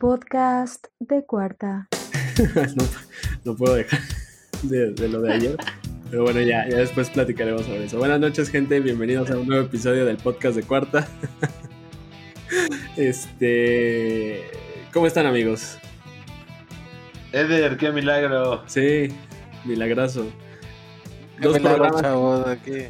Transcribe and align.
podcast 0.00 0.86
de 0.98 1.26
cuarta. 1.26 1.86
no, 3.44 3.54
puedo 3.54 3.74
dejar 3.74 4.00
de, 4.62 5.08
lo 5.08 5.20
de 5.20 5.32
ayer. 5.34 5.56
Pero 6.10 6.22
bueno, 6.22 6.40
ya, 6.40 6.66
ya 6.66 6.78
después 6.78 7.10
platicaremos 7.10 7.66
sobre 7.66 7.84
eso. 7.84 7.98
Buenas 7.98 8.18
noches, 8.18 8.48
gente. 8.48 8.80
Bienvenidos 8.80 9.30
a 9.30 9.36
un 9.36 9.46
nuevo 9.46 9.66
episodio 9.66 10.06
del 10.06 10.16
podcast 10.16 10.56
de 10.56 10.62
cuarta. 10.62 11.06
este. 12.96 14.50
¿Cómo 14.90 15.06
están, 15.06 15.26
amigos? 15.26 15.76
Eder, 17.32 17.76
qué 17.76 17.92
milagro. 17.92 18.62
Sí, 18.68 19.08
milagroso. 19.66 20.24
Qué 21.36 21.46
Dos 21.46 21.58
milagro, 21.58 22.00
chavos, 22.00 22.46
aquí. 22.46 22.86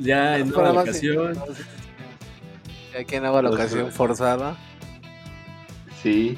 Ya 0.00 0.38
en 0.38 0.48
nueva 0.48 0.82
ocasión. 0.82 1.38
Aquí 2.98 3.14
en 3.14 3.22
nueva 3.22 3.48
ocasión 3.48 3.92
forzada. 3.92 4.56
Sí. 6.04 6.36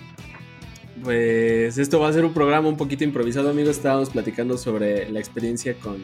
Pues 1.03 1.77
esto 1.77 1.99
va 1.99 2.09
a 2.09 2.13
ser 2.13 2.25
un 2.25 2.33
programa 2.33 2.69
un 2.69 2.77
poquito 2.77 3.03
improvisado, 3.03 3.51
amigos. 3.51 3.77
Estábamos 3.77 4.11
platicando 4.11 4.57
sobre 4.57 5.11
la 5.11 5.19
experiencia 5.19 5.75
con, 5.75 5.97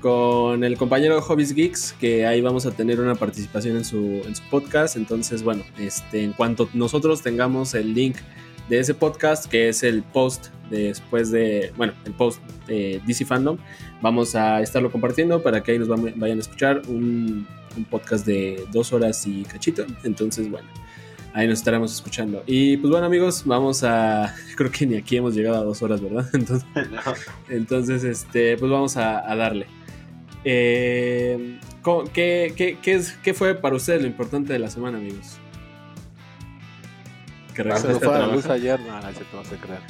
con 0.00 0.62
el 0.62 0.76
compañero 0.76 1.20
Hobbies 1.22 1.54
Geeks, 1.54 1.94
que 1.94 2.26
ahí 2.26 2.42
vamos 2.42 2.66
a 2.66 2.72
tener 2.72 3.00
una 3.00 3.14
participación 3.14 3.78
en 3.78 3.86
su, 3.86 3.96
en 4.26 4.36
su 4.36 4.42
podcast. 4.50 4.96
Entonces, 4.96 5.42
bueno, 5.42 5.64
este, 5.78 6.22
en 6.22 6.34
cuanto 6.34 6.68
nosotros 6.74 7.22
tengamos 7.22 7.74
el 7.74 7.94
link 7.94 8.16
de 8.68 8.80
ese 8.80 8.92
podcast, 8.92 9.46
que 9.46 9.70
es 9.70 9.82
el 9.82 10.02
post 10.02 10.48
después 10.68 11.30
de, 11.30 11.72
bueno, 11.78 11.94
el 12.04 12.12
post 12.12 12.42
de 12.66 13.00
DC 13.06 13.24
Fandom, 13.24 13.56
vamos 14.02 14.34
a 14.34 14.60
estarlo 14.60 14.92
compartiendo 14.92 15.42
para 15.42 15.62
que 15.62 15.72
ahí 15.72 15.78
nos 15.78 15.88
vayan 15.88 16.36
a 16.36 16.40
escuchar 16.40 16.82
un, 16.86 17.46
un 17.78 17.84
podcast 17.86 18.26
de 18.26 18.62
dos 18.72 18.92
horas 18.92 19.26
y 19.26 19.42
cachito. 19.44 19.86
Entonces, 20.04 20.50
bueno 20.50 20.68
ahí 21.34 21.48
nos 21.48 21.58
estaremos 21.58 21.92
escuchando. 21.92 22.42
Y 22.46 22.78
pues 22.78 22.90
bueno 22.90 23.06
amigos, 23.06 23.42
vamos 23.44 23.82
a, 23.82 24.34
creo 24.56 24.70
que 24.70 24.86
ni 24.86 24.96
aquí 24.96 25.16
hemos 25.16 25.34
llegado 25.34 25.56
a 25.56 25.64
dos 25.64 25.82
horas, 25.82 26.00
¿verdad? 26.00 26.26
Entonces, 26.32 26.66
entonces 27.48 28.04
este, 28.04 28.56
pues 28.56 28.70
vamos 28.70 28.96
a, 28.96 29.34
darle. 29.34 29.66
Eh, 30.44 31.58
¿qué, 32.12 32.54
qué, 32.56 32.78
qué, 32.80 32.94
es, 32.94 33.12
¿Qué 33.22 33.34
fue 33.34 33.54
para 33.54 33.74
ustedes 33.74 34.00
lo 34.00 34.06
importante 34.06 34.52
de 34.52 34.58
la 34.58 34.70
semana, 34.70 34.98
amigos? 34.98 35.38
Que 37.54 37.62
regresaste 37.62 38.04
fue 38.04 38.14
a 38.14 38.26
luz 38.26 38.46
ayer, 38.46 38.80
no, 38.80 39.00
no, 39.00 39.08
no 39.08 39.44
se 39.44 39.56
creer. 39.56 39.80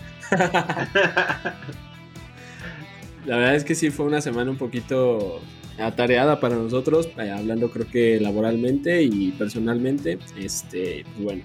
la 3.26 3.36
verdad 3.36 3.54
es 3.56 3.64
que 3.64 3.74
sí 3.74 3.90
fue 3.90 4.06
una 4.06 4.20
semana 4.20 4.50
un 4.50 4.58
poquito 4.58 5.40
atareada 5.78 6.40
para 6.40 6.56
nosotros, 6.56 7.08
eh, 7.18 7.30
hablando 7.30 7.70
creo 7.70 7.86
que 7.88 8.20
laboralmente 8.20 9.02
y 9.02 9.32
personalmente. 9.32 10.18
Este, 10.38 11.04
pues 11.14 11.24
bueno. 11.24 11.42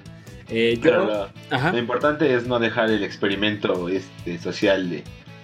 Eh, 0.52 0.80
lo, 0.82 1.78
importante 1.78 2.34
es 2.34 2.48
no 2.48 2.58
dejar 2.60 2.90
el 2.90 3.04
experimento 3.04 3.88
este, 3.88 4.40
social 4.40 4.90
de 4.90 5.04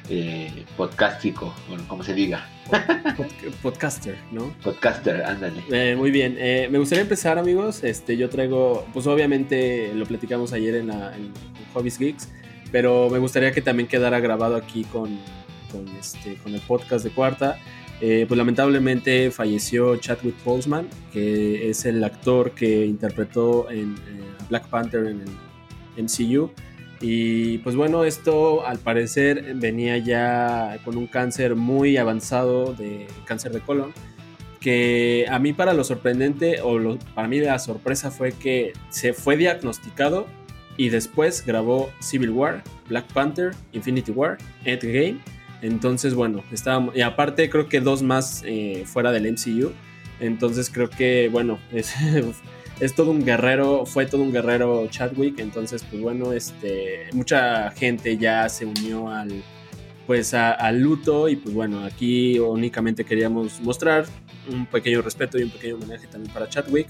eh, 0.10 0.66
podcástico, 0.76 1.54
como 1.88 2.04
se 2.04 2.16
diga. 2.16 2.48
podcaster, 3.62 4.18
¿no? 4.32 4.52
Podcaster, 4.64 5.24
ándale. 5.24 5.64
Eh, 5.72 5.96
muy 5.96 6.10
bien. 6.10 6.36
me 6.72 6.80
gustaría 6.80 7.04
empezar, 7.04 7.38
amigos. 7.38 7.84
Este, 7.84 8.18
yo 8.18 8.30
traigo, 8.30 8.88
pues 8.94 9.06
obviamente 9.06 9.94
lo 9.94 10.06
platicamos 10.06 10.54
ayer 10.54 10.76
en, 10.76 10.88
la, 10.88 11.16
en 11.16 11.32
Hobbies 11.76 12.00
Geeks, 12.00 12.30
pero 12.72 13.10
me 13.12 13.20
gustaría 13.20 13.52
que 13.52 13.62
también 13.62 13.88
quedara 13.88 14.20
grabado 14.20 14.56
aquí 14.56 14.86
con, 14.86 15.20
con, 15.72 15.88
este, 16.00 16.36
con 16.38 16.56
el 16.56 16.62
podcast 16.62 17.06
de 17.06 17.12
cuarta. 17.12 17.60
Eh, 18.02 18.26
pues 18.28 18.38
lamentablemente 18.38 19.32
falleció 19.32 19.96
Chadwick 19.98 20.36
Boseman, 20.44 20.88
que 21.14 21.70
es 21.70 21.86
el 21.86 22.04
actor 22.04 22.52
que 22.52 22.86
interpretó 22.86 23.70
en, 23.70 23.96
Black 24.50 24.68
Panther 24.68 25.08
en 25.08 25.22
el 25.22 26.04
MCU. 26.04 26.52
Y 27.02 27.58
pues 27.60 27.76
bueno, 27.76 28.04
esto 28.04 28.66
al 28.66 28.78
parecer 28.80 29.56
venía 29.56 29.98
ya 29.98 30.78
con 30.86 30.98
un 30.98 31.08
cáncer 31.08 31.56
muy 31.56 31.98
avanzado 31.98 32.74
de 32.74 33.08
cáncer 33.26 33.54
de 33.54 33.62
colon. 33.62 33.92
Que 34.60 35.26
a 35.30 35.40
mí 35.40 35.54
para 35.54 35.74
lo 35.74 35.84
sorprendente, 35.84 36.62
o 36.62 36.98
para 37.14 37.28
mí 37.28 37.40
la 37.40 37.58
sorpresa 37.60 38.12
fue 38.12 38.34
que 38.34 38.74
se 38.90 39.14
fue 39.14 39.38
diagnosticado 39.38 40.28
y 40.78 40.90
después 40.90 41.46
grabó 41.46 41.92
Civil 42.00 42.32
War, 42.32 42.64
Black 42.88 43.12
Panther, 43.14 43.52
Infinity 43.74 44.12
War, 44.12 44.38
Endgame 44.64 45.20
entonces, 45.66 46.14
bueno, 46.14 46.44
estábamos. 46.52 46.96
Y 46.96 47.02
aparte, 47.02 47.50
creo 47.50 47.68
que 47.68 47.82
dos 47.82 48.04
más 48.04 48.44
eh, 48.46 48.84
fuera 48.86 49.12
del 49.12 49.32
MCU. 49.32 49.72
Entonces, 50.20 50.70
creo 50.70 50.90
que, 50.90 51.28
bueno, 51.32 51.60
es, 51.72 51.94
es, 52.80 52.94
todo 52.94 53.10
un 53.12 53.26
guerrero. 53.26 53.86
Fue 53.86 54.06
todo 54.06 54.22
un 54.22 54.32
guerrero 54.32 54.88
Chadwick. 54.90 55.40
Entonces, 55.40 55.84
pues 55.90 56.02
bueno, 56.02 56.34
este. 56.34 57.08
Mucha 57.14 57.72
gente 57.72 58.18
ya 58.18 58.48
se 58.48 58.66
unió 58.66 59.10
al. 59.10 59.44
Pues 60.06 60.36
al 60.36 60.80
luto. 60.80 61.30
Y 61.30 61.36
pues 61.36 61.56
bueno, 61.56 61.84
aquí 61.84 62.38
únicamente 62.38 63.04
queríamos 63.04 63.60
mostrar 63.62 64.06
un 64.52 64.68
pequeño 64.68 65.02
respeto 65.02 65.40
y 65.40 65.44
un 65.44 65.50
pequeño 65.50 65.76
homenaje 65.76 66.06
también 66.06 66.32
para 66.32 66.48
Chadwick. 66.48 66.88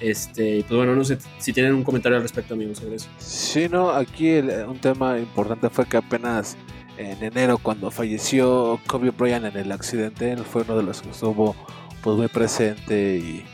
Este, 0.00 0.64
pues 0.66 0.76
bueno, 0.76 0.96
no 0.96 1.04
sé 1.04 1.16
si 1.38 1.52
tienen 1.52 1.74
un 1.74 1.84
comentario 1.84 2.16
al 2.16 2.22
respecto, 2.22 2.54
amigos, 2.54 2.78
sobre 2.78 2.96
eso. 2.96 3.08
Sí, 3.18 3.68
no, 3.70 3.90
aquí 3.90 4.38
un 4.38 4.78
tema 4.78 5.16
importante 5.16 5.70
fue 5.70 5.86
que 5.86 5.96
apenas 5.96 6.56
en 6.98 7.22
enero 7.22 7.58
cuando 7.58 7.90
falleció 7.90 8.80
Kobe 8.86 9.10
Bryant 9.10 9.44
en 9.46 9.56
el 9.56 9.72
accidente, 9.72 10.32
él 10.32 10.44
fue 10.44 10.62
uno 10.62 10.76
de 10.76 10.82
los 10.82 11.02
que 11.02 11.10
estuvo 11.10 11.54
pues 12.02 12.16
muy 12.16 12.28
presente 12.28 13.16
y, 13.16 13.44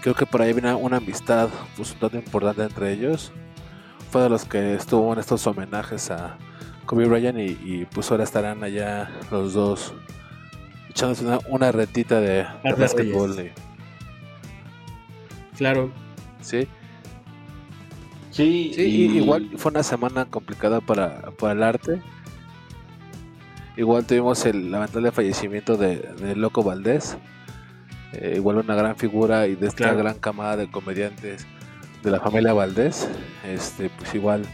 creo 0.00 0.14
que 0.14 0.26
por 0.26 0.42
ahí 0.42 0.52
viene 0.52 0.74
una 0.74 0.98
amistad 0.98 1.48
pues 1.76 1.92
un 1.92 1.98
tanto 1.98 2.16
importante 2.16 2.62
entre 2.62 2.92
ellos. 2.92 3.32
Fue 4.10 4.22
de 4.22 4.28
los 4.28 4.44
que 4.44 4.74
estuvo 4.74 5.12
en 5.12 5.18
estos 5.18 5.46
homenajes 5.46 6.10
a 6.10 6.36
Kobe 6.86 7.06
Bryant 7.06 7.38
y, 7.38 7.86
pues 7.86 8.10
ahora 8.10 8.24
estarán 8.24 8.62
allá 8.62 9.10
los 9.30 9.54
dos 9.54 9.94
echándose 10.90 11.24
una, 11.48 11.72
retita 11.72 12.20
de, 12.20 12.46
de 12.62 13.52
Claro. 15.56 15.90
Sí. 16.40 16.68
Sí, 18.30 18.72
sí 18.74 18.82
igual 19.16 19.50
fue 19.56 19.70
una 19.70 19.84
semana 19.84 20.24
complicada 20.24 20.80
para, 20.80 21.30
para 21.32 21.52
el 21.52 21.62
arte 21.62 22.00
Igual 23.76 24.06
tuvimos 24.06 24.44
el 24.46 24.70
lamentable 24.70 25.10
fallecimiento 25.10 25.76
de, 25.76 26.34
Loco 26.36 26.62
Valdés. 26.62 27.16
Eh, 28.12 28.34
igual 28.36 28.58
una 28.58 28.76
gran 28.76 28.96
figura 28.96 29.48
y 29.48 29.56
de 29.56 29.66
esta 29.66 29.92
gran 29.94 30.18
camada 30.18 30.56
de 30.56 30.70
comediantes 30.70 31.46
de 32.02 32.10
la 32.10 32.20
familia 32.20 32.52
Valdés. 32.52 33.08
Este, 33.44 33.90
pues 33.90 34.14
igual, 34.14 34.44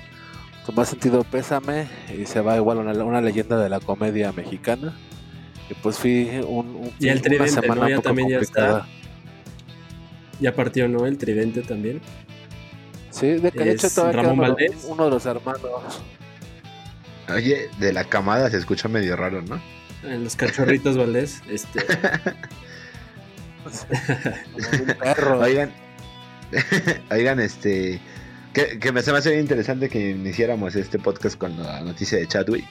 más 0.74 0.88
sentido 0.88 1.24
pésame 1.24 1.88
y 2.16 2.26
se 2.26 2.40
va 2.40 2.56
igual 2.56 2.78
una, 2.78 2.92
una 3.04 3.20
leyenda 3.20 3.58
de 3.58 3.68
la 3.68 3.80
comedia 3.80 4.32
mexicana. 4.32 4.94
Y 5.68 5.74
pues 5.74 5.98
fui 5.98 6.28
un, 6.46 6.90
y 6.98 7.08
el 7.08 7.20
tridente, 7.20 7.52
una 7.52 7.62
semana 7.62 7.88
ya 7.88 8.00
también 8.00 8.28
ya 8.28 8.38
está. 8.38 8.86
Ya 10.40 10.54
partió, 10.54 10.88
¿no? 10.88 11.06
El 11.06 11.18
tridente 11.18 11.62
también. 11.62 12.00
Sí, 13.10 13.26
de, 13.26 13.50
de 13.50 13.72
hecho 13.72 13.90
todavía 13.90 14.32
uno 14.88 15.04
de 15.04 15.10
los 15.10 15.26
hermanos. 15.26 16.00
Oye, 17.34 17.70
de 17.78 17.92
la 17.92 18.04
camada 18.04 18.50
se 18.50 18.56
escucha 18.56 18.88
medio 18.88 19.16
raro, 19.16 19.42
¿no? 19.42 19.60
En 20.02 20.24
los 20.24 20.36
cachorritos 20.36 20.96
Valdés, 20.96 21.42
este. 21.48 21.80
Oigan, 25.38 25.70
oigan, 27.10 27.40
este. 27.40 28.00
Que, 28.52 28.92
me 28.92 29.02
se 29.02 29.12
me 29.12 29.18
hace 29.18 29.30
bien 29.30 29.42
interesante 29.42 29.88
que 29.88 30.10
iniciáramos 30.10 30.74
este 30.74 30.98
podcast 30.98 31.38
con 31.38 31.56
la 31.62 31.80
noticia 31.82 32.18
de 32.18 32.26
Chadwick. 32.26 32.66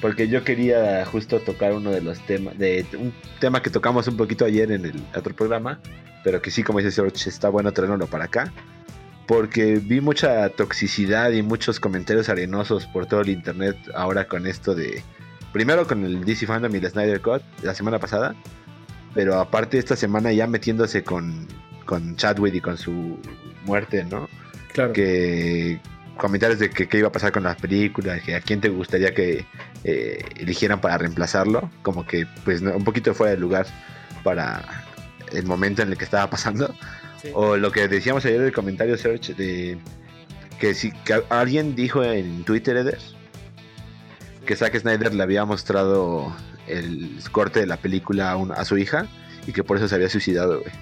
Porque 0.00 0.28
yo 0.28 0.44
quería 0.44 1.04
justo 1.04 1.40
tocar 1.40 1.72
uno 1.72 1.90
de 1.90 2.00
los 2.00 2.24
temas, 2.24 2.56
de 2.56 2.86
un 2.96 3.12
tema 3.40 3.60
que 3.60 3.70
tocamos 3.70 4.06
un 4.06 4.16
poquito 4.16 4.44
ayer 4.44 4.70
en 4.70 4.84
el 4.84 5.02
otro 5.14 5.34
programa, 5.34 5.80
pero 6.22 6.40
que 6.40 6.52
sí, 6.52 6.62
como 6.62 6.78
dice 6.78 6.92
George, 6.92 7.28
está 7.28 7.48
bueno 7.48 7.72
traerlo 7.72 8.06
para 8.06 8.26
acá 8.26 8.52
porque 9.28 9.76
vi 9.76 10.00
mucha 10.00 10.48
toxicidad 10.48 11.30
y 11.32 11.42
muchos 11.42 11.78
comentarios 11.78 12.30
arenosos 12.30 12.86
por 12.86 13.04
todo 13.06 13.20
el 13.20 13.28
internet 13.28 13.76
ahora 13.94 14.26
con 14.26 14.46
esto 14.46 14.74
de 14.74 15.04
primero 15.52 15.86
con 15.86 16.02
el 16.04 16.24
DC 16.24 16.46
Fandom 16.46 16.74
y 16.74 16.78
el 16.78 16.90
Snyder 16.90 17.20
Cut 17.20 17.42
la 17.62 17.74
semana 17.74 17.98
pasada, 17.98 18.34
pero 19.14 19.38
aparte 19.38 19.78
esta 19.78 19.96
semana 19.96 20.32
ya 20.32 20.46
metiéndose 20.46 21.04
con, 21.04 21.46
con 21.84 22.16
Chadwick 22.16 22.54
y 22.54 22.60
con 22.62 22.78
su 22.78 23.18
muerte, 23.66 24.02
¿no? 24.04 24.28
Claro. 24.72 24.94
Que 24.94 25.78
comentarios 26.16 26.58
de 26.58 26.70
que 26.70 26.88
qué 26.88 26.98
iba 26.98 27.08
a 27.08 27.12
pasar 27.12 27.30
con 27.30 27.42
las 27.42 27.56
películas, 27.56 28.22
que 28.22 28.34
a 28.34 28.40
quién 28.40 28.62
te 28.62 28.70
gustaría 28.70 29.12
que 29.12 29.44
eh, 29.84 30.24
eligieran 30.36 30.80
para 30.80 30.96
reemplazarlo, 30.96 31.70
como 31.82 32.06
que 32.06 32.26
pues 32.44 32.62
un 32.62 32.84
poquito 32.84 33.12
fuera 33.14 33.32
de 33.32 33.38
lugar 33.38 33.66
para 34.24 34.86
el 35.32 35.44
momento 35.44 35.82
en 35.82 35.90
el 35.90 35.98
que 35.98 36.04
estaba 36.04 36.30
pasando. 36.30 36.74
O 37.34 37.56
lo 37.56 37.72
que 37.72 37.88
decíamos 37.88 38.24
ayer 38.24 38.40
del 38.40 38.52
comentario 38.52 38.96
search 38.96 39.34
de 39.36 39.78
que 40.58 40.74
si 40.74 40.92
que 40.92 41.22
alguien 41.28 41.74
dijo 41.74 42.02
en 42.04 42.44
Twitter 42.44 42.76
Eder, 42.76 42.98
que 44.46 44.56
Zack 44.56 44.78
Snyder 44.78 45.14
le 45.14 45.22
había 45.22 45.44
mostrado 45.44 46.34
el 46.66 47.18
corte 47.32 47.60
de 47.60 47.66
la 47.66 47.76
película 47.76 48.32
a, 48.32 48.64
su 48.64 48.78
hija 48.78 49.06
y 49.46 49.52
que 49.52 49.62
por 49.62 49.76
eso 49.76 49.88
se 49.88 49.94
había 49.94 50.08
suicidado, 50.08 50.60
güey. 50.60 50.72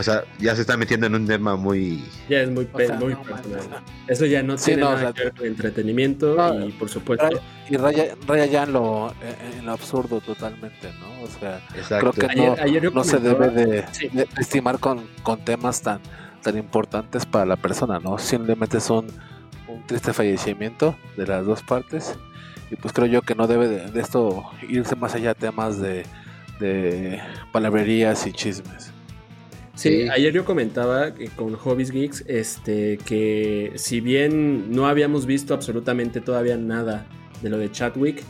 O 0.00 0.02
sea, 0.02 0.24
ya 0.38 0.54
se 0.54 0.62
está 0.62 0.78
metiendo 0.78 1.08
en 1.08 1.14
un 1.14 1.26
tema 1.26 1.56
muy. 1.56 2.02
Ya 2.26 2.40
es 2.40 2.48
muy, 2.48 2.66
muy 2.98 3.14
personal. 3.16 3.82
Eso 4.08 4.24
ya 4.24 4.42
no 4.42 4.56
tiene 4.56 4.80
nada 4.80 5.12
que 5.12 5.24
ver 5.24 5.34
con 5.34 5.46
entretenimiento 5.46 6.66
y, 6.66 6.72
por 6.72 6.88
supuesto. 6.88 7.28
y 7.68 7.76
raya, 7.76 8.16
raya 8.26 8.46
ya 8.46 8.62
en 8.62 8.72
lo, 8.72 9.12
en 9.58 9.66
lo 9.66 9.72
absurdo 9.72 10.22
totalmente, 10.22 10.90
¿no? 11.00 11.22
O 11.22 11.28
sea, 11.28 11.60
creo 12.00 12.12
que 12.14 12.34
no, 12.34 12.90
no 12.92 13.04
se 13.04 13.18
debe 13.18 13.50
de, 13.50 13.84
estimar 14.38 14.78
con, 14.78 15.06
con 15.22 15.44
temas 15.44 15.82
tan, 15.82 16.00
tan 16.42 16.56
importantes 16.56 17.26
para 17.26 17.44
la 17.44 17.56
persona, 17.56 17.98
¿no? 17.98 18.16
Simplemente 18.16 18.80
son 18.80 19.06
un 19.68 19.86
triste 19.86 20.14
fallecimiento 20.14 20.96
de 21.18 21.26
las 21.26 21.44
dos 21.44 21.62
partes. 21.62 22.14
Y 22.70 22.76
pues 22.76 22.94
creo 22.94 23.06
yo 23.06 23.20
que 23.20 23.34
no 23.34 23.46
debe 23.46 23.68
de, 23.68 24.00
esto 24.00 24.44
irse 24.66 24.96
más 24.96 25.14
allá 25.14 25.32
a 25.32 25.34
temas 25.34 25.78
de, 25.78 26.06
de 26.58 27.20
palabrerías 27.52 28.26
y 28.26 28.32
chismes. 28.32 28.94
Sí, 29.74 30.08
ayer 30.08 30.32
yo 30.32 30.44
comentaba 30.44 31.14
que 31.14 31.28
con 31.28 31.54
Hobbies 31.54 31.90
Geeks 31.90 32.24
este, 32.26 32.98
que 32.98 33.72
si 33.76 34.00
bien 34.00 34.70
no 34.72 34.86
habíamos 34.86 35.26
visto 35.26 35.54
absolutamente 35.54 36.20
todavía 36.20 36.56
nada 36.56 37.06
de 37.40 37.48
lo 37.48 37.56
de 37.56 37.70
Chadwick, 37.70 38.22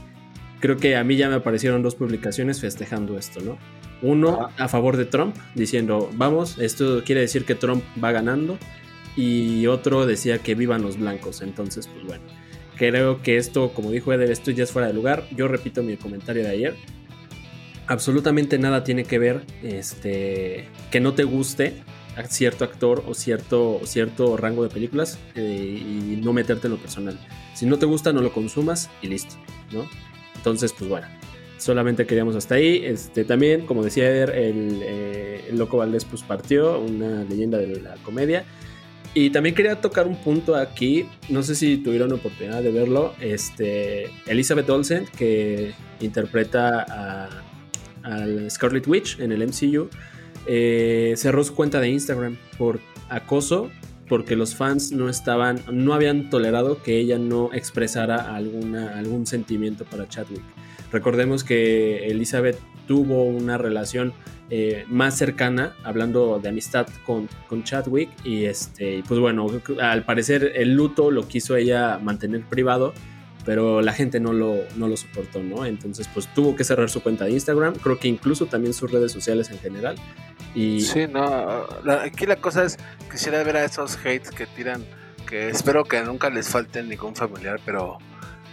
creo 0.60 0.76
que 0.76 0.96
a 0.96 1.02
mí 1.02 1.16
ya 1.16 1.28
me 1.28 1.36
aparecieron 1.36 1.82
dos 1.82 1.94
publicaciones 1.96 2.60
festejando 2.60 3.18
esto, 3.18 3.40
¿no? 3.40 3.58
Uno 4.02 4.48
a 4.56 4.68
favor 4.68 4.96
de 4.96 5.06
Trump, 5.06 5.36
diciendo, 5.54 6.08
vamos, 6.14 6.58
esto 6.58 7.02
quiere 7.04 7.22
decir 7.22 7.44
que 7.44 7.54
Trump 7.54 7.82
va 8.02 8.12
ganando, 8.12 8.58
y 9.16 9.66
otro 9.66 10.06
decía 10.06 10.38
que 10.38 10.54
vivan 10.54 10.82
los 10.82 10.98
blancos, 10.98 11.42
entonces, 11.42 11.86
pues 11.86 12.04
bueno, 12.04 12.22
creo 12.76 13.22
que 13.22 13.36
esto, 13.36 13.72
como 13.74 13.90
dijo 13.90 14.12
Eder, 14.12 14.30
esto 14.30 14.50
ya 14.50 14.64
es 14.64 14.70
fuera 14.70 14.88
de 14.88 14.94
lugar, 14.94 15.24
yo 15.36 15.48
repito 15.48 15.82
mi 15.82 15.96
comentario 15.96 16.42
de 16.42 16.50
ayer, 16.50 16.76
absolutamente 17.90 18.56
nada 18.56 18.84
tiene 18.84 19.04
que 19.04 19.18
ver 19.18 19.42
este, 19.64 20.68
que 20.92 21.00
no 21.00 21.12
te 21.14 21.24
guste 21.24 21.82
a 22.16 22.24
cierto 22.24 22.64
actor 22.64 23.02
o 23.08 23.14
cierto, 23.14 23.80
cierto 23.84 24.36
rango 24.36 24.62
de 24.62 24.68
películas 24.68 25.18
eh, 25.34 25.82
y 25.82 26.20
no 26.22 26.32
meterte 26.32 26.68
en 26.68 26.74
lo 26.74 26.78
personal. 26.78 27.18
Si 27.52 27.66
no 27.66 27.78
te 27.78 27.86
gusta, 27.86 28.12
no 28.12 28.22
lo 28.22 28.32
consumas 28.32 28.88
y 29.02 29.08
listo, 29.08 29.34
¿no? 29.72 29.88
Entonces, 30.36 30.72
pues 30.72 30.88
bueno, 30.88 31.08
solamente 31.58 32.06
queríamos 32.06 32.36
hasta 32.36 32.54
ahí. 32.54 32.80
Este, 32.84 33.24
también, 33.24 33.66
como 33.66 33.82
decía 33.82 34.08
Eder, 34.08 34.30
el, 34.36 34.80
eh, 34.82 35.44
el 35.50 35.58
Loco 35.58 35.78
Valdés 35.78 36.04
pues 36.04 36.22
partió, 36.22 36.78
una 36.78 37.24
leyenda 37.24 37.58
de 37.58 37.80
la 37.80 37.96
comedia. 38.04 38.44
Y 39.14 39.30
también 39.30 39.56
quería 39.56 39.80
tocar 39.80 40.06
un 40.06 40.14
punto 40.14 40.54
aquí, 40.54 41.08
no 41.28 41.42
sé 41.42 41.56
si 41.56 41.78
tuvieron 41.78 42.12
oportunidad 42.12 42.62
de 42.62 42.70
verlo, 42.70 43.14
este, 43.20 44.04
Elizabeth 44.26 44.70
Olsen, 44.70 45.06
que 45.18 45.72
interpreta 46.00 46.86
a 46.88 47.49
al 48.02 48.50
Scarlet 48.50 48.86
Witch 48.86 49.18
en 49.20 49.32
el 49.32 49.46
MCU, 49.46 49.88
eh, 50.46 51.14
cerró 51.16 51.44
su 51.44 51.54
cuenta 51.54 51.80
de 51.80 51.88
Instagram 51.90 52.36
por 52.58 52.80
acoso 53.08 53.70
porque 54.08 54.34
los 54.34 54.56
fans 54.56 54.90
no 54.90 55.08
estaban, 55.08 55.60
no 55.70 55.94
habían 55.94 56.30
tolerado 56.30 56.82
que 56.82 56.98
ella 56.98 57.16
no 57.16 57.50
expresara 57.52 58.34
algún 58.34 59.24
sentimiento 59.24 59.84
para 59.84 60.08
Chadwick. 60.08 60.42
Recordemos 60.90 61.44
que 61.44 62.08
Elizabeth 62.08 62.58
tuvo 62.88 63.22
una 63.22 63.56
relación 63.56 64.12
eh, 64.50 64.84
más 64.88 65.16
cercana, 65.16 65.76
hablando 65.84 66.40
de 66.42 66.48
amistad 66.48 66.88
con, 67.06 67.28
con 67.46 67.62
Chadwick, 67.62 68.10
y 68.24 68.46
este, 68.46 69.04
pues 69.06 69.20
bueno, 69.20 69.46
al 69.80 70.04
parecer 70.04 70.54
el 70.56 70.74
luto 70.74 71.12
lo 71.12 71.28
quiso 71.28 71.54
ella 71.54 72.00
mantener 72.02 72.42
privado 72.42 72.92
pero 73.50 73.82
la 73.82 73.92
gente 73.92 74.20
no 74.20 74.32
lo, 74.32 74.58
no 74.76 74.86
lo 74.86 74.96
soportó, 74.96 75.42
¿no? 75.42 75.64
Entonces, 75.64 76.08
pues 76.14 76.32
tuvo 76.32 76.54
que 76.54 76.62
cerrar 76.62 76.88
su 76.88 77.02
cuenta 77.02 77.24
de 77.24 77.32
Instagram, 77.32 77.74
creo 77.74 77.98
que 77.98 78.06
incluso 78.06 78.46
también 78.46 78.72
sus 78.72 78.92
redes 78.92 79.10
sociales 79.10 79.50
en 79.50 79.58
general. 79.58 79.96
Y... 80.54 80.82
Sí, 80.82 81.08
no, 81.08 81.66
aquí 82.00 82.26
la 82.26 82.36
cosa 82.36 82.62
es, 82.62 82.78
quisiera 83.10 83.42
ver 83.42 83.56
a 83.56 83.64
esos 83.64 83.96
hates 83.96 84.30
que 84.30 84.46
tiran, 84.46 84.84
que 85.26 85.48
espero 85.48 85.82
que 85.82 86.00
nunca 86.02 86.30
les 86.30 86.48
falte 86.48 86.80
ningún 86.84 87.16
familiar, 87.16 87.58
pero 87.66 87.98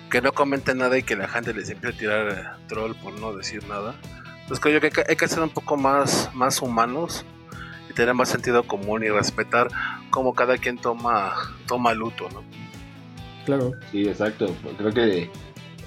que 0.09 0.19
no 0.19 0.31
comenten 0.31 0.79
nada 0.79 0.97
y 0.97 1.03
que 1.03 1.15
la 1.15 1.27
gente 1.27 1.53
les 1.53 1.69
empiece 1.69 1.95
a 1.95 1.99
tirar 1.99 2.29
eh, 2.31 2.65
troll 2.67 2.95
por 2.95 3.13
no 3.19 3.35
decir 3.35 3.63
nada. 3.67 3.93
Pues 4.47 4.59
creo 4.59 4.81
que 4.81 4.91
hay 5.07 5.15
que 5.15 5.27
ser 5.27 5.43
un 5.43 5.51
poco 5.51 5.77
más, 5.77 6.31
más 6.33 6.59
humanos 6.59 7.23
y 7.87 7.93
tener 7.93 8.15
más 8.15 8.29
sentido 8.29 8.63
común 8.63 9.03
y 9.03 9.09
respetar 9.09 9.67
cómo 10.09 10.33
cada 10.33 10.57
quien 10.57 10.79
toma, 10.79 11.35
toma 11.67 11.93
luto, 11.93 12.27
¿no? 12.33 12.43
Claro. 13.47 13.71
Sí, 13.93 14.05
exacto. 14.05 14.53
Creo 14.77 14.91
que 14.91 15.29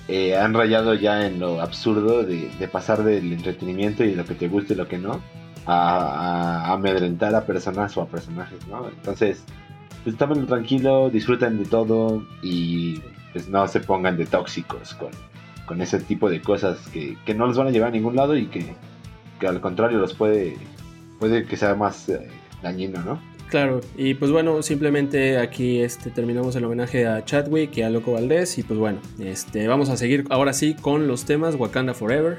eh, 0.08 0.34
han 0.34 0.54
rayado 0.54 0.94
ya 0.94 1.26
en 1.26 1.38
lo 1.38 1.60
absurdo 1.60 2.22
de, 2.22 2.48
pasar 2.72 3.04
del 3.04 3.30
entretenimiento 3.34 4.02
y 4.02 4.12
de 4.12 4.16
lo 4.16 4.24
que 4.24 4.34
te 4.34 4.48
guste 4.48 4.72
y 4.72 4.76
lo 4.78 4.88
que 4.88 4.96
no, 4.96 5.20
a, 5.66 6.72
amedrentar 6.72 7.34
a 7.34 7.44
personas 7.44 7.94
o 7.98 8.00
a 8.00 8.06
personajes, 8.06 8.66
¿no? 8.66 8.88
Entonces, 8.88 9.44
pues 10.04 10.16
tomen 10.16 10.46
tranquilo, 10.46 11.10
disfruten 11.10 11.58
de 11.58 11.66
todo 11.66 12.24
y 12.42 13.02
pues 13.34 13.46
no 13.50 13.68
se 13.68 13.80
pongan 13.80 14.16
de 14.16 14.24
tóxicos 14.24 14.94
con, 14.94 15.10
con 15.66 15.82
ese 15.82 16.00
tipo 16.00 16.30
de 16.30 16.40
cosas 16.40 16.78
que, 16.88 17.18
que, 17.26 17.34
no 17.34 17.46
los 17.46 17.58
van 17.58 17.66
a 17.66 17.70
llevar 17.70 17.90
a 17.90 17.92
ningún 17.92 18.16
lado 18.16 18.38
y 18.38 18.46
que, 18.46 18.74
que 19.38 19.46
al 19.46 19.60
contrario 19.60 19.98
los 19.98 20.14
puede, 20.14 20.56
puede 21.18 21.44
que 21.44 21.58
sea 21.58 21.74
más 21.74 22.08
eh, 22.08 22.26
dañino, 22.62 23.02
¿no? 23.02 23.20
Claro, 23.50 23.80
y 23.96 24.14
pues 24.14 24.30
bueno, 24.30 24.62
simplemente 24.62 25.36
aquí 25.38 25.80
este, 25.80 26.10
terminamos 26.10 26.54
el 26.54 26.64
homenaje 26.64 27.08
a 27.08 27.24
Chadwick 27.24 27.76
y 27.76 27.82
a 27.82 27.90
Loco 27.90 28.12
Valdés. 28.12 28.56
Y 28.58 28.62
pues 28.62 28.78
bueno, 28.78 29.00
este, 29.18 29.66
vamos 29.66 29.90
a 29.90 29.96
seguir 29.96 30.24
ahora 30.30 30.52
sí 30.52 30.74
con 30.74 31.08
los 31.08 31.24
temas 31.24 31.56
Wakanda 31.56 31.92
Forever. 31.92 32.38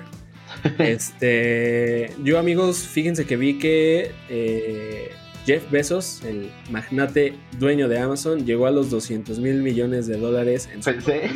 este, 0.80 2.14
yo 2.24 2.40
amigos, 2.40 2.88
fíjense 2.88 3.26
que 3.26 3.36
vi 3.36 3.60
que 3.60 4.12
eh, 4.30 5.12
Jeff 5.46 5.70
Bezos, 5.70 6.24
el 6.24 6.50
magnate 6.70 7.34
dueño 7.60 7.90
de 7.90 8.00
Amazon, 8.00 8.46
llegó 8.46 8.68
a 8.68 8.72
los 8.72 8.90
200 8.90 9.38
mil 9.40 9.62
millones 9.62 10.08
de 10.08 10.18
dólares 10.18 10.70
en 10.74 10.82
su 10.82 10.92
pensé, 10.92 11.30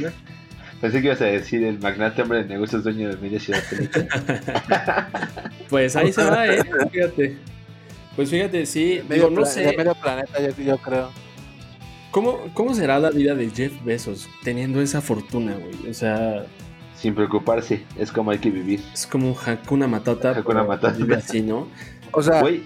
pensé 0.79 1.01
que 1.01 1.07
ibas 1.07 1.21
a 1.21 1.25
decir 1.25 1.65
el 1.65 1.79
magnate 1.79 2.21
hombre 2.21 2.43
de 2.43 2.45
negocios 2.45 2.81
dueño 2.81 3.09
de 3.09 3.17
media 3.17 3.41
ciudad. 3.41 3.61
pues 5.69 5.97
ahí 5.97 6.13
se 6.13 6.23
va, 6.23 6.47
eh, 6.47 6.63
fíjate. 6.91 7.54
Pues 8.15 8.29
fíjate, 8.29 8.65
sí, 8.65 9.01
digo, 9.09 9.29
no 9.29 9.45
sé. 9.45 9.61
De 9.61 9.77
medio 9.77 9.95
planeta, 9.95 10.39
yo, 10.39 10.77
creo. 10.77 11.09
¿Cómo, 12.11 12.39
¿Cómo 12.53 12.73
será 12.73 12.97
la 12.99 13.09
vida 13.09 13.35
de 13.35 13.49
Jeff 13.49 13.73
Bezos 13.83 14.29
teniendo 14.43 14.81
esa 14.81 15.01
fortuna, 15.01 15.55
güey? 15.55 15.89
O 15.89 15.93
sea. 15.93 16.45
Sin 16.95 17.13
preocuparse, 17.13 17.83
es 17.97 18.11
como 18.11 18.31
hay 18.31 18.39
que 18.39 18.49
vivir. 18.49 18.81
Es 18.93 19.05
como 19.05 19.27
un 19.29 19.35
Hakuna 19.35 19.87
Matata. 19.87 20.31
Hakuna 20.31 20.63
Matata. 20.63 20.97
Vive 20.97 21.15
así, 21.15 21.41
¿no? 21.41 21.67
O 22.11 22.23
sea, 22.23 22.39
güey, 22.39 22.63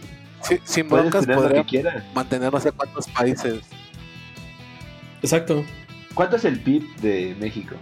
sin 0.63 0.87
broncas 0.87 1.25
podría 1.25 1.65
mantener 2.13 2.53
no 2.53 2.59
sé 2.59 2.71
cuántos 2.71 3.07
países. 3.07 3.61
Exacto. 5.21 5.65
¿Cuánto 6.13 6.35
es 6.35 6.45
el 6.45 6.59
PIB 6.59 6.95
de 6.97 7.35
México? 7.39 7.75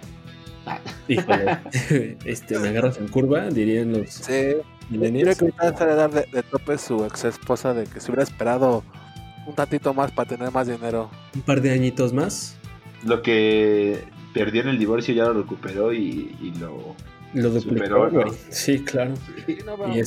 Híjole, 1.07 1.59
este, 2.25 2.59
me 2.59 2.69
agarras 2.69 2.97
en 2.97 3.07
curva, 3.07 3.49
dirían 3.49 3.91
los. 3.91 4.09
Sí. 4.09 4.55
Mira 4.89 5.35
que 5.35 5.45
ahorita 5.45 5.83
a 5.83 5.95
dar 5.95 6.11
de, 6.11 6.43
tope 6.43 6.77
su 6.77 7.03
ex 7.05 7.25
esposa 7.25 7.73
de 7.73 7.85
que 7.85 7.99
se 7.99 8.09
hubiera 8.09 8.23
esperado 8.23 8.83
un 9.45 9.53
tantito 9.53 9.93
más 9.93 10.11
para 10.11 10.29
tener 10.29 10.51
más 10.51 10.67
dinero. 10.67 11.09
Un 11.35 11.41
par 11.41 11.61
de 11.61 11.71
añitos 11.71 12.13
más. 12.13 12.55
Lo 13.03 13.21
que 13.21 14.03
perdió 14.33 14.61
en 14.61 14.69
el 14.69 14.79
divorcio 14.79 15.13
ya 15.13 15.25
lo 15.25 15.33
recuperó 15.33 15.93
y, 15.93 16.53
lo, 16.59 16.95
lo 17.33 17.59
superó. 17.59 18.09
Sí, 18.49 18.83
claro. 18.83 19.13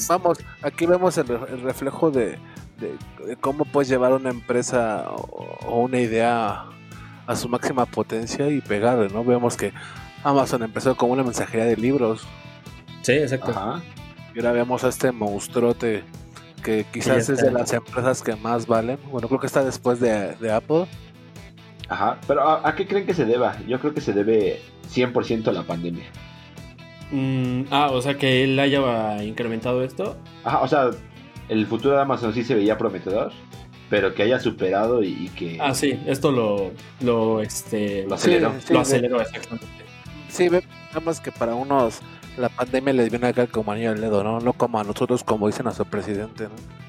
vamos, 0.08 0.38
aquí 0.62 0.86
vemos 0.86 1.18
el, 1.18 1.26
reflejo 1.62 2.10
de, 2.10 2.38
cómo 3.40 3.64
puedes 3.66 3.88
llevar 3.88 4.12
una 4.12 4.30
empresa 4.30 5.04
o, 5.10 5.82
una 5.82 6.00
idea 6.00 6.64
a 7.26 7.36
su 7.36 7.48
máxima 7.48 7.86
potencia 7.86 8.48
y 8.48 8.60
pegarle, 8.60 9.08
¿no? 9.08 9.24
Vemos 9.24 9.56
que 9.56 9.72
Amazon 10.24 10.62
empezó 10.62 10.96
como 10.96 11.12
una 11.12 11.22
mensajería 11.22 11.66
de 11.66 11.76
libros. 11.76 12.26
Sí, 13.02 13.12
exacto. 13.12 13.52
Y 13.52 13.99
ahora 14.38 14.52
vemos 14.52 14.84
a 14.84 14.88
este 14.88 15.12
monstruote 15.12 16.04
que 16.62 16.84
quizás 16.92 17.28
es 17.28 17.40
de 17.40 17.50
las 17.50 17.72
empresas 17.72 18.22
que 18.22 18.36
más 18.36 18.66
valen. 18.66 18.98
Bueno, 19.10 19.28
creo 19.28 19.40
que 19.40 19.46
está 19.46 19.64
después 19.64 19.98
de, 20.00 20.52
Apple. 20.52 20.86
Ajá, 21.88 22.18
pero 22.26 22.48
¿a, 22.48 22.74
qué 22.74 22.86
creen 22.86 23.06
que 23.06 23.14
se 23.14 23.24
deba? 23.24 23.56
Yo 23.66 23.80
creo 23.80 23.94
que 23.94 24.00
se 24.00 24.12
debe 24.12 24.60
100% 24.92 25.48
a 25.48 25.52
la 25.52 25.64
pandemia. 25.64 26.04
Mm, 27.10 27.62
ah, 27.70 27.90
o 27.90 28.00
sea 28.00 28.16
que 28.16 28.44
él 28.44 28.58
haya 28.60 29.22
incrementado 29.24 29.82
esto. 29.82 30.16
Ajá, 30.44 30.60
o 30.60 30.68
sea, 30.68 30.90
el 31.48 31.66
futuro 31.66 31.96
de 31.96 32.02
Amazon 32.02 32.32
sí 32.32 32.44
se 32.44 32.54
veía 32.54 32.78
prometedor, 32.78 33.32
pero 33.88 34.14
que 34.14 34.22
haya 34.22 34.38
superado 34.38 35.02
y, 35.02 35.28
que... 35.30 35.58
Ah, 35.60 35.74
sí, 35.74 35.98
esto 36.06 36.30
lo, 36.30 36.70
lo, 37.00 37.40
este, 37.40 38.06
lo 38.06 38.14
aceleró. 38.14 38.54
lo 38.70 38.80
aceleró, 38.80 39.20
exactamente. 39.20 39.66
Sí, 40.28 40.48
vemos 40.48 41.20
que 41.20 41.32
para 41.32 41.56
unos 41.56 42.00
la 42.36 42.48
pandemia 42.48 42.92
les 42.92 43.10
viene 43.10 43.28
a 43.28 43.32
caer 43.32 43.48
como 43.48 43.72
anillo 43.72 43.90
al 43.90 44.00
dedo, 44.00 44.24
¿no? 44.24 44.40
No 44.40 44.52
como 44.52 44.80
a 44.80 44.84
nosotros, 44.84 45.24
como 45.24 45.46
dice 45.46 45.62
nuestro 45.62 45.84
presidente, 45.84 46.44
¿no? 46.44 46.80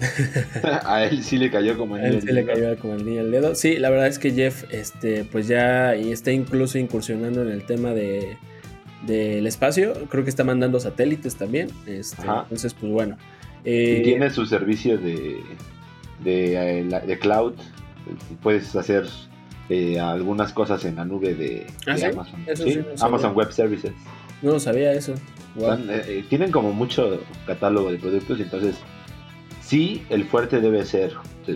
a 0.84 1.04
él 1.04 1.22
sí 1.22 1.36
le 1.36 1.50
cayó 1.50 1.76
como 1.76 1.96
anillo 1.96 2.08
A 2.08 2.16
él 2.16 2.22
sí 2.22 2.32
le 2.32 2.46
cayó 2.46 2.78
como 2.78 2.94
anillo 2.94 3.20
al 3.20 3.30
dedo. 3.30 3.54
Sí, 3.54 3.76
la 3.76 3.90
verdad 3.90 4.06
es 4.06 4.18
que 4.18 4.32
Jeff, 4.32 4.64
este, 4.70 5.24
pues 5.24 5.46
ya 5.46 5.94
está 5.94 6.32
incluso 6.32 6.78
incursionando 6.78 7.42
en 7.42 7.48
el 7.50 7.64
tema 7.64 7.90
de 7.90 8.38
del 9.06 9.46
espacio. 9.46 9.94
Creo 10.08 10.24
que 10.24 10.30
está 10.30 10.44
mandando 10.44 10.78
satélites 10.80 11.36
también. 11.36 11.70
Este, 11.86 12.22
entonces, 12.22 12.74
pues 12.74 12.92
bueno. 12.92 13.16
y 13.64 14.02
tiene 14.02 14.30
su 14.30 14.46
servicio 14.46 14.98
de, 14.98 15.40
de, 16.22 17.02
de 17.06 17.18
cloud. 17.18 17.54
Puedes 18.42 18.74
hacer 18.76 19.06
eh, 19.68 20.00
algunas 20.00 20.52
cosas 20.52 20.84
en 20.84 20.96
la 20.96 21.04
nube 21.04 21.34
de, 21.34 21.66
¿Ah, 21.86 21.94
Amazon. 22.12 22.44
Amazon 23.00 23.34
Web 23.34 23.52
Services. 23.52 23.92
No 24.42 24.58
sabía 24.58 24.92
eso. 24.92 25.14
Eh, 25.58 26.02
eh, 26.06 26.24
tienen 26.28 26.50
como 26.50 26.72
mucho 26.72 27.20
catálogo 27.46 27.90
de 27.90 27.98
productos, 27.98 28.40
entonces 28.40 28.76
sí, 29.60 30.04
el 30.08 30.24
fuerte 30.24 30.60
debe 30.60 30.84
ser, 30.84 31.12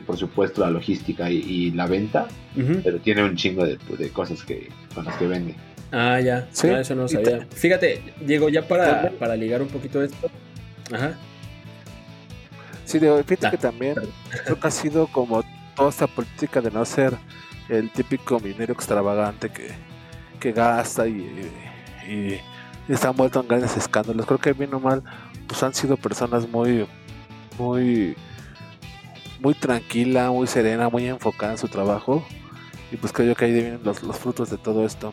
por 0.06 0.16
supuesto, 0.16 0.60
la 0.62 0.70
logística 0.70 1.30
y, 1.30 1.70
la 1.70 1.86
venta, 1.86 2.26
pero 2.82 2.98
tiene 2.98 3.24
un 3.24 3.36
chingo 3.36 3.64
de, 3.64 3.78
cosas 4.10 4.42
que 4.42 4.68
con 4.94 5.04
las 5.04 5.16
que 5.16 5.26
vende. 5.26 5.54
Ah, 5.92 6.20
ya, 6.20 6.48
sí. 6.50 6.68
Ah, 6.68 6.80
eso 6.80 6.94
no 6.94 7.06
sabía. 7.06 7.46
Fíjate, 7.52 8.02
Diego, 8.20 8.48
ya 8.48 8.66
para, 8.66 9.10
para 9.12 9.36
ligar 9.36 9.62
un 9.62 9.68
poquito 9.68 10.02
esto. 10.02 10.28
Ajá. 10.92 11.16
Sí, 12.84 12.98
Diego, 12.98 13.22
fíjate 13.24 13.56
que 13.56 13.62
también 13.62 13.94
creo 14.44 14.58
que 14.58 14.66
ha 14.66 14.70
sido 14.70 15.06
como 15.06 15.44
toda 15.76 15.90
esta 15.90 16.06
política 16.06 16.60
de 16.60 16.70
no 16.70 16.84
ser 16.84 17.14
el 17.68 17.90
típico 17.90 18.40
minero 18.40 18.74
extravagante 18.74 19.48
que, 19.50 19.68
que 20.40 20.52
gasta 20.52 21.06
y, 21.06 21.50
y, 22.08 22.40
está 22.92 23.10
envuelto 23.10 23.40
en 23.40 23.48
grandes 23.48 23.76
escándalos. 23.76 24.26
Creo 24.26 24.38
que 24.38 24.52
bien 24.52 24.74
o 24.74 24.80
mal, 24.80 25.02
pues 25.46 25.62
han 25.62 25.74
sido 25.74 25.96
personas 25.96 26.48
muy, 26.48 26.86
muy, 27.58 28.14
muy 29.40 29.54
tranquila, 29.54 30.30
muy 30.30 30.46
serena, 30.46 30.88
muy 30.88 31.06
enfocada 31.06 31.52
en 31.52 31.58
su 31.58 31.68
trabajo. 31.68 32.24
Y 32.92 32.96
pues 32.96 33.12
creo 33.12 33.34
que 33.34 33.44
ahí 33.44 33.52
vienen 33.52 33.80
los, 33.84 34.02
los 34.02 34.18
frutos 34.18 34.50
de 34.50 34.58
todo 34.58 34.84
esto. 34.84 35.12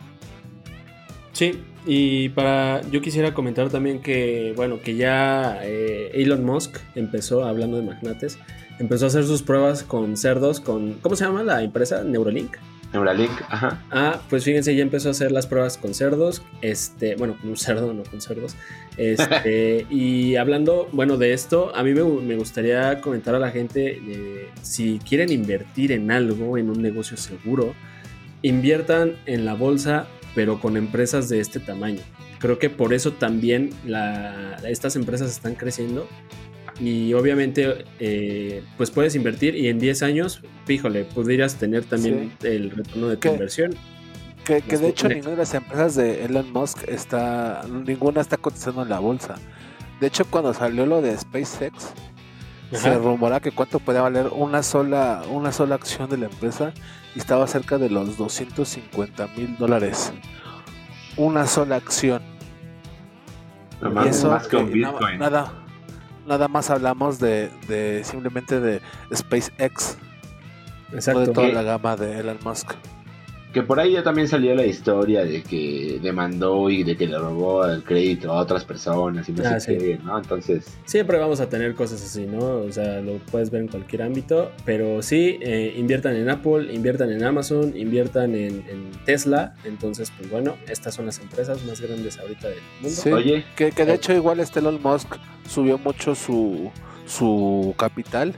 Sí, 1.32 1.62
y 1.86 2.28
para 2.28 2.82
yo 2.90 3.00
quisiera 3.00 3.32
comentar 3.32 3.70
también 3.70 4.00
que 4.00 4.52
bueno 4.54 4.80
que 4.80 4.96
ya 4.96 5.60
eh, 5.62 6.10
Elon 6.12 6.44
Musk 6.44 6.76
empezó 6.94 7.44
hablando 7.44 7.78
de 7.78 7.84
magnates 7.84 8.38
empezó 8.78 9.04
a 9.04 9.08
hacer 9.08 9.24
sus 9.24 9.42
pruebas 9.42 9.82
con 9.82 10.16
cerdos, 10.16 10.60
con, 10.60 10.94
¿cómo 10.94 11.16
se 11.16 11.24
llama 11.24 11.42
la 11.42 11.62
empresa? 11.62 12.02
Neuralink. 12.04 12.56
Neuralink, 12.92 13.32
ajá. 13.48 13.82
Ah, 13.90 14.20
pues 14.28 14.44
fíjense, 14.44 14.74
ya 14.76 14.82
empezó 14.82 15.08
a 15.08 15.12
hacer 15.12 15.32
las 15.32 15.46
pruebas 15.46 15.78
con 15.78 15.94
cerdos, 15.94 16.42
este, 16.60 17.16
bueno, 17.16 17.36
con 17.40 17.50
un 17.50 17.56
cerdo, 17.56 17.94
no 17.94 18.02
con 18.02 18.20
cerdos. 18.20 18.54
Este, 18.98 19.86
y 19.90 20.36
hablando, 20.36 20.88
bueno, 20.92 21.16
de 21.16 21.32
esto, 21.32 21.74
a 21.74 21.82
mí 21.82 21.94
me, 21.94 22.36
gustaría 22.36 23.00
comentar 23.00 23.34
a 23.34 23.38
la 23.38 23.50
gente, 23.50 23.98
eh, 24.06 24.50
si 24.60 24.98
quieren 24.98 25.32
invertir 25.32 25.92
en 25.92 26.10
algo, 26.10 26.58
en 26.58 26.68
un 26.68 26.82
negocio 26.82 27.16
seguro, 27.16 27.74
inviertan 28.42 29.16
en 29.24 29.46
la 29.46 29.54
bolsa, 29.54 30.06
pero 30.34 30.60
con 30.60 30.76
empresas 30.76 31.28
de 31.28 31.40
este 31.40 31.60
tamaño. 31.60 32.00
Creo 32.40 32.58
que 32.58 32.68
por 32.68 32.92
eso 32.92 33.12
también 33.12 33.70
estas 34.66 34.96
empresas 34.96 35.30
están 35.30 35.54
creciendo 35.54 36.08
y 36.80 37.12
obviamente 37.14 37.84
eh, 38.00 38.64
pues 38.76 38.90
puedes 38.90 39.14
invertir 39.14 39.54
y 39.54 39.68
en 39.68 39.78
10 39.78 40.02
años, 40.02 40.42
fíjole, 40.64 41.04
podrías 41.04 41.56
tener 41.56 41.84
también 41.84 42.32
el 42.42 42.70
retorno 42.70 43.08
de 43.08 43.16
tu 43.16 43.28
inversión. 43.28 43.74
Que, 44.44 44.60
de 44.60 44.88
hecho 44.88 45.08
ninguna 45.08 45.32
de 45.32 45.36
las 45.36 45.54
empresas 45.54 45.94
de 45.94 46.24
Elon 46.24 46.52
Musk 46.52 46.88
está, 46.88 47.62
ninguna 47.68 48.20
está 48.20 48.36
cotizando 48.36 48.82
en 48.82 48.88
la 48.88 48.98
bolsa. 48.98 49.36
De 50.00 50.08
hecho 50.08 50.24
cuando 50.24 50.52
salió 50.52 50.84
lo 50.84 51.00
de 51.00 51.16
SpaceX, 51.16 51.92
se 52.72 52.98
rumora 52.98 53.38
que 53.38 53.52
cuánto 53.52 53.78
podía 53.78 54.00
valer 54.00 54.28
una 54.32 54.62
sola, 54.62 55.22
una 55.30 55.52
sola 55.52 55.74
acción 55.74 56.08
de 56.08 56.16
la 56.16 56.26
empresa 56.26 56.72
y 57.14 57.18
estaba 57.18 57.46
cerca 57.46 57.78
de 57.78 57.90
los 57.90 58.16
250 58.16 59.28
mil 59.36 59.56
dólares. 59.58 60.12
Una 61.16 61.46
sola 61.46 61.76
acción. 61.76 62.22
más, 63.80 64.24
más 64.24 64.48
que 64.48 64.56
un 64.56 64.72
Bitcoin. 64.72 65.18
nada, 65.18 65.61
nada 66.26 66.48
más 66.48 66.70
hablamos 66.70 67.18
de, 67.18 67.50
de 67.68 68.02
simplemente 68.04 68.60
de 68.60 68.80
SpaceX. 69.14 69.98
Exacto. 70.92 71.20
de 71.20 71.32
toda 71.32 71.48
la 71.48 71.62
gama 71.62 71.96
de 71.96 72.20
Elon 72.20 72.38
Musk. 72.44 72.74
Que 73.52 73.62
por 73.62 73.78
ahí 73.78 73.92
ya 73.92 74.02
también 74.02 74.28
salió 74.28 74.54
la 74.54 74.64
historia 74.64 75.24
de 75.24 75.42
que 75.42 76.00
demandó 76.02 76.70
y 76.70 76.84
de 76.84 76.96
que 76.96 77.06
le 77.06 77.18
robó 77.18 77.66
el 77.66 77.84
crédito 77.84 78.32
a 78.32 78.40
otras 78.40 78.64
personas 78.64 79.28
y 79.28 79.32
no 79.32 79.42
ah, 79.46 79.60
sé 79.60 79.76
qué, 79.76 79.98
¿no? 80.02 80.18
Entonces... 80.18 80.78
Siempre 80.86 81.18
vamos 81.18 81.40
a 81.40 81.48
tener 81.48 81.74
cosas 81.74 82.02
así, 82.02 82.26
¿no? 82.26 82.38
O 82.38 82.72
sea, 82.72 83.00
lo 83.00 83.18
puedes 83.30 83.50
ver 83.50 83.62
en 83.62 83.68
cualquier 83.68 84.02
ámbito, 84.02 84.50
pero 84.64 85.02
sí, 85.02 85.38
eh, 85.42 85.74
inviertan 85.76 86.16
en 86.16 86.30
Apple, 86.30 86.72
inviertan 86.72 87.10
en 87.10 87.24
Amazon, 87.24 87.76
inviertan 87.76 88.34
en, 88.34 88.62
Tesla, 89.04 89.54
entonces, 89.64 90.12
pues 90.16 90.30
bueno, 90.30 90.56
estas 90.68 90.94
son 90.94 91.06
las 91.06 91.18
empresas 91.18 91.64
más 91.64 91.80
grandes 91.80 92.18
ahorita 92.18 92.48
del 92.48 92.58
mundo. 92.80 92.96
Sí, 92.96 93.10
Oye, 93.10 93.44
que, 93.56 93.72
que 93.72 93.84
de 93.84 93.94
hecho 93.94 94.12
igual 94.12 94.40
este 94.40 94.60
Elon 94.60 94.80
Musk 94.82 95.16
subió 95.48 95.78
mucho 95.78 96.14
su, 96.14 96.70
su 97.06 97.74
capital. 97.76 98.34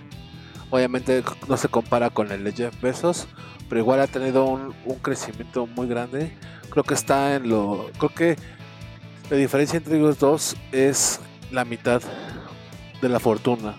Obviamente 0.71 1.23
no 1.49 1.57
se 1.57 1.69
compara 1.69 2.11
con 2.11 2.33
el 2.33 2.43
de 2.45 2.53
Jeff 2.53 2.81
Bezos, 2.81 3.29
pero 3.75 3.83
igual 3.83 3.99
ha 3.99 4.07
tenido 4.07 4.45
un, 4.47 4.73
crecimiento 5.03 5.67
muy 5.67 5.89
grande. 5.89 6.31
Creo 6.71 6.85
que 6.85 6.95
está 6.95 7.35
en 7.35 7.49
lo. 7.49 7.91
Creo 7.99 8.09
que 8.15 8.37
la 9.29 9.37
diferencia 9.37 9.79
entre 9.79 9.97
ellos 9.97 10.21
dos 10.21 10.57
es 10.71 11.19
la 11.51 11.65
mitad 11.65 12.01
de 13.03 13.09
la 13.09 13.19
fortuna. 13.19 13.75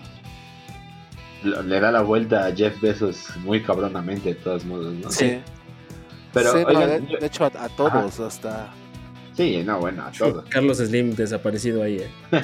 Le 1.42 1.80
da 1.80 1.90
la 1.90 2.02
vuelta 2.02 2.44
a 2.44 2.54
Jeff 2.54 2.78
Bezos 2.82 3.34
muy 3.38 3.62
cabronamente, 3.62 4.34
de 4.34 4.34
todos 4.34 4.66
modos, 4.66 4.92
¿no? 4.92 5.10
Sí. 5.10 5.38
Pero, 6.34 6.52
de, 6.52 7.18
hecho, 7.22 7.46
a, 7.46 7.68
todos, 7.70 8.20
hasta. 8.20 8.74
Sí, 9.32 9.62
no, 9.64 9.80
bueno, 9.80 10.04
a 10.04 10.12
todos. 10.12 10.44
Carlos 10.50 10.76
Slim 10.76 11.14
desaparecido 11.14 11.82
ahí, 11.82 12.00
¿eh? 12.00 12.10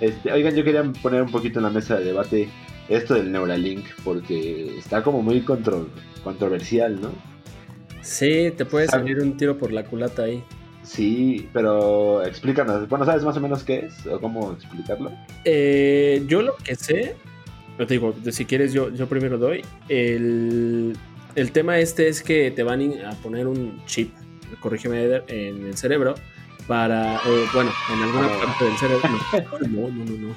este, 0.00 0.32
oigan, 0.32 0.56
yo 0.56 0.64
quería 0.64 0.82
poner 1.00 1.22
un 1.22 1.30
poquito 1.30 1.60
en 1.60 1.66
la 1.66 1.70
mesa 1.70 1.98
de 1.98 2.06
debate 2.06 2.48
esto 2.88 3.14
del 3.14 3.30
Neuralink, 3.30 3.84
porque 4.02 4.76
está 4.76 5.04
como 5.04 5.22
muy 5.22 5.40
control 5.42 5.88
controversial, 6.24 7.00
¿no? 7.00 7.12
Sí, 8.02 8.52
te 8.56 8.64
puede 8.64 8.88
salir 8.88 9.20
un 9.20 9.36
tiro 9.36 9.56
por 9.56 9.72
la 9.72 9.84
culata 9.84 10.24
ahí. 10.24 10.42
Sí, 10.82 11.48
pero 11.52 12.22
explícanos. 12.24 12.88
Bueno, 12.88 13.04
¿sabes 13.04 13.24
más 13.24 13.36
o 13.36 13.40
menos 13.40 13.62
qué 13.62 13.86
es 13.86 14.06
o 14.06 14.20
cómo 14.20 14.52
explicarlo? 14.52 15.12
Eh, 15.44 16.22
yo 16.26 16.42
lo 16.42 16.56
que 16.56 16.74
sé, 16.74 17.16
te 17.78 17.86
digo, 17.86 18.14
si 18.30 18.44
quieres 18.44 18.72
yo, 18.72 18.90
yo 18.90 19.06
primero 19.06 19.38
doy. 19.38 19.64
El, 19.88 20.96
el 21.34 21.52
tema 21.52 21.78
este 21.78 22.08
es 22.08 22.22
que 22.22 22.50
te 22.50 22.62
van 22.62 22.82
a 23.04 23.12
poner 23.22 23.46
un 23.46 23.82
chip, 23.86 24.12
corrígeme, 24.60 25.22
en 25.28 25.66
el 25.66 25.76
cerebro 25.76 26.14
para, 26.66 27.16
eh, 27.16 27.46
bueno, 27.52 27.70
en 27.92 28.02
alguna 28.02 28.28
parte 28.28 28.64
del 28.64 28.76
cerebro, 28.76 29.08
no, 29.68 29.88
no, 29.88 30.04
no, 30.04 30.34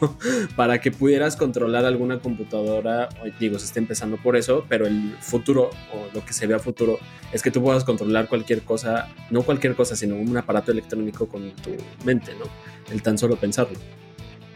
no, 0.00 0.18
para 0.56 0.80
que 0.80 0.90
pudieras 0.90 1.36
controlar 1.36 1.84
alguna 1.84 2.18
computadora, 2.18 3.08
digo, 3.38 3.58
se 3.58 3.66
está 3.66 3.78
empezando 3.78 4.16
por 4.16 4.36
eso, 4.36 4.64
pero 4.68 4.86
el 4.86 5.16
futuro, 5.20 5.70
o 5.92 6.14
lo 6.14 6.24
que 6.24 6.32
se 6.32 6.46
ve 6.46 6.54
a 6.54 6.58
futuro, 6.58 6.98
es 7.32 7.42
que 7.42 7.50
tú 7.50 7.62
puedas 7.62 7.84
controlar 7.84 8.28
cualquier 8.28 8.62
cosa, 8.62 9.08
no 9.30 9.42
cualquier 9.42 9.74
cosa, 9.74 9.96
sino 9.96 10.16
un 10.16 10.36
aparato 10.36 10.72
electrónico 10.72 11.26
con 11.26 11.50
tu 11.52 11.76
mente, 12.04 12.32
¿no? 12.38 12.46
El 12.92 13.02
tan 13.02 13.18
solo 13.18 13.36
pensarlo. 13.36 13.78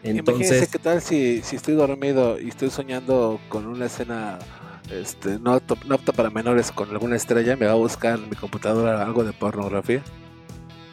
Entonces, 0.02 0.68
¿qué 0.68 0.78
tal 0.78 1.02
si, 1.02 1.42
si 1.42 1.56
estoy 1.56 1.74
dormido 1.74 2.40
y 2.40 2.48
estoy 2.48 2.70
soñando 2.70 3.38
con 3.50 3.66
una 3.66 3.86
escena 3.86 4.38
este, 4.90 5.38
no, 5.38 5.52
apta, 5.52 5.74
no 5.86 5.94
apta 5.94 6.12
para 6.12 6.30
menores 6.30 6.72
con 6.72 6.90
alguna 6.90 7.16
estrella, 7.16 7.56
me 7.56 7.66
va 7.66 7.72
a 7.72 7.76
buscar 7.76 8.18
en 8.18 8.30
mi 8.30 8.36
computadora 8.36 9.02
algo 9.02 9.24
de 9.24 9.32
pornografía? 9.32 10.02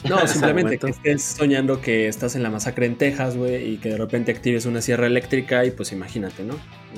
No, 0.03 0.27
simplemente 0.27 0.77
que 0.77 0.89
estés 0.89 1.23
soñando 1.23 1.81
que 1.81 2.07
estás 2.07 2.35
en 2.35 2.43
la 2.43 2.49
masacre 2.49 2.85
en 2.85 2.95
Texas, 2.95 3.35
güey, 3.35 3.73
y 3.73 3.77
que 3.77 3.89
de 3.89 3.97
repente 3.97 4.31
actives 4.31 4.65
una 4.65 4.81
sierra 4.81 5.07
eléctrica 5.07 5.65
y 5.65 5.71
pues 5.71 5.91
imagínate, 5.91 6.43
¿no? 6.43 6.55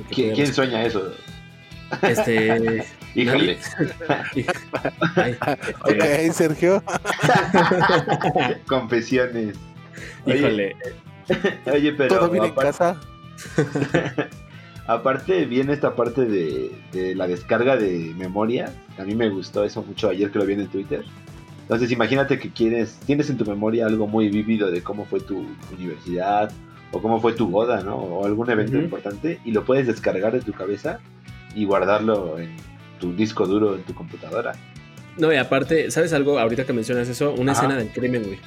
¿Quién, 0.09 0.53
sueña 0.53 0.85
eso? 0.85 1.11
Este. 2.01 2.85
Híjole. 3.15 3.57
ok, 5.81 6.31
Sergio. 6.31 6.83
Confesiones. 8.67 9.57
Híjole. 10.25 10.75
Oye, 11.71 11.93
pero. 11.93 12.15
¿Todo 12.15 12.29
bien 12.29 12.45
en 12.45 12.53
casa? 12.53 12.99
aparte, 14.85 15.45
viene 15.45 15.73
esta 15.73 15.95
parte 15.95 16.25
de, 16.25 16.71
de, 16.91 17.15
la 17.15 17.27
descarga 17.27 17.77
de 17.77 18.13
memoria. 18.15 18.71
A 18.99 19.03
mí 19.03 19.15
me 19.15 19.29
gustó 19.29 19.63
eso 19.63 19.81
mucho 19.81 20.09
ayer 20.09 20.29
que 20.29 20.39
lo 20.39 20.45
vi 20.45 20.53
en 20.53 20.67
Twitter. 20.67 21.03
Entonces 21.69 21.91
imagínate 21.91 22.39
que 22.39 22.49
quieres, 22.49 22.99
tienes 23.05 23.29
en 23.29 23.37
tu 23.37 23.45
memoria 23.45 23.85
algo 23.85 24.07
muy 24.07 24.27
vívido 24.29 24.71
de 24.71 24.81
cómo 24.81 25.05
fue 25.05 25.19
tu 25.19 25.45
universidad 25.77 26.51
o 26.91 26.99
cómo 26.99 27.21
fue 27.21 27.33
tu 27.33 27.45
boda, 27.45 27.83
¿no? 27.83 27.95
O 27.95 28.25
algún 28.25 28.49
evento 28.49 28.77
importante 28.77 29.39
y 29.45 29.51
lo 29.51 29.63
puedes 29.63 29.85
descargar 29.85 30.33
de 30.33 30.41
tu 30.41 30.51
cabeza 30.51 30.99
y 31.53 31.65
guardarlo 31.65 32.39
en 32.39 32.55
tu 32.99 33.13
disco 33.15 33.45
duro 33.45 33.75
en 33.75 33.83
tu 33.83 33.93
computadora. 33.93 34.53
No, 35.17 35.31
y 35.31 35.35
aparte, 35.35 35.91
¿sabes 35.91 36.11
algo? 36.11 36.39
Ahorita 36.39 36.65
que 36.65 36.73
mencionas 36.73 37.07
eso, 37.07 37.35
una 37.37 37.51
escena 37.51 37.75
del 37.75 37.89
crimen, 37.89 38.23
güey. 38.23 38.39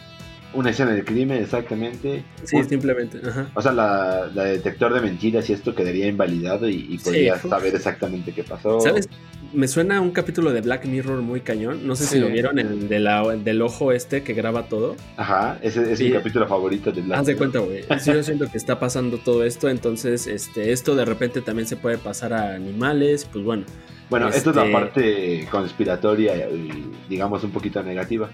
Una 0.52 0.71
escena 0.71 0.91
de 0.91 1.05
crimen, 1.05 1.45
exactamente. 1.45 2.25
Sí, 2.43 2.64
simplemente. 2.64 3.21
O 3.55 3.62
sea, 3.62 3.71
la, 3.71 4.26
detector 4.26 4.93
de 4.95 5.00
mentiras 5.00 5.49
y 5.49 5.52
esto 5.52 5.76
quedaría 5.76 6.09
invalidado 6.09 6.69
y, 6.69 6.88
y 6.91 6.99
podrías 6.99 7.41
saber 7.41 7.73
exactamente 7.76 8.33
qué 8.33 8.43
pasó. 8.43 8.81
¿Sabes? 8.81 9.09
Me 9.52 9.68
suena 9.68 9.99
a 9.99 10.00
un 10.00 10.12
capítulo 10.12 10.52
de 10.52 10.62
Black 10.62 10.87
Mirror 10.87 11.21
muy 11.21 11.40
cañón. 11.40 11.87
No 11.87 11.94
sé 11.94 12.06
si 12.06 12.18
lo 12.18 12.28
vieron, 12.28 12.59
el, 12.59 12.88
de 12.88 13.00
la, 13.00 13.23
del 13.37 13.61
ojo 13.61 13.92
este 13.92 14.23
que 14.23 14.32
graba 14.32 14.64
todo. 14.64 14.97
Ajá, 15.16 15.59
ese 15.62 15.92
es 15.92 16.00
mi 16.00 16.11
capítulo 16.11 16.47
favorito 16.49 16.90
de 16.90 17.02
Black 17.02 17.21
Haz 17.21 17.26
de 17.26 17.37
cuenta, 17.37 17.59
güey. 17.59 17.85
yo 18.04 18.23
siento 18.23 18.50
que 18.50 18.56
está 18.56 18.78
pasando 18.78 19.18
todo 19.18 19.44
esto, 19.44 19.68
entonces 19.68 20.26
este, 20.26 20.73
esto 20.73 20.97
de 20.97 21.04
repente 21.04 21.42
también 21.42 21.68
se 21.68 21.76
puede 21.76 21.99
pasar 21.99 22.32
a 22.32 22.54
animales, 22.54 23.28
pues 23.30 23.44
bueno. 23.44 23.64
Bueno, 24.09 24.28
esto 24.28 24.50
es 24.50 24.56
la 24.56 24.62
este 24.64 24.73
parte 24.73 25.49
conspiratoria 25.50 26.49
y 26.49 26.90
digamos 27.09 27.44
un 27.44 27.50
poquito 27.50 27.82
negativa. 27.82 28.30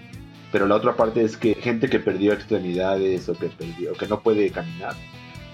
Pero 0.51 0.67
la 0.67 0.75
otra 0.75 0.95
parte 0.95 1.23
es 1.23 1.37
que 1.37 1.53
gente 1.53 1.89
que 1.89 1.99
perdió 1.99 2.33
extremidades 2.33 3.29
o 3.29 3.33
que 3.33 3.47
perdió, 3.47 3.93
que 3.93 4.07
no 4.07 4.21
puede 4.21 4.49
caminar, 4.49 4.95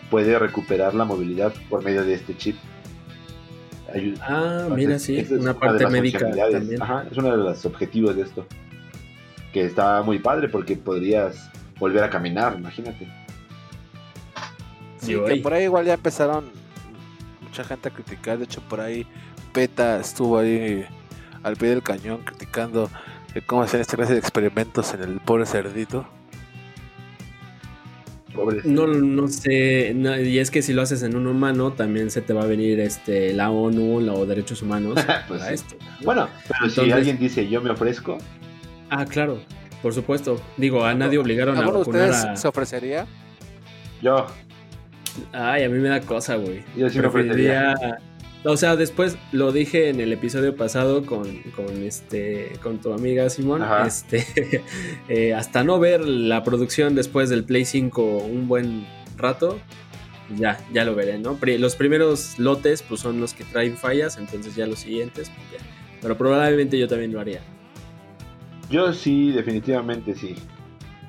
puede 0.10 0.40
recuperar 0.40 0.96
la 0.96 1.06
movilidad 1.06 1.54
por 1.70 1.84
medio 1.84 2.04
de 2.06 2.14
este 2.14 2.36
chip. 2.38 2.56
Ah, 4.22 4.68
mira, 4.76 5.00
sí, 5.00 5.18
es 5.18 5.32
una, 5.32 5.54
parte 5.54 5.88
médica 5.88 6.30
también. 6.52 6.82
Ajá, 6.82 7.06
es 7.10 7.18
uno 7.18 7.32
de 7.32 7.38
los 7.38 7.66
objetivos 7.66 8.16
de 8.16 8.24
esto. 8.24 8.46
Que 9.54 9.66
está 9.66 10.02
muy 10.02 10.20
padre 10.20 10.50
porque 10.50 10.76
podrías 10.76 11.50
volver 11.80 12.04
a 12.04 12.10
caminar, 12.10 12.56
imagínate. 12.58 13.08
Sí, 14.98 15.16
que 15.28 15.36
por 15.38 15.54
ahí 15.54 15.66
igual 15.66 15.86
ya 15.86 15.94
empezaron 15.94 16.46
mucha 17.42 17.64
gente 17.64 17.90
a 17.90 17.92
criticar. 17.92 18.38
De 18.38 18.46
hecho, 18.46 18.62
por 18.62 18.82
ahí 18.82 19.06
PETA 19.54 20.00
estuvo 20.00 20.38
ahí 20.38 20.86
al 21.44 21.56
pie 21.56 21.70
del 21.70 21.84
cañón 21.84 22.22
criticando 22.26 22.90
cómo 23.46 23.64
hacen 23.64 23.82
esta 23.82 23.98
clase 23.98 24.14
de 24.14 24.20
experimentos 24.20 24.94
en 24.94 25.04
el 25.04 25.20
pobre 25.20 25.46
cerdito. 25.46 26.08
No, 28.64 28.88
no 28.88 29.28
sé, 29.28 29.96
y 30.24 30.40
es 30.40 30.52
que 30.52 30.62
si 30.62 30.74
lo 30.74 30.82
haces 30.82 31.04
en 31.04 31.16
un 31.16 31.28
humano, 31.28 31.74
también 31.74 32.12
se 32.12 32.22
te 32.22 32.34
va 32.34 32.44
a 32.44 32.46
venir 32.46 32.80
este 32.80 33.34
la 33.34 33.50
ONU, 33.50 34.02
los 34.02 34.28
derechos 34.28 34.62
humanos 34.62 34.96
pues 35.28 35.44
esto. 35.50 35.76
Bueno, 36.04 36.28
pero 36.48 36.70
si 36.70 36.92
alguien 36.92 37.18
dice 37.18 37.48
yo 37.48 37.62
me 37.62 37.70
ofrezco. 37.70 38.18
Ah, 38.90 39.06
claro, 39.06 39.40
por 39.82 39.94
supuesto. 39.94 40.40
Digo, 40.58 40.86
a 40.86 40.94
nadie 40.94 41.18
obligaron 41.18 41.58
a 41.58 41.62
vacunar 41.62 42.10
ustedes 42.10 42.40
se 42.40 42.48
ofrecería? 42.48 43.06
Yo. 44.02 44.28
Ay, 45.32 45.64
a 45.64 45.70
mí 45.70 45.80
me 45.80 45.90
da 45.90 46.02
cosa, 46.02 46.36
güey. 46.36 46.64
Yo 46.76 46.90
sí 46.90 47.00
me 47.00 47.08
ofrecería 47.08 47.74
o 48.46 48.58
sea, 48.58 48.76
después 48.76 49.18
lo 49.32 49.52
dije 49.52 49.90
en 49.90 50.00
el 50.00 50.14
episodio 50.14 50.56
pasado 50.56 51.06
con, 51.06 51.28
este 51.84 52.54
con 52.62 52.80
tu 52.80 52.94
amiga 52.94 53.30
Simón. 53.30 53.64
Este, 53.86 54.64
eh, 55.10 55.34
hasta 55.34 55.64
no 55.64 55.80
ver 55.80 56.02
la 56.08 56.44
producción 56.44 56.96
después 56.96 57.30
del 57.30 57.44
Play 57.44 57.66
5 57.66 58.04
un 58.18 58.48
buen 58.48 58.86
rato, 59.18 59.60
ya, 60.38 60.60
ya 60.74 60.86
lo 60.86 60.96
veré, 60.96 61.18
¿no? 61.18 61.38
Los 61.42 61.76
primeros 61.76 62.38
lotes 62.38 62.84
pues 62.84 63.02
son 63.02 63.20
los 63.20 63.34
que 63.34 63.44
traen 63.44 63.78
fallas, 63.78 64.18
entonces 64.18 64.56
ya 64.56 64.68
los 64.68 64.80
siguientes, 64.80 65.30
pues 65.30 65.62
ya. 65.62 65.68
Pero 66.02 66.18
probablemente 66.18 66.78
yo 66.78 66.88
también 66.88 67.12
lo 67.12 67.20
haría. 67.20 67.42
Yo 68.70 68.94
sí, 68.94 69.32
definitivamente 69.32 70.16
sí. 70.16 70.36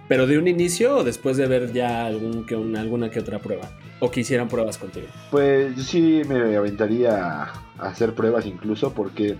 ¿Pero 0.08 0.26
de 0.26 0.38
un 0.38 0.46
inicio 0.46 0.98
o 0.98 1.04
después 1.04 1.36
de 1.36 1.46
ver 1.46 1.72
ya 1.72 2.06
algún 2.06 2.46
que 2.46 2.54
alguna 2.54 3.10
que 3.10 3.18
otra 3.18 3.40
prueba? 3.40 3.70
¿O 4.00 4.10
que 4.10 4.20
hicieran 4.20 4.48
pruebas 4.48 4.78
contigo? 4.78 5.06
Pues 5.30 5.74
yo 5.74 5.82
sí 5.82 6.22
me 6.28 6.56
aventaría 6.56 7.44
a 7.44 7.52
hacer 7.78 8.14
pruebas 8.14 8.44
incluso 8.46 8.92
porque 8.92 9.36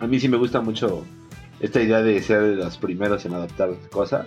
a 0.00 0.06
mí 0.06 0.20
sí 0.20 0.28
me 0.28 0.36
gusta 0.36 0.60
mucho 0.60 1.04
esta 1.60 1.80
idea 1.80 2.02
de 2.02 2.20
ser 2.22 2.42
de 2.42 2.56
los 2.56 2.78
primeros 2.78 3.24
en 3.24 3.34
adaptar 3.34 3.70
cosas. 3.90 4.26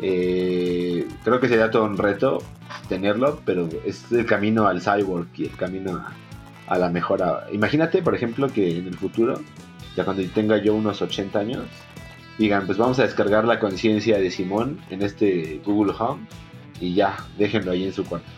Eh, 0.00 1.06
creo 1.22 1.38
que 1.38 1.48
sería 1.48 1.70
todo 1.70 1.84
un 1.84 1.96
reto 1.96 2.42
tenerlo, 2.88 3.40
pero 3.44 3.68
es 3.84 4.10
el 4.10 4.26
camino 4.26 4.66
al 4.66 4.80
cyborg 4.80 5.28
y 5.36 5.44
el 5.44 5.56
camino 5.56 5.96
a, 5.96 6.12
a 6.72 6.78
la 6.78 6.88
mejora. 6.88 7.46
Imagínate, 7.52 8.02
por 8.02 8.14
ejemplo, 8.14 8.48
que 8.48 8.78
en 8.78 8.86
el 8.86 8.96
futuro, 8.96 9.40
ya 9.96 10.04
cuando 10.04 10.24
tenga 10.28 10.56
yo 10.56 10.74
unos 10.74 11.02
80 11.02 11.38
años, 11.38 11.64
digan, 12.38 12.66
pues 12.66 12.78
vamos 12.78 12.98
a 12.98 13.02
descargar 13.02 13.44
la 13.44 13.58
conciencia 13.58 14.18
de 14.18 14.30
Simón 14.30 14.80
en 14.90 15.02
este 15.02 15.60
Google 15.64 15.92
Home 15.98 16.26
y 16.80 16.94
ya, 16.94 17.16
déjenlo 17.38 17.72
ahí 17.72 17.84
en 17.84 17.92
su 17.92 18.04
cuarto. 18.04 18.28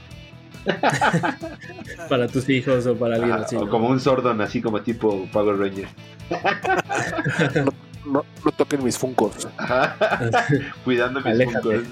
para 2.08 2.28
tus 2.28 2.48
hijos 2.48 2.86
o 2.86 2.96
para 2.96 3.16
alguien 3.16 3.32
así. 3.32 3.56
O 3.56 3.68
como 3.68 3.88
un 3.88 4.00
Sordon, 4.00 4.40
así 4.40 4.60
como 4.60 4.80
tipo 4.82 5.26
Power 5.32 5.58
Ranger. 5.58 5.88
no, 8.06 8.24
toquen 8.56 8.84
mis 8.84 8.98
funcos. 8.98 9.48
Cuidando 10.84 11.20
mis 11.20 11.44
funcos. 11.44 11.82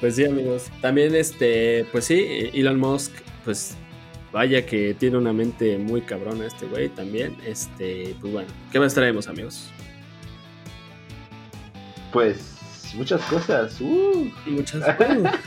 pues 0.00 0.16
sí, 0.16 0.24
amigos. 0.24 0.70
También, 0.80 1.14
este, 1.14 1.86
pues 1.92 2.04
sí, 2.06 2.50
Elon 2.52 2.78
Musk, 2.78 3.12
pues 3.44 3.76
vaya 4.32 4.64
que 4.66 4.94
tiene 4.94 5.16
una 5.16 5.32
mente 5.32 5.78
muy 5.78 6.02
cabrona 6.02 6.46
este 6.46 6.66
güey 6.66 6.88
también. 6.88 7.36
Este, 7.44 8.14
pues 8.20 8.32
bueno, 8.32 8.48
¿qué 8.72 8.80
más 8.80 8.94
traemos, 8.94 9.28
amigos? 9.28 9.70
Pues 12.12 12.58
muchas 12.94 13.20
cosas. 13.22 13.80
Uh. 13.80 14.30
Muchas 14.46 14.94
cosas. 14.96 15.38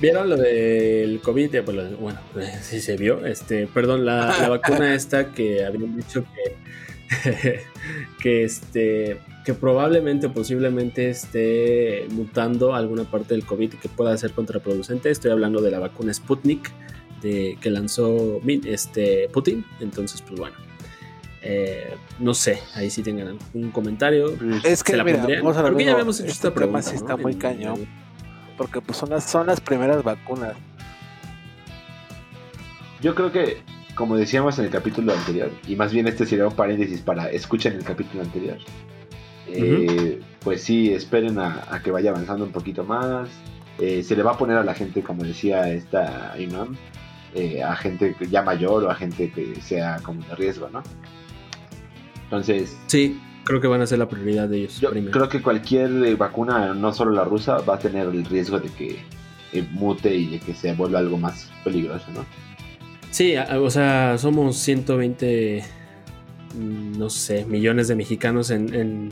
¿Vieron 0.00 0.30
lo 0.30 0.36
del 0.36 1.20
COVID? 1.20 1.62
Pues, 1.64 1.98
bueno, 1.98 2.20
sí 2.62 2.80
se 2.80 2.96
vio. 2.96 3.24
Este, 3.26 3.66
perdón, 3.66 4.04
la, 4.04 4.48
vacuna 4.48 4.94
esta 4.94 5.32
que 5.32 5.64
habían 5.64 5.96
dicho 5.96 6.24
que, 6.34 7.62
que, 8.20 8.44
este, 8.44 9.20
que 9.44 9.54
probablemente, 9.54 10.28
posiblemente 10.28 11.10
esté 11.10 12.06
mutando 12.10 12.74
alguna 12.74 13.04
parte 13.04 13.34
del 13.34 13.44
COVID 13.44 13.74
que 13.74 13.88
pueda 13.88 14.16
ser 14.16 14.32
contraproducente. 14.32 15.10
Estoy 15.10 15.30
hablando 15.30 15.60
de 15.60 15.70
la 15.70 15.78
vacuna 15.78 16.12
Sputnik 16.12 16.70
de, 17.22 17.58
que 17.60 17.70
lanzó 17.70 18.40
este, 18.64 19.28
Putin. 19.32 19.64
Entonces, 19.80 20.22
pues 20.22 20.38
bueno. 20.38 20.56
Eh, 21.48 21.94
no 22.18 22.34
sé, 22.34 22.58
ahí 22.74 22.90
sí 22.90 23.04
tengan 23.04 23.28
algún 23.28 23.70
comentario. 23.70 24.36
Es 24.64 24.82
que, 24.82 24.96
la 24.96 25.04
mira, 25.04 25.24
vamos 25.24 25.56
a 25.56 25.62
Porque 25.62 25.84
ya 25.84 25.92
habíamos 25.92 26.18
hecho 26.18 26.32
esta 26.32 26.52
pregunta. 26.52 26.92
está 26.92 27.16
muy 27.16 27.36
cañón. 27.36 27.86
Porque 28.56 28.80
pues 28.80 28.98
son 28.98 29.10
las, 29.10 29.24
son 29.24 29.46
las 29.46 29.60
primeras 29.60 30.02
vacunas. 30.02 30.54
Yo 33.00 33.14
creo 33.14 33.30
que, 33.30 33.62
como 33.94 34.16
decíamos 34.16 34.58
en 34.58 34.66
el 34.66 34.70
capítulo 34.70 35.12
anterior, 35.12 35.50
y 35.66 35.76
más 35.76 35.92
bien 35.92 36.06
este 36.06 36.26
sería 36.26 36.46
un 36.46 36.54
paréntesis 36.54 37.00
para 37.02 37.30
escuchen 37.30 37.74
el 37.74 37.84
capítulo 37.84 38.22
anterior, 38.22 38.58
eh, 39.48 40.20
pues 40.42 40.62
sí, 40.62 40.92
esperen 40.92 41.38
a, 41.38 41.80
que 41.84 41.90
vaya 41.90 42.10
avanzando 42.10 42.44
un 42.44 42.52
poquito 42.52 42.84
más. 42.84 43.28
Eh, 43.78 44.02
se 44.02 44.16
le 44.16 44.22
va 44.22 44.32
a 44.32 44.38
poner 44.38 44.56
a 44.56 44.64
la 44.64 44.74
gente, 44.74 45.02
como 45.02 45.22
decía 45.22 45.68
esta 45.68 46.34
Imam, 46.38 46.76
eh, 47.34 47.62
a 47.62 47.76
gente 47.76 48.16
ya 48.30 48.42
mayor 48.42 48.84
o 48.84 48.90
a 48.90 48.94
gente 48.94 49.30
que 49.30 49.60
sea 49.60 49.98
como 50.02 50.22
de 50.24 50.34
riesgo, 50.34 50.70
¿no? 50.70 50.82
Entonces. 52.24 52.76
Sí, 52.86 53.20
creo 53.46 53.60
que 53.60 53.68
van 53.68 53.80
a 53.80 53.86
ser 53.86 53.98
la 53.98 54.08
prioridad 54.08 54.48
de 54.48 54.58
ellos. 54.58 54.80
Yo 54.80 54.90
creo 54.90 55.28
que 55.28 55.40
cualquier 55.40 55.90
eh, 56.04 56.16
vacuna, 56.16 56.74
no 56.74 56.92
solo 56.92 57.12
la 57.12 57.24
rusa, 57.24 57.58
va 57.58 57.76
a 57.76 57.78
tener 57.78 58.08
el 58.08 58.24
riesgo 58.24 58.58
de 58.58 58.68
que 58.68 58.98
eh, 59.52 59.66
mute 59.70 60.14
y 60.14 60.26
de 60.26 60.40
que 60.40 60.52
se 60.52 60.74
vuelva 60.74 60.98
algo 60.98 61.16
más 61.16 61.48
peligroso, 61.64 62.06
¿no? 62.12 62.26
Sí, 63.10 63.34
o 63.36 63.70
sea, 63.70 64.18
somos 64.18 64.56
120, 64.56 65.64
mm, 66.54 66.98
no 66.98 67.08
sé, 67.08 67.46
millones 67.46 67.88
de 67.88 67.94
mexicanos 67.94 68.50
en, 68.50 69.10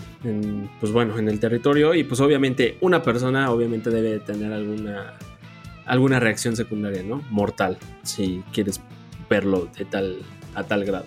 pues 0.80 0.92
bueno, 0.92 1.16
en 1.16 1.28
el 1.28 1.38
territorio 1.38 1.94
y 1.94 2.02
pues 2.04 2.20
obviamente 2.20 2.76
una 2.80 3.02
persona 3.02 3.50
obviamente 3.50 3.90
debe 3.90 4.18
tener 4.18 4.52
alguna, 4.52 5.14
alguna 5.86 6.20
reacción 6.20 6.56
secundaria, 6.56 7.02
¿no? 7.04 7.22
Mortal, 7.30 7.78
si 8.02 8.42
quieres 8.52 8.80
verlo 9.30 9.68
de 9.78 9.84
tal, 9.84 10.18
a 10.54 10.64
tal 10.64 10.84
grado. 10.84 11.06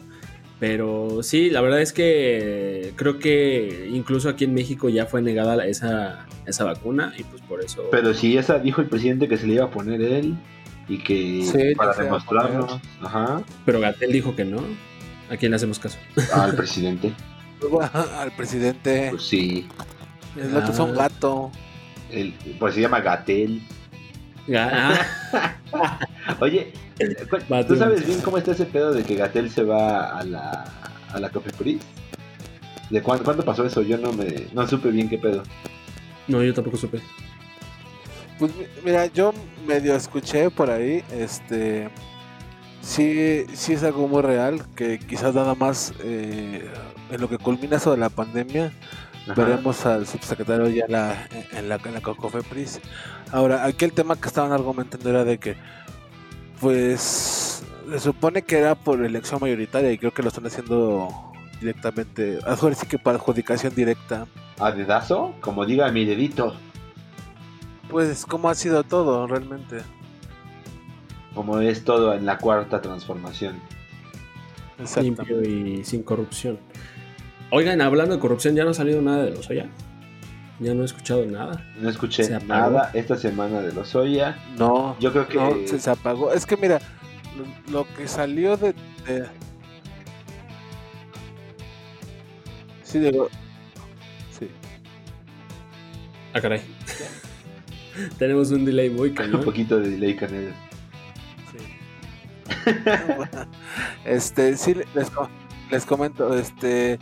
Pero 0.60 1.22
sí, 1.22 1.50
la 1.52 1.62
verdad 1.62 1.82
es 1.82 1.94
que 1.94 2.94
creo 2.96 3.20
que 3.20 3.90
incluso 3.92 4.28
aquí 4.28 4.46
en 4.46 4.56
México 4.56 4.90
ya 4.90 5.06
fue 5.06 5.22
negada 5.22 5.64
esa, 5.68 6.26
esa 6.48 6.64
vacuna 6.64 7.14
y 7.16 7.24
pues 7.24 7.42
por 7.44 7.64
eso... 7.64 7.84
Pero 7.92 8.14
sí, 8.16 8.38
esa 8.38 8.58
dijo 8.58 8.82
el 8.82 8.88
presidente 8.88 9.28
que 9.28 9.38
se 9.38 9.46
le 9.46 9.54
iba 9.54 9.66
a 9.66 9.70
poner 9.70 10.02
él 10.02 10.36
y 10.88 10.98
que 11.00 11.76
para 11.78 11.94
demostrarlo. 11.94 12.82
Ajá. 13.02 13.44
Pero 13.66 13.80
Gatel 13.80 14.12
dijo 14.12 14.36
que 14.36 14.46
no. 14.46 14.64
¿A 15.30 15.38
quién 15.38 15.52
le 15.52 15.58
hacemos 15.58 15.78
caso? 15.78 15.98
Al 16.34 16.56
presidente. 16.56 17.14
Al 17.94 18.32
presidente. 18.32 19.10
Pues 19.12 19.24
sí. 19.24 19.68
El 20.36 20.56
otro 20.56 20.72
es 20.72 20.80
un 20.80 20.92
ah. 20.92 20.94
gato. 20.94 21.52
El, 22.12 22.34
pues 22.58 22.76
se 22.76 22.82
llama 22.82 23.02
Gatel. 23.02 23.62
Ah. 24.56 24.98
Oye, 26.40 26.74
¿tú 27.68 27.76
sabes 27.76 28.06
bien 28.06 28.22
cómo 28.22 28.38
está 28.38 28.52
ese 28.52 28.66
pedo 28.66 28.94
de 28.94 29.04
que 29.04 29.16
Gatel 29.16 29.50
se 29.50 29.64
va 29.64 30.18
a 30.18 30.24
la, 30.24 30.66
a 31.12 31.20
la 31.20 31.30
¿De 32.90 33.02
cuándo, 33.02 33.24
cuándo, 33.24 33.44
pasó 33.44 33.66
eso? 33.66 33.82
Yo 33.82 33.98
no 33.98 34.14
me 34.14 34.48
no 34.54 34.68
supe 34.68 34.90
bien 34.90 35.10
qué 35.10 35.18
pedo. 35.18 35.44
No, 36.28 36.44
yo 36.44 36.54
tampoco 36.54 36.78
supe. 36.78 37.02
Pues 38.40 38.52
mira, 38.86 39.08
yo 39.08 39.34
medio 39.68 39.96
escuché 39.96 40.50
por 40.52 40.70
ahí, 40.70 41.04
este, 41.12 41.90
sí, 42.82 43.46
sí 43.54 43.74
es 43.74 43.84
algo 43.84 44.08
muy 44.08 44.22
real, 44.22 44.62
que 44.76 45.00
quizás 45.00 45.34
nada 45.34 45.56
más 45.56 45.94
eh, 46.04 46.70
en 47.10 47.22
lo 47.22 47.28
que 47.30 47.40
culmina 47.40 47.78
eso 47.78 47.92
de 47.92 47.98
la 47.98 48.10
pandemia, 48.10 48.72
Veremos 49.36 49.86
al 49.86 50.08
subsecretario 50.08 50.70
ya 50.70 50.86
la, 50.88 51.28
en, 51.52 51.68
la, 51.68 51.76
en 51.84 51.94
la 51.94 52.02
Cocofepris. 52.02 52.80
Ahora, 53.32 53.66
aquí 53.66 53.84
el 53.84 53.92
tema 53.92 54.16
que 54.16 54.28
estaban 54.28 54.54
argumentando 54.54 55.10
era 55.10 55.26
de 55.26 55.38
que, 55.38 55.58
pues, 56.60 57.64
se 57.90 58.00
supone 58.00 58.42
que 58.42 58.58
era 58.58 58.76
por 58.76 59.04
elección 59.04 59.40
mayoritaria 59.42 59.92
y 59.92 59.98
creo 59.98 60.14
que 60.14 60.22
lo 60.22 60.30
están 60.30 60.46
haciendo 60.46 61.10
directamente, 61.60 62.40
ahora 62.46 62.76
sí 62.76 62.88
que 62.88 63.00
para 63.00 63.18
adjudicación 63.18 63.74
directa. 63.74 64.28
¿A 64.60 64.72
dedazo? 64.72 65.34
Como 65.42 65.66
diga 65.66 65.92
mi 65.92 66.06
dedito. 66.06 66.56
Pues, 67.90 68.26
como 68.26 68.50
ha 68.50 68.56
sido 68.56 68.84
todo 68.84 69.28
realmente. 69.28 69.82
Como 71.34 71.60
es 71.60 71.84
todo 71.84 72.14
en 72.14 72.26
la 72.26 72.38
cuarta 72.38 72.82
transformación. 72.82 73.60
Limpio 75.02 75.42
y 75.42 75.84
sin 75.84 76.04
corrupción. 76.04 76.60
Oigan, 77.50 77.82
hablando 77.82 78.16
de 78.16 78.20
corrupción, 78.20 78.56
ya 78.56 78.64
no 78.64 78.72
ha 78.72 78.74
salido 78.74 79.02
nada 79.02 79.24
de 79.24 79.32
los 79.32 79.50
Oya. 79.50 79.70
Ya 80.60 80.74
no 80.74 80.82
he 80.82 80.86
escuchado 80.86 81.26
nada. 81.26 81.64
No 81.80 81.90
escuché 81.90 82.28
nada 82.46 82.90
esta 82.94 83.16
semana 83.16 83.62
de 83.62 83.74
los 83.74 83.94
Oya. 83.94 84.38
No, 84.58 84.98
yo 85.00 85.12
creo 85.12 85.28
que 85.28 85.38
no, 85.38 85.80
se, 85.80 85.90
apagó. 85.90 86.34
Es 86.34 86.48
que 86.48 86.58
mira, 86.58 86.80
lo, 87.72 87.86
que 87.94 88.08
salió 88.08 88.58
de, 88.58 88.74
Sí, 92.82 93.00
digo. 93.00 93.30
Sí. 94.32 94.50
Ah, 96.34 96.42
caray. 96.42 96.62
Tenemos 98.18 98.50
un 98.52 98.66
delay 98.66 98.90
muy 98.90 99.12
cañón. 99.14 99.36
un 99.36 99.46
poquito 99.46 99.80
de 99.80 99.92
delay, 99.92 100.16
Canela. 100.16 100.56
Sí. 101.52 102.72
este, 104.06 104.58
sí, 104.58 104.74
les, 104.74 105.12
les 105.70 105.86
comento, 105.86 106.36
este 106.36 106.98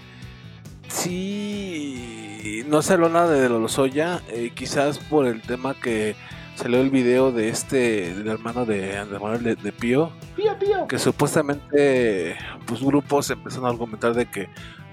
sí 0.89 2.24
no 2.67 2.81
salió 2.81 3.09
nada 3.09 3.31
de 3.31 3.49
Lozoya, 3.49 4.21
eh, 4.29 4.51
quizás 4.53 4.99
por 4.99 5.25
el 5.25 5.41
tema 5.41 5.73
que 5.73 6.15
salió 6.55 6.79
el 6.79 6.89
video 6.89 7.31
de 7.31 7.49
este, 7.49 8.13
del 8.13 8.27
hermano 8.27 8.65
de 8.65 8.97
Andrés 8.97 9.21
Manuel 9.21 9.43
de, 9.43 9.71
Pío, 9.71 10.11
Pío, 10.35 10.57
Pío, 10.57 10.87
que 10.87 10.99
supuestamente 10.99 12.37
pues 12.65 12.81
grupos 12.81 13.29
empezaron 13.29 13.65
a 13.65 13.69
argumentar 13.69 14.13
de 14.13 14.27
que 14.27 14.49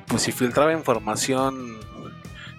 pues 0.07 0.23
si 0.23 0.33
filtraba 0.33 0.73
información 0.73 1.79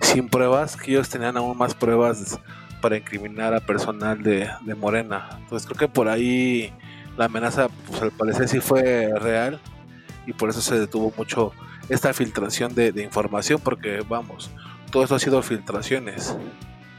sin 0.01 0.29
pruebas, 0.29 0.75
que 0.75 0.91
ellos 0.91 1.09
tenían 1.09 1.37
aún 1.37 1.57
más 1.57 1.73
pruebas 1.73 2.39
para 2.81 2.97
incriminar 2.97 3.53
a 3.53 3.59
personal 3.59 4.21
de, 4.21 4.49
de 4.61 4.75
Morena. 4.75 5.29
Entonces 5.39 5.65
creo 5.65 5.77
que 5.77 5.87
por 5.87 6.07
ahí 6.07 6.73
la 7.17 7.25
amenaza 7.25 7.67
pues 7.87 8.01
al 8.01 8.11
parecer 8.11 8.47
sí 8.47 8.59
fue 8.59 9.11
real 9.19 9.59
y 10.25 10.33
por 10.33 10.49
eso 10.49 10.61
se 10.61 10.79
detuvo 10.79 11.13
mucho 11.17 11.51
esta 11.89 12.13
filtración 12.13 12.73
de, 12.73 12.93
información, 13.03 13.59
porque 13.63 14.03
vamos, 14.07 14.51
todo 14.93 15.03
esto 15.03 15.15
ha 15.15 15.19
sido 15.19 15.41
filtraciones. 15.41 16.37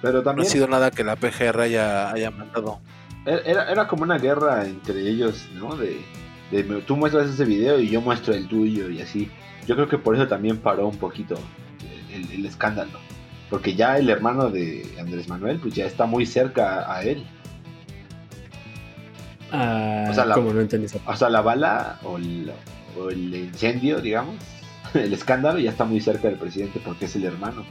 Pero 0.02 0.22
también... 0.22 0.44
No 0.44 0.48
ha 0.48 0.52
sido 0.52 0.66
nada 0.66 0.90
que 0.90 1.04
la 1.04 1.14
PGR 1.14 1.60
haya, 1.60 2.10
haya 2.10 2.30
mandado. 2.32 2.80
Era, 3.24 3.70
era 3.70 3.86
como 3.86 4.02
una 4.02 4.18
guerra 4.18 4.66
entre 4.66 5.08
ellos, 5.08 5.48
¿no? 5.54 5.76
De, 5.76 6.02
tú 6.86 6.96
muestras 6.96 7.30
ese 7.30 7.44
video 7.44 7.78
y 7.78 7.88
yo 7.88 8.00
muestro 8.00 8.34
el 8.34 8.48
tuyo 8.48 8.90
y 8.90 9.00
así. 9.00 9.30
Yo 9.66 9.76
creo 9.76 9.88
que 9.88 9.96
por 9.96 10.16
eso 10.16 10.26
también 10.26 10.58
paró 10.58 10.88
un 10.88 10.98
poquito 10.98 11.36
el, 12.12 12.44
escándalo. 12.44 12.98
Porque 13.48 13.76
ya 13.76 13.96
el 13.96 14.10
hermano 14.10 14.50
de 14.50 14.84
Andrés 14.98 15.28
Manuel, 15.28 15.60
pues 15.60 15.74
ya 15.74 15.86
está 15.86 16.04
muy 16.04 16.26
cerca 16.26 16.92
a 16.92 17.02
él. 17.04 17.24
Ah, 19.52 20.08
o 20.10 20.14
sea, 20.14 20.24
la, 20.24 20.36
no 20.36 20.60
entendí 20.60 20.88
O 21.06 21.16
sea, 21.16 21.28
la 21.30 21.42
bala 21.42 22.00
o 22.02 22.18
el 22.18 23.34
incendio, 23.34 24.00
digamos, 24.00 24.34
el 24.94 25.12
escándalo 25.12 25.60
ya 25.60 25.70
está 25.70 25.84
muy 25.84 26.00
cerca 26.00 26.28
del 26.28 26.38
presidente 26.38 26.80
porque 26.84 27.04
es 27.04 27.14
el 27.14 27.24
hermano. 27.24 27.64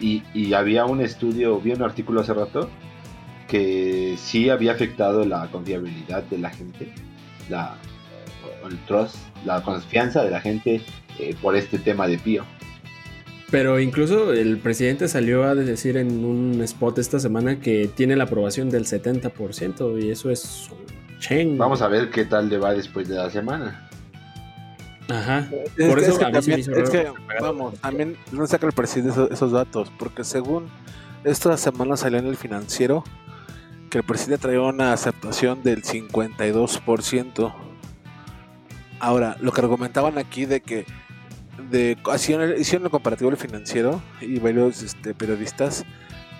Y, 0.00 0.52
había 0.52 0.84
un 0.84 1.00
estudio, 1.00 1.58
vi 1.60 1.72
un 1.72 1.82
artículo 1.82 2.20
hace 2.20 2.34
rato, 2.34 2.68
que 3.48 4.16
sí 4.18 4.50
había 4.50 4.72
afectado 4.72 5.24
la 5.24 5.48
confiabilidad 5.50 6.24
de 6.24 6.38
la 6.38 6.50
gente, 6.50 6.92
la, 7.48 7.76
el 8.68 8.78
trust, 8.86 9.16
la 9.44 9.62
confianza 9.62 10.22
de 10.24 10.30
la 10.30 10.40
gente 10.40 10.80
eh, 11.18 11.34
por 11.40 11.56
este 11.56 11.78
tema 11.78 12.06
de 12.08 12.18
Pío. 12.18 12.44
Pero 13.50 13.78
incluso 13.78 14.32
el 14.32 14.58
presidente 14.58 15.06
salió 15.06 15.44
a 15.44 15.54
decir 15.54 15.96
en 15.96 16.24
un 16.24 16.60
spot 16.62 16.98
esta 16.98 17.20
semana 17.20 17.60
que 17.60 17.88
tiene 17.88 18.16
la 18.16 18.24
aprobación 18.24 18.70
del 18.70 18.84
70% 18.84 20.02
y 20.02 20.10
eso 20.10 20.30
es 20.30 20.68
un 20.72 20.86
Vamos 21.56 21.82
a 21.82 21.88
ver 21.88 22.10
qué 22.10 22.24
tal 22.24 22.48
le 22.48 22.58
va 22.58 22.74
después 22.74 23.08
de 23.08 23.16
la 23.16 23.30
semana. 23.30 23.85
Ajá. 25.08 25.48
Por 25.88 25.98
eso 26.00 26.18
también, 26.18 26.60
es 26.60 26.90
que, 26.90 27.12
vamos, 27.40 27.78
también 27.80 28.16
no 28.32 28.46
saca 28.46 28.66
el 28.66 28.72
presidente 28.72 29.28
esos, 29.32 29.52
datos, 29.52 29.92
porque 29.98 30.24
según 30.24 30.68
esta 31.24 31.56
semana 31.56 31.96
salió 31.96 32.18
en 32.18 32.26
el 32.26 32.36
financiero 32.36 33.04
que 33.90 33.98
el 33.98 34.04
presidente 34.04 34.42
traía 34.42 34.62
una 34.62 34.92
aceptación 34.92 35.62
del 35.62 35.82
52%. 35.82 37.54
Ahora, 38.98 39.36
lo 39.40 39.52
que 39.52 39.60
argumentaban 39.60 40.18
aquí 40.18 40.44
de 40.44 40.60
que 40.60 40.86
de 41.70 41.96
hicieron, 42.14 42.58
hicieron 42.58 42.86
el 42.86 42.90
comparativo 42.90 43.30
del 43.30 43.38
financiero 43.38 44.02
y 44.20 44.38
varios 44.38 44.82
este, 44.82 45.14
periodistas 45.14 45.84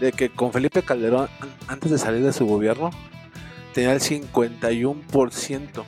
de 0.00 0.12
que 0.12 0.28
con 0.28 0.52
Felipe 0.52 0.82
Calderón 0.82 1.28
antes 1.68 1.90
de 1.90 1.98
salir 1.98 2.22
de 2.22 2.32
su 2.32 2.46
gobierno 2.46 2.90
tenía 3.72 3.92
el 3.92 4.00
51% 4.00 5.84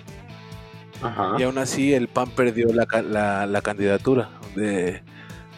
y 1.39 1.43
aún 1.43 1.59
así 1.59 1.95
el 1.95 2.09
PAN 2.09 2.31
perdió 2.31 2.69
la, 2.73 3.47
la, 3.47 3.63
candidatura 3.63 4.31
de, 4.57 5.03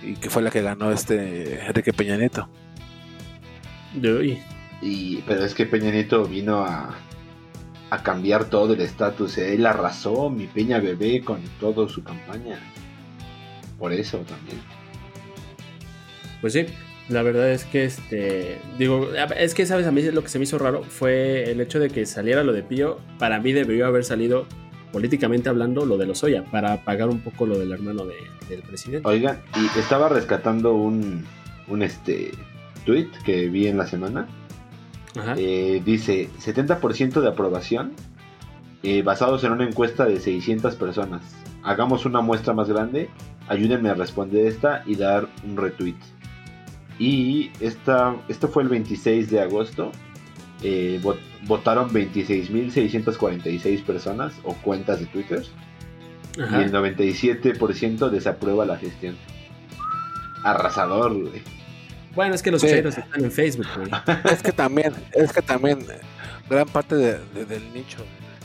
y 0.02 0.14
que 0.14 0.30
fue 0.30 0.42
la 0.42 0.50
que 0.50 0.62
ganó 0.62 0.90
este 0.92 1.66
Enrique 1.66 1.92
Peña 1.92 2.16
Nieto. 2.16 2.48
Y, 4.82 5.16
pero 5.26 5.44
es 5.44 5.54
que 5.54 5.66
Peña 5.66 5.90
Nieto 5.90 6.24
vino 6.24 6.64
a, 6.64 6.94
a 7.90 8.02
cambiar 8.02 8.46
todo 8.46 8.74
el 8.74 8.80
estatus. 8.80 9.38
Él 9.38 9.66
arrasó 9.66 10.30
mi 10.30 10.46
Peña 10.46 10.78
Bebé 10.78 11.22
con 11.22 11.40
toda 11.58 11.88
su 11.88 12.02
campaña. 12.02 12.58
Por 13.78 13.92
eso 13.92 14.18
también. 14.18 14.58
Pues 16.40 16.52
sí, 16.52 16.66
la 17.08 17.22
verdad 17.22 17.50
es 17.50 17.64
que 17.64 17.84
este. 17.84 18.58
Digo, 18.78 19.10
es 19.36 19.54
que 19.54 19.66
sabes, 19.66 19.86
a 19.86 19.90
mí 19.90 20.02
lo 20.02 20.22
que 20.22 20.28
se 20.28 20.38
me 20.38 20.44
hizo 20.44 20.58
raro 20.58 20.84
fue 20.84 21.50
el 21.50 21.60
hecho 21.60 21.80
de 21.80 21.90
que 21.90 22.06
saliera 22.06 22.44
lo 22.44 22.52
de 22.52 22.62
Pío. 22.62 22.98
Para 23.18 23.40
mí 23.40 23.52
debió 23.52 23.86
haber 23.86 24.04
salido 24.04 24.46
políticamente 24.92 25.48
hablando, 25.48 25.84
lo 25.86 25.96
de 25.96 26.06
los 26.06 26.22
Oya, 26.24 26.44
para 26.44 26.84
pagar 26.84 27.08
un 27.08 27.20
poco 27.20 27.46
lo 27.46 27.58
del 27.58 27.72
hermano 27.72 28.04
del 28.04 28.62
presidente. 28.62 29.08
Oigan, 29.08 29.40
y 29.56 29.78
estaba 29.78 30.08
rescatando 30.08 30.74
un, 30.74 31.24
un 31.68 31.82
este 31.82 32.32
tweet 32.84 33.08
que 33.24 33.48
vi 33.48 33.66
en 33.66 33.78
la 33.78 33.86
semana. 33.86 34.28
Eh, 35.36 35.82
dice 35.84 36.28
70% 36.38 37.20
de 37.20 37.28
aprobación 37.28 37.94
eh, 38.84 39.02
basados 39.02 39.42
en 39.44 39.52
una 39.52 39.64
encuesta 39.64 40.04
de 40.04 40.20
600 40.20 40.76
personas. 40.76 41.22
Hagamos 41.62 42.06
una 42.06 42.20
muestra 42.20 42.54
más 42.54 42.68
grande, 42.68 43.10
ayúdenme 43.48 43.90
a 43.90 43.94
responder 43.94 44.46
esta 44.46 44.82
y 44.86 44.94
dar 44.94 45.28
un 45.44 45.56
retweet. 45.56 45.96
Y 46.98 47.50
esta, 47.60 48.16
esto 48.28 48.48
fue 48.48 48.62
el 48.62 48.68
26 48.68 49.30
de 49.30 49.40
agosto 49.40 49.90
eh, 50.62 51.00
votaron 51.42 51.90
26.646 51.90 53.82
personas 53.84 54.34
o 54.44 54.54
cuentas 54.54 55.00
de 55.00 55.06
Twitter. 55.06 55.42
Y 56.36 56.40
el 56.40 56.72
97% 56.72 58.08
desaprueba 58.10 58.64
la 58.64 58.76
gestión. 58.76 59.16
Arrasador, 60.44 61.14
Bueno, 62.14 62.34
es 62.34 62.42
que 62.42 62.50
los 62.50 62.62
chairos 62.62 62.96
están 62.96 63.24
en 63.24 63.30
Facebook, 63.30 63.66
es 64.32 64.42
que 64.42 64.52
también, 64.52 64.94
es 65.12 65.32
que 65.32 65.42
también 65.42 65.84
gran 66.48 66.66
parte 66.66 66.94
del 66.96 67.74
nicho, 67.74 67.98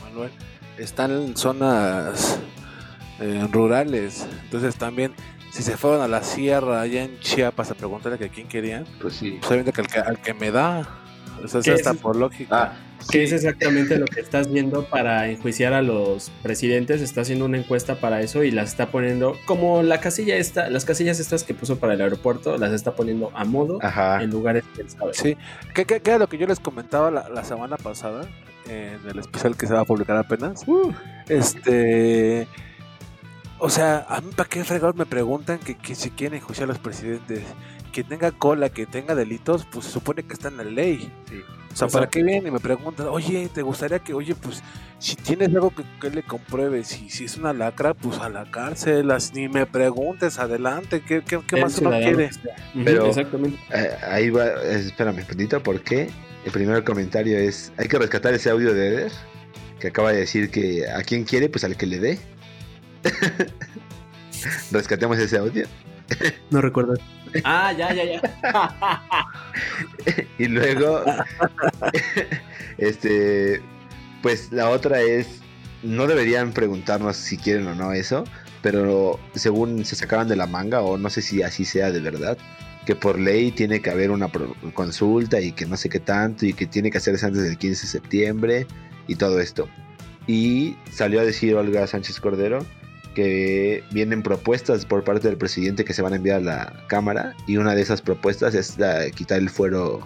Manuel, 0.03 0.31
están 0.77 1.11
en 1.11 1.37
zonas 1.37 2.39
eh, 3.19 3.47
rurales. 3.51 4.27
Entonces 4.43 4.75
también, 4.75 5.13
si 5.51 5.63
se 5.63 5.77
fueron 5.77 6.01
a 6.01 6.07
la 6.07 6.21
sierra 6.23 6.81
allá 6.81 7.03
en 7.03 7.17
Chiapas 7.19 7.71
a 7.71 7.75
preguntarle 7.75 8.25
a 8.25 8.29
quién 8.29 8.47
querían, 8.47 8.85
pues 8.99 9.13
sí. 9.13 9.39
Pues 9.47 9.63
que 9.63 9.99
al 9.99 10.21
que 10.21 10.33
me 10.33 10.51
da 10.51 11.04
eso 11.43 11.59
está 11.59 11.93
por 11.93 12.15
lógica. 12.15 12.71
Ah, 12.73 12.73
que 13.09 13.23
es 13.23 13.31
exactamente 13.31 13.97
lo 13.97 14.05
que 14.05 14.19
estás 14.19 14.51
viendo 14.51 14.85
para 14.85 15.29
enjuiciar 15.29 15.73
a 15.73 15.81
los 15.81 16.31
presidentes. 16.41 17.01
Está 17.01 17.21
haciendo 17.21 17.45
una 17.45 17.57
encuesta 17.57 17.95
para 17.95 18.21
eso 18.21 18.43
y 18.43 18.51
las 18.51 18.69
está 18.69 18.87
poniendo 18.87 19.35
como 19.45 19.83
la 19.83 19.99
casilla 19.99 20.35
esta, 20.37 20.69
las 20.69 20.85
casillas 20.85 21.19
estas 21.19 21.43
que 21.43 21.53
puso 21.53 21.77
para 21.77 21.93
el 21.93 22.01
aeropuerto, 22.01 22.57
las 22.57 22.71
está 22.71 22.95
poniendo 22.95 23.31
a 23.35 23.45
modo 23.45 23.79
en 24.19 24.29
lugares 24.29 24.63
pensados. 24.75 25.17
Sí, 25.17 25.37
que, 25.73 26.01
era 26.03 26.17
lo 26.17 26.27
que 26.27 26.37
yo 26.37 26.47
les 26.47 26.59
comentaba 26.59 27.11
la, 27.11 27.43
semana 27.43 27.77
pasada 27.77 28.25
en 28.67 28.99
el 29.07 29.19
especial 29.19 29.55
que 29.55 29.67
se 29.67 29.73
va 29.73 29.81
a 29.81 29.85
publicar 29.85 30.17
apenas. 30.17 30.63
Uh. 30.67 30.91
este. 31.29 32.47
O 33.57 33.69
sea, 33.69 34.05
a 34.09 34.19
mí 34.19 34.31
para 34.35 34.49
qué 34.49 34.63
fregados 34.63 34.95
me 34.95 35.05
preguntan 35.05 35.59
que, 35.59 35.75
que 35.75 35.95
si 35.95 36.09
quieren 36.09 36.39
enjuiciar 36.39 36.65
a 36.65 36.73
los 36.73 36.79
presidentes 36.79 37.43
que 37.95 38.03
tenga 38.03 38.31
cola, 38.31 38.67
que 38.67 38.85
tenga 38.85 39.15
delitos, 39.15 39.65
pues 39.71 39.85
se 39.85 39.91
supone 39.93 40.23
que 40.23 40.33
está 40.33 40.49
en 40.49 40.57
la 40.57 40.65
ley. 40.65 41.09
O 41.71 41.77
sea, 41.77 41.87
¿para 41.87 42.09
qué 42.09 42.23
vienen 42.23 42.47
y 42.47 42.51
me 42.51 42.59
preguntan, 42.59 43.07
oye, 43.07 43.47
¿te 43.53 43.61
gustaría 43.61 43.99
que, 43.99 44.13
oye, 44.13 44.35
pues, 44.35 44.61
si 44.99 45.15
tienes 45.15 45.47
algo 45.47 45.71
que, 46.01 46.09
le 46.09 46.21
compruebe, 46.21 46.83
si, 46.83 47.09
si 47.09 47.23
es 47.23 47.37
una 47.37 47.53
lacra, 47.53 47.93
pues 47.93 48.19
a 48.19 48.27
la 48.27 48.51
cárcel, 48.51 49.13
ni 49.33 49.47
me 49.47 49.65
preguntes, 49.65 50.39
adelante, 50.39 51.03
¿qué, 51.07 51.23
qué, 51.23 51.61
más 51.61 51.77
uno 51.79 51.91
quiere? 51.91 52.31
Pero, 52.83 53.05
Exactamente. 53.05 53.57
Eh, 53.73 53.91
ahí 54.03 54.29
va, 54.29 54.45
espérame, 54.45 55.23
un 55.53 55.61
porque 55.61 56.09
el 56.43 56.51
primer 56.51 56.83
comentario 56.83 57.37
es, 57.37 57.71
hay 57.77 57.87
que 57.87 57.97
rescatar 57.97 58.33
ese 58.33 58.49
audio 58.49 58.73
de 58.73 58.87
Eder, 58.89 59.11
que 59.79 59.87
acaba 59.87 60.11
de 60.11 60.17
decir 60.19 60.51
que 60.51 60.85
a 60.89 61.01
quien 61.03 61.23
quiere, 61.23 61.47
pues 61.47 61.63
al 61.63 61.77
que 61.77 61.85
le 61.85 61.99
dé. 61.99 62.19
Rescatemos 64.71 65.17
ese 65.17 65.37
audio. 65.37 65.65
No 66.51 66.59
recuerdo. 66.59 66.95
Ah, 67.43 67.73
ya, 67.73 67.93
ya, 67.93 68.03
ya. 68.03 68.21
y 70.37 70.47
luego, 70.47 71.03
este, 72.77 73.61
pues 74.21 74.51
la 74.51 74.69
otra 74.69 75.01
es, 75.01 75.41
no 75.83 76.07
deberían 76.07 76.53
preguntarnos 76.53 77.17
si 77.17 77.37
quieren 77.37 77.67
o 77.67 77.75
no 77.75 77.93
eso, 77.93 78.23
pero 78.61 79.19
según 79.35 79.85
se 79.85 79.95
sacaban 79.95 80.27
de 80.27 80.35
la 80.35 80.47
manga, 80.47 80.81
o 80.81 80.97
no 80.97 81.09
sé 81.09 81.21
si 81.21 81.43
así 81.43 81.65
sea 81.65 81.91
de 81.91 81.99
verdad, 81.99 82.37
que 82.85 82.95
por 82.95 83.19
ley 83.19 83.51
tiene 83.51 83.81
que 83.81 83.89
haber 83.89 84.11
una 84.11 84.29
consulta 84.73 85.41
y 85.41 85.51
que 85.51 85.65
no 85.65 85.77
sé 85.77 85.89
qué 85.89 85.99
tanto, 85.99 86.45
y 86.45 86.53
que 86.53 86.65
tiene 86.65 86.91
que 86.91 86.99
hacerse 86.99 87.25
antes 87.25 87.43
del 87.43 87.57
15 87.57 87.81
de 87.81 87.87
septiembre 87.87 88.67
y 89.07 89.15
todo 89.15 89.39
esto. 89.39 89.67
Y 90.27 90.75
salió 90.91 91.19
a 91.19 91.23
decir 91.23 91.55
Olga 91.55 91.85
Sánchez 91.85 92.19
Cordero 92.19 92.65
que 93.15 93.83
vienen 93.91 94.21
propuestas 94.21 94.85
por 94.85 95.03
parte 95.03 95.27
del 95.27 95.37
presidente 95.37 95.83
que 95.83 95.93
se 95.93 96.03
van 96.03 96.13
a 96.13 96.17
enviar 96.17 96.41
a 96.41 96.43
la 96.43 96.83
Cámara 96.87 97.35
y 97.47 97.57
una 97.57 97.73
de 97.73 97.81
esas 97.81 98.01
propuestas 98.01 98.53
es 98.53 98.77
quitar 99.15 99.39
el 99.39 99.49
fuero 99.49 100.05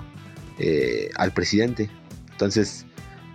eh, 0.60 1.10
al 1.16 1.34
presidente. 1.34 1.90
Entonces, 2.32 2.86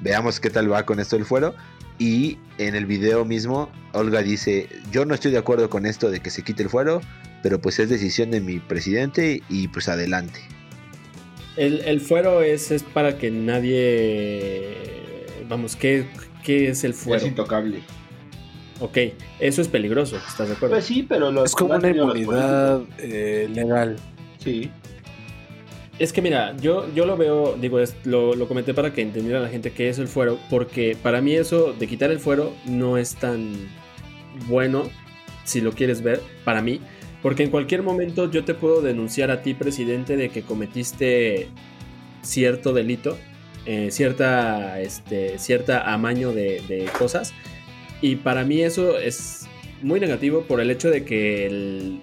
veamos 0.00 0.40
qué 0.40 0.48
tal 0.48 0.72
va 0.72 0.86
con 0.86 1.00
esto 1.00 1.16
del 1.16 1.26
fuero. 1.26 1.54
Y 1.98 2.38
en 2.58 2.74
el 2.74 2.86
video 2.86 3.24
mismo, 3.24 3.70
Olga 3.92 4.22
dice, 4.22 4.68
yo 4.90 5.04
no 5.04 5.14
estoy 5.14 5.32
de 5.32 5.38
acuerdo 5.38 5.68
con 5.68 5.84
esto 5.86 6.10
de 6.10 6.20
que 6.20 6.30
se 6.30 6.42
quite 6.42 6.62
el 6.62 6.70
fuero, 6.70 7.00
pero 7.42 7.60
pues 7.60 7.78
es 7.78 7.90
decisión 7.90 8.30
de 8.30 8.40
mi 8.40 8.58
presidente 8.58 9.42
y 9.48 9.68
pues 9.68 9.88
adelante. 9.88 10.40
El, 11.56 12.00
fuero 12.00 12.42
es, 12.42 12.70
es 12.70 12.82
para 12.82 13.18
que 13.18 13.30
nadie... 13.30 14.74
Vamos, 15.48 15.76
¿qué, 15.76 16.06
qué 16.42 16.68
es 16.70 16.82
el 16.82 16.94
fuero? 16.94 17.22
Es 17.22 17.28
intocable. 17.28 17.82
Ok, 18.80 18.98
eso 19.38 19.62
es 19.62 19.68
peligroso, 19.68 20.16
¿estás 20.16 20.48
de 20.48 20.54
acuerdo? 20.54 20.74
Pues 20.74 20.84
sí, 20.84 21.04
pero 21.08 21.44
es 21.44 21.52
como 21.52 21.74
una 21.74 21.88
inmunidad 21.90 22.82
eh, 22.98 23.48
legal. 23.52 23.96
Sí. 24.38 24.70
Es 25.98 26.12
que 26.12 26.20
mira, 26.20 26.56
yo, 26.56 26.92
yo 26.92 27.06
lo 27.06 27.16
veo, 27.16 27.56
digo, 27.60 27.78
lo, 28.04 28.34
lo, 28.34 28.48
comenté 28.48 28.74
para 28.74 28.92
que 28.92 29.00
entendiera 29.00 29.38
la 29.38 29.48
gente 29.48 29.70
qué 29.70 29.88
es 29.88 29.98
el 30.00 30.08
fuero, 30.08 30.38
porque 30.50 30.96
para 31.00 31.20
mí 31.20 31.34
eso 31.34 31.72
de 31.72 31.86
quitar 31.86 32.10
el 32.10 32.18
fuero 32.18 32.52
no 32.66 32.98
es 32.98 33.14
tan 33.14 33.54
bueno, 34.48 34.90
si 35.44 35.60
lo 35.60 35.72
quieres 35.72 36.02
ver, 36.02 36.20
para 36.44 36.62
mí, 36.62 36.80
porque 37.22 37.44
en 37.44 37.50
cualquier 37.50 37.84
momento 37.84 38.28
yo 38.28 38.44
te 38.44 38.54
puedo 38.54 38.82
denunciar 38.82 39.30
a 39.30 39.40
ti, 39.40 39.54
presidente, 39.54 40.16
de 40.16 40.30
que 40.30 40.42
cometiste 40.42 41.48
cierto 42.22 42.72
delito, 42.72 43.16
eh, 43.64 43.92
cierta, 43.92 44.80
este, 44.80 45.38
cierta 45.38 45.92
amaño 45.92 46.32
de, 46.32 46.60
de 46.66 46.90
cosas, 46.98 47.32
y 48.04 48.16
para 48.16 48.44
mí 48.44 48.60
eso 48.60 48.98
es 48.98 49.46
muy 49.80 49.98
negativo 49.98 50.42
por 50.42 50.60
el 50.60 50.70
hecho 50.70 50.90
de 50.90 51.06
que 51.06 51.46
el, 51.46 52.00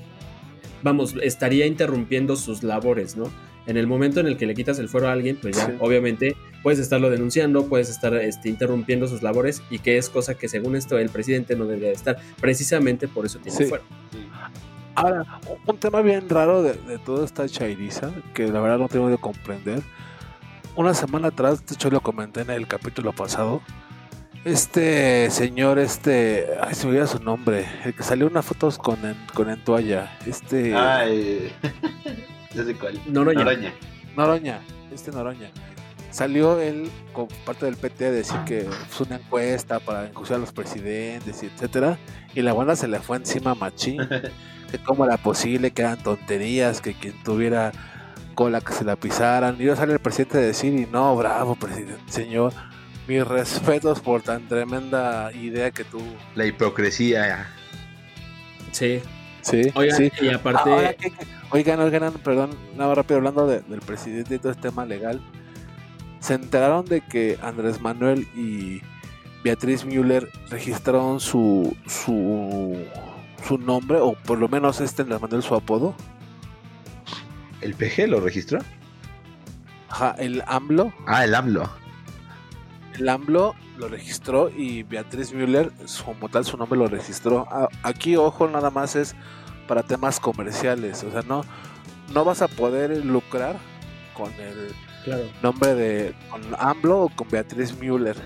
vamos, 0.81 1.13
estaría 1.21 1.67
interrumpiendo 1.67 2.35
sus 2.35 2.63
labores, 2.63 3.15
¿no? 3.15 3.25
En 3.67 3.77
el 3.77 3.85
momento 3.85 4.19
en 4.19 4.25
el 4.25 4.35
que 4.35 4.47
le 4.47 4.55
quitas 4.55 4.79
el 4.79 4.89
fuero 4.89 5.09
a 5.09 5.11
alguien, 5.11 5.37
pues 5.39 5.57
ya 5.57 5.75
obviamente 5.79 6.35
puedes 6.63 6.79
estarlo 6.79 7.11
denunciando, 7.11 7.67
puedes 7.67 7.87
estar 7.91 8.15
este, 8.15 8.49
interrumpiendo 8.49 9.07
sus 9.07 9.21
labores 9.21 9.61
y 9.69 9.77
que 9.77 9.99
es 9.99 10.09
cosa 10.09 10.33
que 10.33 10.49
según 10.49 10.75
esto 10.75 10.97
el 10.97 11.09
presidente 11.09 11.55
no 11.55 11.65
debería 11.65 11.91
estar. 11.91 12.17
Precisamente 12.39 13.07
por 13.07 13.27
eso 13.27 13.37
tiene 13.37 13.67
fuero. 13.67 13.83
Ahora, 14.95 15.39
un 15.67 15.77
tema 15.77 16.01
bien 16.01 16.27
raro 16.29 16.63
de, 16.63 16.73
de, 16.73 16.97
toda 16.97 17.25
esta 17.25 17.47
chairiza, 17.47 18.11
que 18.33 18.47
la 18.47 18.59
verdad 18.59 18.79
no 18.79 18.89
tengo 18.89 19.07
de 19.07 19.19
comprender. 19.19 19.83
Una 20.75 20.95
semana 20.95 21.27
atrás, 21.27 21.63
de 21.63 21.75
hecho 21.75 21.91
lo 21.91 22.01
comenté 22.01 22.41
en 22.41 22.49
el 22.49 22.65
capítulo 22.65 23.13
pasado, 23.13 23.61
este 24.43 25.29
señor, 25.29 25.77
este. 25.77 26.47
Ay, 26.61 26.73
se 26.73 26.85
me 26.85 26.91
olvida 26.91 27.07
su 27.07 27.19
nombre. 27.19 27.67
El 27.85 27.93
que 27.93 28.03
salió 28.03 28.27
unas 28.27 28.45
fotos 28.45 28.77
con, 28.77 29.03
en, 29.05 29.15
con 29.33 29.49
en 29.49 29.63
toalla. 29.63 30.17
Este. 30.25 30.75
Ay. 30.75 31.53
no 32.55 32.63
sé 32.63 32.75
cuál. 32.75 32.99
Noroña. 33.07 33.73
Noroña. 34.15 34.61
Este 34.91 35.11
Noroña. 35.11 35.51
Salió 36.09 36.59
él 36.59 36.89
con 37.13 37.27
parte 37.45 37.65
del 37.65 37.77
PT 37.77 38.07
a 38.07 38.11
decir 38.11 38.37
que 38.45 38.67
fue 38.89 39.07
una 39.07 39.15
encuesta 39.15 39.79
para 39.79 40.07
enjuiciar 40.07 40.37
a 40.37 40.41
los 40.41 40.51
presidentes 40.51 41.41
y 41.43 41.45
etcétera. 41.45 41.97
Y 42.33 42.41
la 42.41 42.53
banda 42.53 42.75
se 42.75 42.87
le 42.87 42.99
fue 42.99 43.17
encima 43.17 43.51
a 43.51 43.55
Machín. 43.55 44.01
que 44.71 44.77
cómo 44.83 45.05
era 45.05 45.17
posible, 45.17 45.71
que 45.71 45.83
eran 45.83 46.01
tonterías, 46.01 46.81
que 46.81 46.93
quien 46.93 47.13
tuviera 47.23 47.71
cola 48.35 48.59
que 48.59 48.73
se 48.73 48.83
la 48.83 48.95
pisaran. 48.95 49.55
Y 49.59 49.65
yo 49.65 49.75
sale 49.75 49.93
el 49.93 49.99
presidente 49.99 50.39
a 50.39 50.41
decir, 50.41 50.73
y 50.73 50.85
no, 50.85 51.15
bravo, 51.15 51.55
presidente, 51.55 52.01
señor 52.07 52.53
mis 53.07 53.27
respetos 53.27 53.99
por 53.99 54.21
tan 54.21 54.47
tremenda 54.47 55.31
idea 55.33 55.71
que 55.71 55.83
tú. 55.83 56.01
La 56.35 56.45
hipocresía. 56.45 57.47
Sí. 58.71 59.01
Sí, 59.41 59.71
oigan, 59.73 59.97
sí. 59.97 60.11
y 60.21 60.29
aparte. 60.29 60.97
oigan, 61.49 61.79
oigan, 61.79 62.13
perdón, 62.23 62.51
nada 62.77 62.93
rápido 62.93 63.17
hablando 63.17 63.47
del 63.47 63.81
presidente 63.81 64.35
y 64.35 64.37
todo 64.37 64.51
este 64.51 64.69
tema 64.69 64.85
legal. 64.85 65.19
Se 66.19 66.35
enteraron 66.35 66.85
de 66.85 67.01
que 67.01 67.39
Andrés 67.41 67.81
Manuel 67.81 68.27
y 68.35 68.81
Beatriz 69.43 69.83
Müller 69.83 70.29
registraron 70.51 71.19
su, 71.19 71.75
su, 71.87 72.85
su 73.43 73.57
nombre, 73.57 73.97
o 73.99 74.13
por 74.13 74.37
lo 74.37 74.47
menos 74.47 74.79
este 74.79 75.01
Andrés 75.01 75.19
Manuel 75.19 75.41
su 75.41 75.55
apodo. 75.55 75.95
¿El 77.61 77.73
PG 77.73 78.07
lo 78.09 78.19
registró? 78.19 78.59
Ajá, 79.89 80.15
el 80.19 80.43
AMLO. 80.45 80.93
Ah, 81.07 81.23
el 81.23 81.33
AMLO 81.33 81.80
el 82.97 83.09
AMLO 83.09 83.55
lo 83.77 83.87
registró 83.87 84.49
y 84.49 84.83
Beatriz 84.83 85.33
Müller, 85.33 85.71
como 86.05 86.29
tal 86.29 86.45
su 86.45 86.57
nombre 86.57 86.77
lo 86.77 86.87
registró. 86.87 87.47
Aquí, 87.83 88.15
ojo, 88.15 88.47
nada 88.47 88.69
más 88.69 88.95
es 88.95 89.15
para 89.67 89.83
temas 89.83 90.19
comerciales. 90.19 91.03
O 91.03 91.11
sea, 91.11 91.21
no, 91.21 91.43
no 92.13 92.25
vas 92.25 92.41
a 92.41 92.47
poder 92.47 93.05
lucrar 93.05 93.57
con 94.15 94.31
el 94.33 94.73
nombre 95.41 95.73
de 95.73 96.15
con 96.29 96.41
AMLO 96.57 97.03
o 97.03 97.09
con 97.09 97.27
Beatriz 97.29 97.77
Müller. 97.77 98.17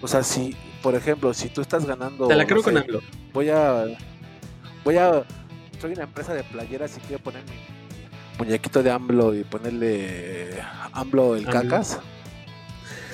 O 0.00 0.08
sea, 0.08 0.22
si, 0.22 0.56
por 0.82 0.94
ejemplo, 0.94 1.32
si 1.34 1.48
tú 1.48 1.60
estás 1.60 1.86
ganando. 1.86 2.26
Te 2.28 2.34
la 2.34 2.46
creo 2.46 2.62
con 2.62 2.76
AMLO. 2.76 3.00
Voy 3.32 3.50
a. 3.50 3.84
Voy 4.84 4.96
a. 4.96 5.24
Soy 5.80 5.92
una 5.92 6.04
empresa 6.04 6.34
de 6.34 6.44
playeras 6.44 6.96
y 6.96 7.00
quiero 7.00 7.22
poner 7.22 7.42
mi 7.44 8.38
muñequito 8.38 8.82
de 8.82 8.90
AMLO 8.90 9.34
y 9.34 9.44
ponerle 9.44 10.60
AMLO 10.92 11.36
el 11.36 11.44
cacas 11.46 12.00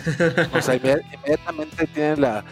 o 0.54 0.62
sea, 0.62 0.76
inmediatamente 0.76 1.87
tienen 1.87 2.20
la, 2.20 2.44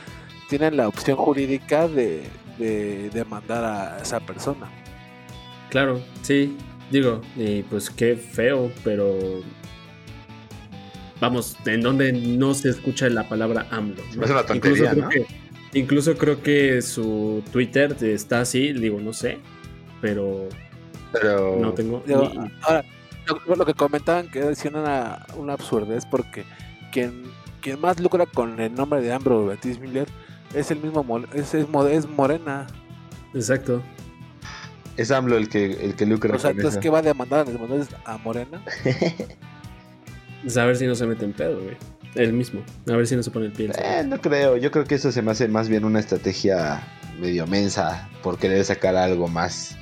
tienen 0.48 0.76
la 0.76 0.88
opción 0.88 1.16
jurídica 1.16 1.88
de, 1.88 2.24
de 2.58 3.10
demandar 3.10 3.64
a 3.64 3.98
esa 4.02 4.20
persona. 4.20 4.70
Claro, 5.70 6.00
sí, 6.22 6.56
digo, 6.90 7.20
y 7.36 7.62
pues 7.62 7.90
qué 7.90 8.16
feo, 8.16 8.70
pero 8.84 9.42
vamos, 11.20 11.56
en 11.66 11.80
donde 11.80 12.12
no 12.12 12.54
se 12.54 12.70
escucha 12.70 13.08
la 13.08 13.28
palabra 13.28 13.66
AMLO. 13.70 14.02
Es 14.10 14.30
una 14.30 14.44
tontería, 14.44 14.92
incluso, 14.92 14.94
creo 14.94 15.08
que, 15.08 15.26
incluso 15.78 16.16
creo 16.16 16.42
que 16.42 16.82
su 16.82 17.42
Twitter 17.52 17.96
está 18.02 18.40
así, 18.40 18.72
digo, 18.72 19.00
no 19.00 19.12
sé, 19.12 19.38
pero, 20.00 20.48
pero... 21.12 21.58
no 21.60 21.72
tengo... 21.72 22.02
ahora, 22.62 22.84
lo, 23.46 23.66
que 23.66 23.74
comentaban 23.74 24.30
que 24.30 24.40
decían 24.40 24.76
una, 24.76 25.26
una 25.36 25.54
absurdez 25.54 26.04
porque 26.06 26.44
quien 26.92 27.24
quien 27.60 27.80
más 27.80 27.98
lucra 27.98 28.26
con 28.26 28.60
el 28.60 28.74
nombre 28.74 29.00
de 29.02 29.12
Ambro 29.12 29.46
Beatriz 29.46 29.80
Miller 29.80 30.06
es 30.54 30.70
el 30.70 30.78
mismo, 30.80 31.04
es, 31.34 31.52
es, 31.54 31.68
Morena. 31.68 32.66
Exacto. 33.34 33.82
Es 34.96 35.10
AMLO 35.10 35.36
el 35.36 35.48
que, 35.48 35.72
el 35.72 35.94
que 35.94 36.06
lucra. 36.06 36.34
O 36.34 36.38
sea, 36.38 36.52
entonces, 36.52 36.80
¿qué 36.80 36.88
va 36.88 37.00
a 37.00 37.02
demandar? 37.02 37.46
¿A 38.04 38.18
Morena? 38.18 38.62
a 40.56 40.64
ver 40.64 40.76
si 40.76 40.86
no 40.86 40.94
se 40.94 41.06
mete 41.06 41.24
en 41.24 41.32
pedo, 41.32 41.60
güey. 41.60 41.76
El 42.14 42.32
mismo. 42.32 42.62
A 42.88 42.92
ver 42.92 43.06
si 43.06 43.14
no 43.14 43.22
se 43.22 43.30
pone 43.30 43.46
el 43.46 43.52
pie. 43.52 43.70
Eh, 43.78 44.04
no 44.06 44.18
creo. 44.20 44.56
Yo 44.56 44.70
creo 44.70 44.84
que 44.84 44.94
eso 44.94 45.12
se 45.12 45.20
me 45.20 45.32
hace 45.32 45.48
más 45.48 45.68
bien 45.68 45.84
una 45.84 46.00
estrategia 46.00 46.80
medio 47.20 47.46
mensa 47.46 48.08
por 48.22 48.38
querer 48.38 48.64
sacar 48.64 48.96
algo 48.96 49.28
más. 49.28 49.76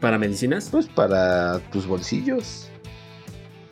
¿Para 0.00 0.16
medicinas? 0.16 0.68
Pues 0.70 0.86
para 0.86 1.58
tus 1.70 1.86
bolsillos. 1.86 2.67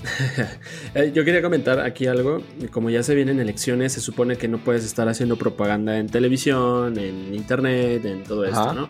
Eh, 0.94 1.12
yo 1.14 1.24
quería 1.24 1.42
comentar 1.42 1.80
aquí 1.80 2.06
algo. 2.06 2.42
Como 2.70 2.90
ya 2.90 3.02
se 3.02 3.14
vienen 3.14 3.40
elecciones, 3.40 3.92
se 3.92 4.00
supone 4.00 4.36
que 4.36 4.48
no 4.48 4.58
puedes 4.58 4.84
estar 4.84 5.08
haciendo 5.08 5.36
propaganda 5.36 5.98
en 5.98 6.08
televisión, 6.08 6.98
en 6.98 7.34
internet, 7.34 8.04
en 8.04 8.22
todo 8.22 8.44
esto, 8.46 8.72
¿no? 8.72 8.88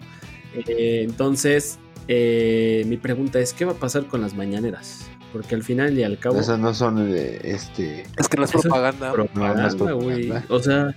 Eh, 0.55 1.03
entonces, 1.03 1.79
eh, 2.07 2.85
mi 2.87 2.97
pregunta 2.97 3.41
es: 3.41 3.53
¿qué 3.53 3.65
va 3.65 3.73
a 3.73 3.77
pasar 3.77 4.07
con 4.07 4.21
las 4.21 4.35
mañaneras? 4.35 5.09
Porque 5.33 5.57
al 5.57 5.65
final 5.65 5.99
y 5.99 6.05
al 6.05 6.19
cabo. 6.19 6.39
Esas 6.39 6.61
no 6.61 6.73
son 6.75 7.11
de 7.11 7.41
este. 7.43 8.05
Es 8.17 8.29
que 8.29 8.37
no 8.37 8.45
es 8.45 8.53
propaganda. 8.53 9.13
propaganda, 9.13 9.93
güey. 9.93 10.33
O 10.49 10.61
sea, 10.61 10.95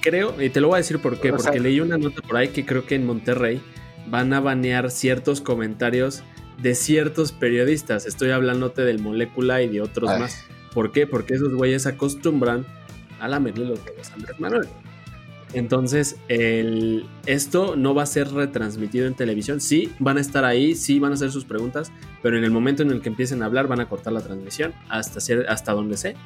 creo, 0.00 0.40
y 0.40 0.50
te 0.50 0.60
lo 0.60 0.68
voy 0.68 0.76
a 0.76 0.78
decir 0.78 1.00
por 1.00 1.20
qué. 1.20 1.32
porque 1.32 1.58
leí 1.58 1.80
una 1.80 1.98
nota 1.98 2.22
por 2.22 2.36
ahí 2.36 2.48
que 2.48 2.64
creo 2.64 2.86
que 2.86 2.94
en 2.94 3.06
Monterrey 3.06 3.60
van 4.06 4.32
a 4.32 4.40
banear 4.40 4.90
ciertos 4.90 5.40
comentarios 5.40 6.22
de 6.58 6.74
ciertos 6.74 7.32
periodistas. 7.32 8.06
Estoy 8.06 8.30
hablándote 8.30 8.82
del 8.82 8.98
Molécula 8.98 9.62
y 9.62 9.68
de 9.68 9.80
otros 9.80 10.10
más. 10.18 10.44
¿Por 10.74 10.92
qué? 10.92 11.06
Porque 11.06 11.34
esos 11.34 11.54
güeyes 11.54 11.86
acostumbran 11.86 12.66
a 13.20 13.28
la 13.28 13.40
medida 13.40 13.66
los 13.66 13.84
de 13.84 13.92
Andrés 14.12 14.38
Manuel. 14.38 14.68
Entonces, 15.54 16.16
el, 16.28 17.06
esto 17.24 17.74
no 17.74 17.94
va 17.94 18.02
a 18.02 18.06
ser 18.06 18.30
retransmitido 18.30 19.06
en 19.06 19.14
televisión. 19.14 19.60
Sí, 19.60 19.92
van 19.98 20.18
a 20.18 20.20
estar 20.20 20.44
ahí, 20.44 20.74
sí 20.74 20.98
van 20.98 21.12
a 21.12 21.14
hacer 21.14 21.30
sus 21.30 21.46
preguntas, 21.46 21.90
pero 22.22 22.36
en 22.36 22.44
el 22.44 22.50
momento 22.50 22.82
en 22.82 22.90
el 22.90 23.00
que 23.00 23.08
empiecen 23.08 23.42
a 23.42 23.46
hablar 23.46 23.66
van 23.66 23.80
a 23.80 23.88
cortar 23.88 24.12
la 24.12 24.20
transmisión 24.20 24.74
hasta, 24.88 25.20
hasta 25.48 25.72
donde 25.72 25.96
sé. 25.96 26.16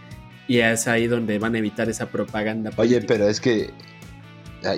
Y 0.49 0.59
es 0.59 0.89
ahí 0.89 1.07
donde 1.07 1.39
van 1.39 1.55
a 1.55 1.59
evitar 1.59 1.89
esa 1.89 2.07
propaganda. 2.07 2.73
Oye, 2.77 3.01
pero 3.03 3.29
es 3.29 3.41
que 3.41 3.71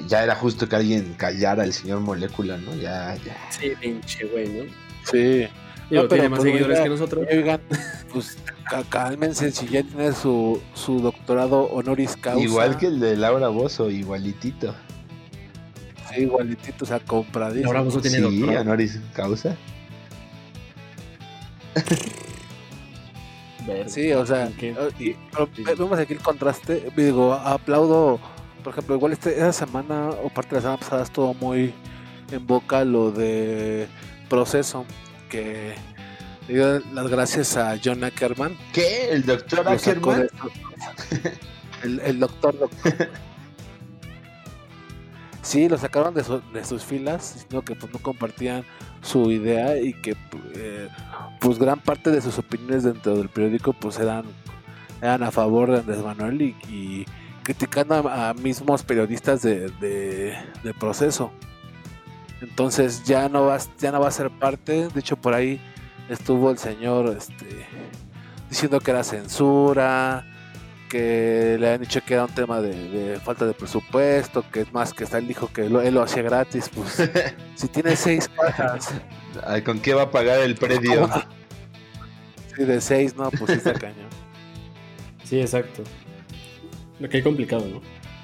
ya 0.08 0.22
era 0.22 0.34
justo 0.34 0.68
que 0.68 0.76
alguien 0.76 1.14
callara 1.16 1.62
al 1.62 1.72
señor 1.72 2.00
Molécula, 2.00 2.58
¿no? 2.58 2.74
Ya, 2.74 3.16
ya. 3.24 3.36
Sí, 3.50 3.72
pinche 3.80 4.26
güey, 4.26 4.48
¿no? 4.48 4.64
Sí. 5.10 5.46
Yo 5.90 6.08
tiene 6.08 6.28
más 6.28 6.40
pues, 6.40 6.52
seguidores 6.52 6.80
que 6.80 6.88
nosotros. 6.88 7.26
Oigan, 7.30 7.60
pues 8.12 8.38
cálmense 8.88 9.50
si 9.50 9.66
ya 9.68 9.82
tiene 9.82 10.12
su, 10.12 10.60
su 10.74 11.00
doctorado 11.00 11.64
honoris 11.64 12.16
causa. 12.16 12.40
Igual 12.40 12.78
que 12.78 12.86
el 12.86 13.00
de 13.00 13.16
Laura 13.16 13.48
Bozo, 13.48 13.90
igualitito. 13.90 14.74
Sí, 16.10 16.22
igualitito, 16.22 16.84
o 16.84 16.88
sea, 16.88 17.00
compradísimo. 17.00 17.72
Laura 17.72 17.82
Bozo 17.82 18.00
tiene 18.00 18.18
sí, 18.18 18.42
honoris 18.42 19.00
causa. 19.12 19.56
sí, 23.86 24.12
o 24.12 24.24
sea, 24.26 24.50
vemos 25.76 25.98
aquí 25.98 26.14
el 26.14 26.20
contraste. 26.20 26.90
Digo, 26.96 27.34
aplaudo, 27.34 28.18
por 28.62 28.72
ejemplo, 28.72 28.96
igual 28.96 29.12
este, 29.12 29.36
esa 29.36 29.52
semana 29.52 30.10
o 30.22 30.30
parte 30.30 30.50
de 30.50 30.56
la 30.56 30.62
semana 30.62 30.78
pasada 30.78 31.02
estuvo 31.02 31.34
muy 31.34 31.74
en 32.30 32.46
boca 32.46 32.84
lo 32.84 33.10
de 33.10 33.86
proceso 34.34 34.84
que 35.30 35.74
le 36.48 36.54
dio 36.54 36.80
las 36.92 37.08
gracias 37.08 37.56
a 37.56 37.78
John 37.82 38.02
Ackerman. 38.02 38.56
¿Qué? 38.72 39.10
¿El 39.10 39.24
doctor 39.24 39.68
Ackerman? 39.68 40.28
el, 41.84 42.18
doctor, 42.18 42.58
doctor. 42.58 42.92
Sí, 45.42 45.68
lo 45.68 45.76
sacaron 45.76 46.14
de, 46.14 46.24
de, 46.54 46.64
sus 46.64 46.84
filas, 46.84 47.34
diciendo 47.34 47.62
que 47.62 47.74
pues, 47.74 47.92
no 47.92 47.98
compartían 47.98 48.64
su 49.02 49.30
idea 49.30 49.78
y 49.78 49.92
que 49.92 50.16
eh, 50.54 50.88
pues 51.38 51.58
gran 51.58 51.78
parte 51.80 52.10
de 52.10 52.22
sus 52.22 52.38
opiniones 52.38 52.82
dentro 52.82 53.18
del 53.18 53.28
periódico 53.28 53.74
pues 53.74 53.98
eran, 53.98 54.24
eran 55.02 55.22
a 55.22 55.30
favor 55.30 55.70
de 55.70 55.80
Andrés 55.80 56.02
Manuel 56.02 56.40
y, 56.40 57.04
criticando 57.42 58.08
a, 58.08 58.32
mismos 58.32 58.82
periodistas 58.82 59.42
de, 59.42 59.68
de 59.70 60.74
proceso. 60.80 61.30
Entonces 62.48 63.04
ya 63.04 63.28
no 63.28 63.46
va, 63.46 63.58
ya 63.78 63.90
no 63.90 64.00
va 64.00 64.08
a 64.08 64.10
ser 64.10 64.30
parte. 64.30 64.88
De 64.88 65.00
hecho, 65.00 65.16
por 65.16 65.34
ahí 65.34 65.60
estuvo 66.08 66.50
el 66.50 66.58
señor 66.58 67.16
este, 67.16 67.66
diciendo 68.50 68.80
que 68.80 68.90
era 68.90 69.02
censura, 69.02 70.26
que 70.90 71.56
le 71.58 71.72
han 71.72 71.80
dicho 71.80 72.00
que 72.06 72.14
era 72.14 72.24
un 72.24 72.34
tema 72.34 72.60
de, 72.60 73.18
falta 73.24 73.46
de 73.46 73.54
presupuesto, 73.54 74.44
que 74.50 74.60
es 74.60 74.72
más 74.72 74.92
que 74.92 75.04
está 75.04 75.18
él 75.18 75.26
dijo 75.26 75.48
que 75.52 75.66
él 75.66 75.94
lo 75.94 76.02
hacía 76.02 76.22
gratis. 76.22 76.68
Pues 76.68 77.10
si 77.54 77.68
tiene 77.68 77.96
seis 77.96 78.28
cajas, 78.28 78.92
¿con 79.64 79.80
qué 79.80 79.94
va 79.94 80.02
a 80.02 80.10
pagar 80.10 80.40
el 80.40 80.54
predio? 80.54 81.08
Sí, 82.56 82.62
de 82.62 82.80
seis, 82.80 83.16
no, 83.16 83.32
pues 83.32 83.46
sí 83.50 83.56
está 83.56 83.72
cañón. 83.74 84.06
Sí, 85.24 85.40
exacto. 85.40 85.82
Lo 87.00 87.08
que 87.08 87.18
es 87.18 87.24
complicado, 87.24 87.66
¿no? 87.66 87.80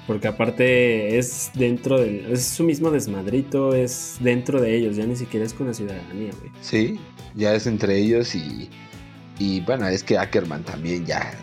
Porque 0.07 0.27
aparte 0.27 1.17
es 1.17 1.51
dentro 1.53 1.99
del. 1.99 2.31
Es 2.31 2.45
su 2.45 2.63
mismo 2.63 2.89
desmadrito, 2.89 3.73
es 3.75 4.17
dentro 4.19 4.59
de 4.59 4.75
ellos, 4.75 4.95
ya 4.95 5.05
ni 5.05 5.15
siquiera 5.15 5.45
es 5.45 5.53
con 5.53 5.67
la 5.67 5.73
ciudadanía, 5.73 6.31
güey. 6.39 6.51
Sí, 6.61 6.99
ya 7.35 7.53
es 7.53 7.67
entre 7.67 7.97
ellos 7.97 8.33
y. 8.35 8.69
Y 9.37 9.61
bueno, 9.61 9.87
es 9.87 10.03
que 10.03 10.17
Ackerman 10.17 10.63
también 10.63 11.05
ya. 11.05 11.33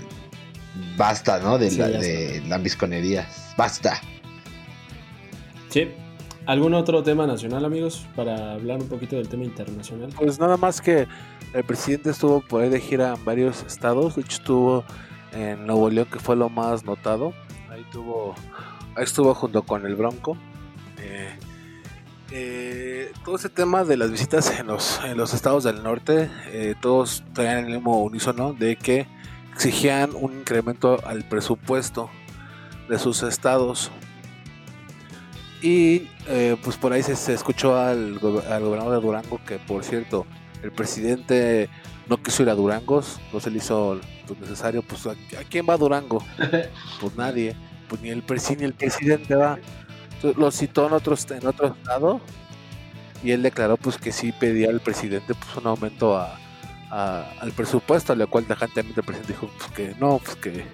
Basta, 0.96 1.40
¿no? 1.40 1.58
De, 1.58 1.70
la, 1.72 1.88
de 1.88 2.42
lambisconerías. 2.48 3.54
Basta. 3.56 4.00
Sí. 5.68 5.88
¿Algún 6.46 6.74
otro 6.74 7.02
tema 7.02 7.26
nacional, 7.26 7.64
amigos? 7.64 8.06
Para 8.16 8.54
hablar 8.54 8.80
un 8.80 8.88
poquito 8.88 9.16
del 9.16 9.28
tema 9.28 9.44
internacional. 9.44 10.10
Pues 10.16 10.38
nada 10.38 10.56
más 10.56 10.80
que 10.80 11.06
el 11.52 11.64
presidente 11.64 12.10
estuvo 12.10 12.40
por 12.40 12.62
ahí 12.62 12.70
de 12.70 12.80
gira 12.80 13.14
en 13.14 13.24
varios 13.24 13.64
estados. 13.64 14.16
De 14.16 14.22
hecho, 14.22 14.36
estuvo 14.36 14.84
en 15.32 15.66
Nuevo 15.66 15.90
León, 15.90 16.08
que 16.10 16.18
fue 16.18 16.36
lo 16.36 16.48
más 16.48 16.84
notado 16.84 17.34
ahí 17.78 17.84
tuvo, 17.92 18.34
estuvo 18.96 19.34
junto 19.34 19.62
con 19.62 19.86
el 19.86 19.94
Bronco. 19.94 20.36
Eh, 20.98 21.38
eh, 22.30 23.12
todo 23.24 23.36
ese 23.36 23.48
tema 23.48 23.84
de 23.84 23.96
las 23.96 24.10
visitas 24.10 24.58
en 24.58 24.66
los, 24.66 25.00
en 25.04 25.16
los 25.16 25.32
estados 25.32 25.64
del 25.64 25.82
norte, 25.82 26.30
eh, 26.48 26.74
todos 26.80 27.22
traían 27.32 27.66
el 27.66 27.74
mismo 27.74 28.02
unísono 28.02 28.52
de 28.52 28.76
que 28.76 29.06
exigían 29.52 30.10
un 30.14 30.40
incremento 30.40 30.98
al 31.06 31.24
presupuesto 31.24 32.10
de 32.88 32.98
sus 32.98 33.22
estados. 33.22 33.90
Y 35.60 36.08
pues 36.62 36.76
por 36.76 36.92
ahí 36.92 37.02
se, 37.02 37.32
escuchó 37.32 37.76
al, 37.76 38.20
gobernador 38.20 38.92
de 38.94 39.00
Durango 39.00 39.40
que, 39.44 39.58
por 39.58 39.82
cierto, 39.82 40.24
el 40.62 40.70
presidente 40.70 41.68
no 42.08 42.22
quiso 42.22 42.44
ir 42.44 42.50
a 42.50 42.54
Durangos, 42.54 43.18
no 43.32 43.40
se 43.40 43.50
le 43.50 43.58
hizo 43.58 43.94
lo 43.94 44.34
necesario. 44.40 44.82
Pues, 44.82 45.04
¿a, 45.08 45.16
quién 45.50 45.66
va 45.68 45.74
a 45.74 45.78
Durango? 45.78 46.22
Pues 47.00 47.16
nadie 47.16 47.56
pues 47.88 48.00
ni 48.02 48.10
el, 48.10 48.22
ni 48.58 48.64
el 48.64 48.74
presidente 48.74 49.34
va. 49.34 49.58
Lo 50.36 50.50
citó 50.50 50.88
en, 50.88 50.94
otros, 50.94 51.30
en 51.30 51.46
otro 51.46 51.68
estado 51.68 52.20
y 53.22 53.32
él 53.32 53.42
declaró 53.42 53.76
pues 53.76 53.96
que 53.98 54.12
sí 54.12 54.32
pedía 54.32 54.68
al 54.68 54.80
presidente 54.80 55.34
pues 55.34 55.56
un 55.56 55.66
aumento 55.66 56.16
a, 56.16 56.38
al 56.90 57.52
presupuesto, 57.52 58.14
lo 58.14 58.28
cual 58.28 58.44
tajantemente 58.44 59.00
el 59.00 59.06
presidente 59.06 59.32
dijo 59.34 59.50
pues, 59.58 59.70
que 59.72 59.94
no, 60.00 60.18
pues 60.18 60.36
que, 60.36 60.64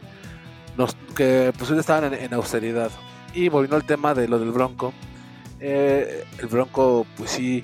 nos, 0.76 0.96
que 1.16 1.52
pues 1.58 1.70
estaban 1.70 2.12
en, 2.14 2.34
austeridad. 2.34 2.90
Y 3.34 3.48
volviendo 3.48 3.76
al 3.76 3.84
tema 3.84 4.14
de 4.14 4.28
lo 4.28 4.38
del 4.38 4.52
Bronco, 4.52 4.92
eh, 5.60 6.24
el 6.38 6.46
Bronco 6.46 7.06
pues 7.16 7.30
sí 7.30 7.62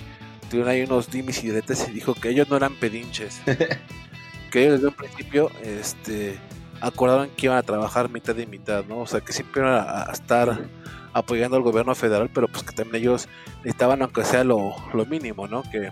tuvieron 0.51 0.73
ahí 0.73 0.83
unos 0.83 1.11
dimis 1.11 1.45
y 1.45 1.49
diretes 1.49 1.87
y 1.89 1.93
dijo 1.93 2.15
que 2.15 2.31
ellos 2.31 2.49
no 2.49 2.57
eran 2.57 2.75
pedinches. 2.75 3.41
que 4.51 4.63
ellos 4.63 4.75
desde 4.75 4.89
un 4.89 4.95
principio 4.95 5.51
este 5.63 6.39
acordaron 6.81 7.31
que 7.37 7.47
iban 7.47 7.59
a 7.59 7.63
trabajar 7.63 8.11
mitad 8.11 8.37
y 8.37 8.47
mitad, 8.47 8.85
¿no? 8.85 9.01
O 9.01 9.07
sea, 9.07 9.21
que 9.21 9.33
siempre 9.33 9.63
iban 9.63 9.75
a, 9.75 10.11
estar 10.13 10.69
apoyando 11.13 11.57
al 11.57 11.63
gobierno 11.63 11.95
federal, 11.95 12.31
pero 12.33 12.49
pues 12.49 12.63
que 12.63 12.73
también 12.73 13.03
ellos 13.03 13.29
necesitaban, 13.59 14.03
aunque 14.03 14.25
sea 14.25 14.45
lo, 14.45 14.75
mínimo, 15.09 15.47
¿no? 15.47 15.63
Que, 15.63 15.91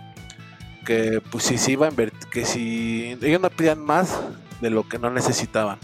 que 0.85 1.21
pues 1.31 1.43
si 1.43 1.57
se 1.57 1.73
iba 1.73 1.87
a 1.87 1.89
invertir, 1.89 2.29
que 2.29 2.45
si 2.45 3.17
ellos 3.21 3.41
no 3.41 3.49
pedían 3.49 3.83
más 3.83 4.19
de 4.61 4.69
lo 4.69 4.87
que 4.87 4.97
no 4.99 5.09
necesitaban. 5.09 5.77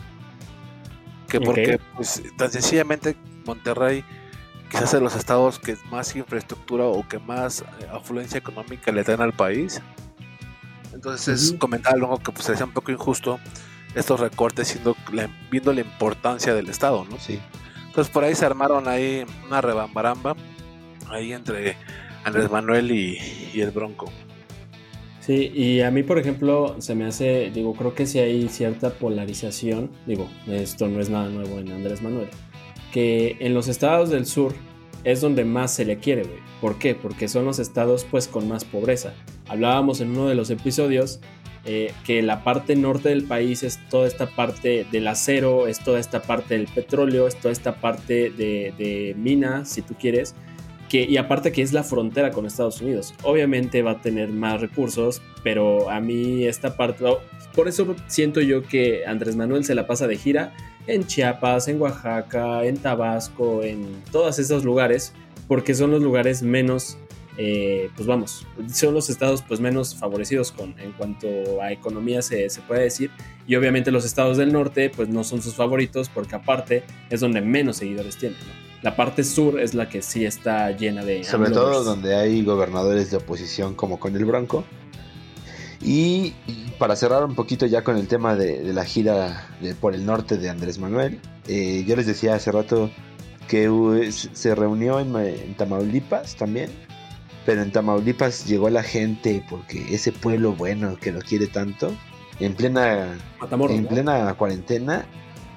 Que 1.27 1.41
porque, 1.41 1.79
pues, 1.95 2.21
tan 2.37 2.51
sencillamente 2.51 3.15
Monterrey 3.45 4.03
quizás 4.69 4.91
de 4.91 5.01
los 5.01 5.15
estados 5.15 5.59
que 5.59 5.77
más 5.89 6.15
infraestructura 6.15 6.85
o 6.85 7.07
que 7.07 7.19
más 7.19 7.61
eh, 7.61 7.87
afluencia 7.91 8.37
económica 8.37 8.91
le 8.91 9.03
dan 9.03 9.21
al 9.21 9.33
país. 9.33 9.81
Entonces 10.93 11.53
comentaba 11.59 11.95
algo 11.95 12.17
que 12.17 12.31
pues 12.31 12.45
sería 12.45 12.65
un 12.65 12.71
poco 12.71 12.91
injusto 12.91 13.39
estos 13.95 14.19
recortes 14.19 14.67
siendo 14.67 14.95
viendo 15.49 15.73
la 15.73 15.81
importancia 15.81 16.53
del 16.53 16.69
Estado, 16.69 17.05
¿no? 17.10 17.17
Sí. 17.19 17.39
Entonces 17.88 18.12
por 18.13 18.23
ahí 18.23 18.36
se 18.36 18.45
armaron 18.45 18.88
ahí 18.88 19.25
una 19.47 19.62
rebambaramba 19.62 20.36
ahí 21.10 21.34
entre 21.34 21.77
Andrés 22.23 22.51
Manuel 22.51 22.91
y, 22.91 23.17
el 23.60 23.71
Bronco. 23.71 24.12
Sí, 25.21 25.51
y 25.55 25.81
a 25.81 25.89
mí, 25.89 26.03
por 26.03 26.19
ejemplo, 26.19 26.75
se 26.79 26.93
me 26.93 27.05
hace, 27.05 27.49
digo, 27.51 27.73
creo 27.73 27.95
que 27.95 28.05
sí 28.05 28.19
hay 28.19 28.47
cierta 28.47 28.91
polarización, 28.91 29.89
digo, 30.05 30.29
esto 30.47 30.88
no 30.88 30.99
es 30.99 31.10
nada 31.10 31.29
nuevo 31.29 31.58
en 31.58 31.71
Andrés 31.71 32.01
Manuel, 32.01 32.29
que 32.91 33.38
en 33.39 33.53
los 33.53 33.67
estados 33.67 34.10
del 34.10 34.27
sur 34.27 34.53
es 35.03 35.21
donde 35.21 35.43
más 35.43 35.73
se 35.73 35.86
le 35.86 35.97
quiere, 35.97 36.23
güey. 36.23 36.39
¿Por 36.62 36.77
qué? 36.77 36.95
Porque 36.95 37.27
son 37.27 37.45
los 37.45 37.60
estados, 37.60 38.05
pues, 38.10 38.27
con 38.27 38.47
más 38.47 38.65
pobreza. 38.65 39.13
Hablábamos 39.47 40.01
en 40.01 40.12
uno 40.12 40.27
de 40.27 40.36
los 40.36 40.49
episodios 40.49 41.19
eh, 41.65 41.93
que 42.06 42.21
la 42.21 42.43
parte 42.43 42.75
norte 42.75 43.10
del 43.10 43.23
país 43.23 43.63
es 43.63 43.80
toda 43.89 44.08
esta 44.08 44.28
parte 44.28 44.86
del 44.91 45.08
acero, 45.08 45.67
es 45.67 45.80
toda 45.80 45.99
esta 45.99 46.21
parte 46.21 46.56
del 46.56 46.67
petróleo, 46.67 47.28
es 47.28 47.36
toda 47.36 47.51
esta 47.51 47.75
parte 47.75 48.30
de, 48.30 49.15
minas, 49.17 49.69
si 49.69 49.82
tú 49.82 49.95
quieres, 49.99 50.36
y 50.91 51.17
aparte 51.17 51.51
que 51.51 51.62
es 51.62 51.73
la 51.73 51.84
frontera 51.84 52.32
con 52.32 52.45
Estados 52.45 52.82
Unidos. 52.82 53.13
Obviamente 53.23 53.82
va 53.82 53.91
a 53.91 54.02
tener 54.02 54.29
más 54.29 54.62
recursos, 54.62 55.21
pero 55.44 55.89
a 55.89 56.00
mí 56.00 56.46
esta 56.46 56.77
parte, 56.77 57.04
por 57.54 57.67
eso 57.67 57.96
siento 58.08 58.39
yo 58.42 58.63
que 58.63 59.06
Andrés 59.06 59.35
Manuel 59.35 59.65
se 59.65 59.75
la 59.75 59.87
pasa 59.87 60.08
de 60.08 60.17
gira 60.17 60.54
en 60.87 61.06
Chiapas, 61.06 61.67
en 61.67 61.81
Oaxaca, 61.81 62.63
en 62.63 62.77
Tabasco, 62.77 63.63
en 63.63 63.87
todos 64.12 64.39
esos 64.39 64.63
lugares, 64.63 65.13
porque 65.48 65.75
son 65.75 65.92
los 65.92 66.02
lugares 66.02 66.44
menos 66.44 66.98
eh, 67.38 67.90
pues 67.96 68.08
vamos, 68.08 68.46
son 68.73 68.94
los 68.94 69.10
estados 69.10 69.42
pues 69.42 69.60
menos 69.60 69.96
favorecidos 69.96 70.52
con, 70.52 70.79
en 70.79 70.92
cuanto 70.94 71.27
a 71.62 71.71
economía 71.71 72.21
se, 72.21 72.50
se, 72.50 72.62
puede 72.62 72.83
decir. 72.83 73.12
Y 73.48 73.56
obviamente 73.56 73.92
los 73.92 74.06
estados 74.06 74.38
del 74.38 74.54
norte 74.54 74.90
pues 74.90 75.10
no 75.10 75.23
son 75.23 75.42
sus 75.42 75.56
favoritos 75.56 76.10
porque 76.10 76.36
aparte 76.36 76.83
es 77.10 77.19
donde 77.19 77.42
menos 77.42 77.77
seguidores 77.77 78.17
tienen. 78.17 78.40
La 78.81 78.96
parte 78.96 79.23
sur 79.23 79.60
es 79.60 79.73
la 79.73 79.90
que 79.90 80.02
sí 80.02 80.25
está 80.25 80.69
llena 80.71 81.04
de... 81.04 81.23
Sobre 81.23 81.50
todo 81.50 81.83
donde 81.83 82.15
hay 82.15 82.44
gobernadores 82.44 83.10
de 83.10 83.17
oposición 83.17 83.73
como 83.73 84.00
con 84.00 84.15
el 84.15 84.25
Bronco. 84.25 84.63
Y 85.81 86.33
para 86.77 86.96
cerrar 86.96 87.23
un 87.25 87.36
poquito 87.36 87.65
ya 87.65 87.83
con 87.83 87.98
el 87.98 88.08
tema 88.08 88.36
de, 88.36 88.73
la 88.73 88.86
gira 88.86 89.50
por 89.79 89.96
el 89.96 90.06
norte 90.06 90.38
de 90.38 90.50
Andrés 90.50 90.77
Manuel, 90.77 91.19
eh, 91.48 91.83
yo 91.88 91.96
les 91.96 92.06
decía 92.06 92.36
hace 92.36 92.52
rato 92.52 92.90
que 93.48 94.12
se 94.12 94.56
reunió 94.56 95.00
en, 95.00 95.56
Tamaulipas 95.56 96.36
también, 96.36 96.69
pero 97.46 97.62
en 97.62 97.71
Tamaulipas 97.71 98.46
llegó 98.46 98.69
la 98.69 98.83
gente 98.83 99.43
porque 99.50 99.93
ese 99.93 100.12
pueblo 100.12 100.54
bueno 100.54 100.98
que 100.98 101.12
lo 101.12 101.19
quiere 101.19 101.48
tanto, 101.48 101.96
en 102.39 102.54
plena, 102.54 103.17
en 103.69 103.85
plena 103.85 104.33
cuarentena, 104.33 105.06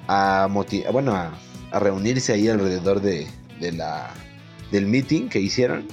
a, 0.07 0.47
bueno, 0.91 1.15
a, 1.15 1.31
reunirse 1.79 2.33
ahí 2.33 2.47
alrededor 2.47 3.01
de, 3.01 3.27
la, 3.73 4.11
del 4.71 4.85
meeting 4.85 5.29
que 5.29 5.39
hicieron. 5.39 5.87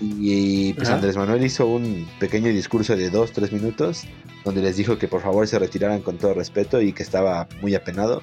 Y 0.00 0.74
pues 0.74 0.90
Andrés 0.90 1.16
Manuel 1.16 1.44
hizo 1.44 1.66
un 1.66 2.06
pequeño 2.18 2.50
discurso 2.50 2.96
de 2.96 3.10
dos, 3.10 3.32
tres 3.32 3.52
minutos, 3.52 4.04
donde 4.44 4.60
les 4.60 4.76
dijo 4.76 4.98
que 4.98 5.08
por 5.08 5.22
favor 5.22 5.46
se 5.46 5.58
retiraran 5.58 6.02
con 6.02 6.18
todo 6.18 6.34
respeto 6.34 6.82
y 6.82 6.92
que 6.92 7.02
estaba 7.02 7.48
muy 7.62 7.74
apenado 7.74 8.22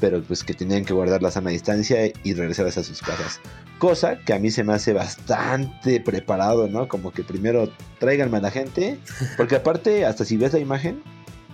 pero 0.00 0.22
pues 0.22 0.42
que 0.42 0.54
tenían 0.54 0.84
que 0.84 0.92
guardar 0.92 1.22
la 1.22 1.30
sana 1.30 1.50
distancia 1.50 2.10
y 2.24 2.34
regresar 2.34 2.66
a 2.66 2.72
sus 2.72 3.00
casas. 3.00 3.40
Cosa 3.78 4.18
que 4.18 4.32
a 4.32 4.38
mí 4.38 4.50
se 4.50 4.64
me 4.64 4.72
hace 4.72 4.92
bastante 4.92 6.00
preparado, 6.00 6.68
¿no? 6.68 6.88
Como 6.88 7.12
que 7.12 7.22
primero 7.22 7.70
tráiganme 7.98 8.38
a 8.38 8.40
la 8.40 8.50
gente, 8.50 8.98
porque 9.36 9.56
aparte, 9.56 10.04
hasta 10.04 10.24
si 10.24 10.36
ves 10.36 10.52
la 10.52 10.58
imagen, 10.58 11.02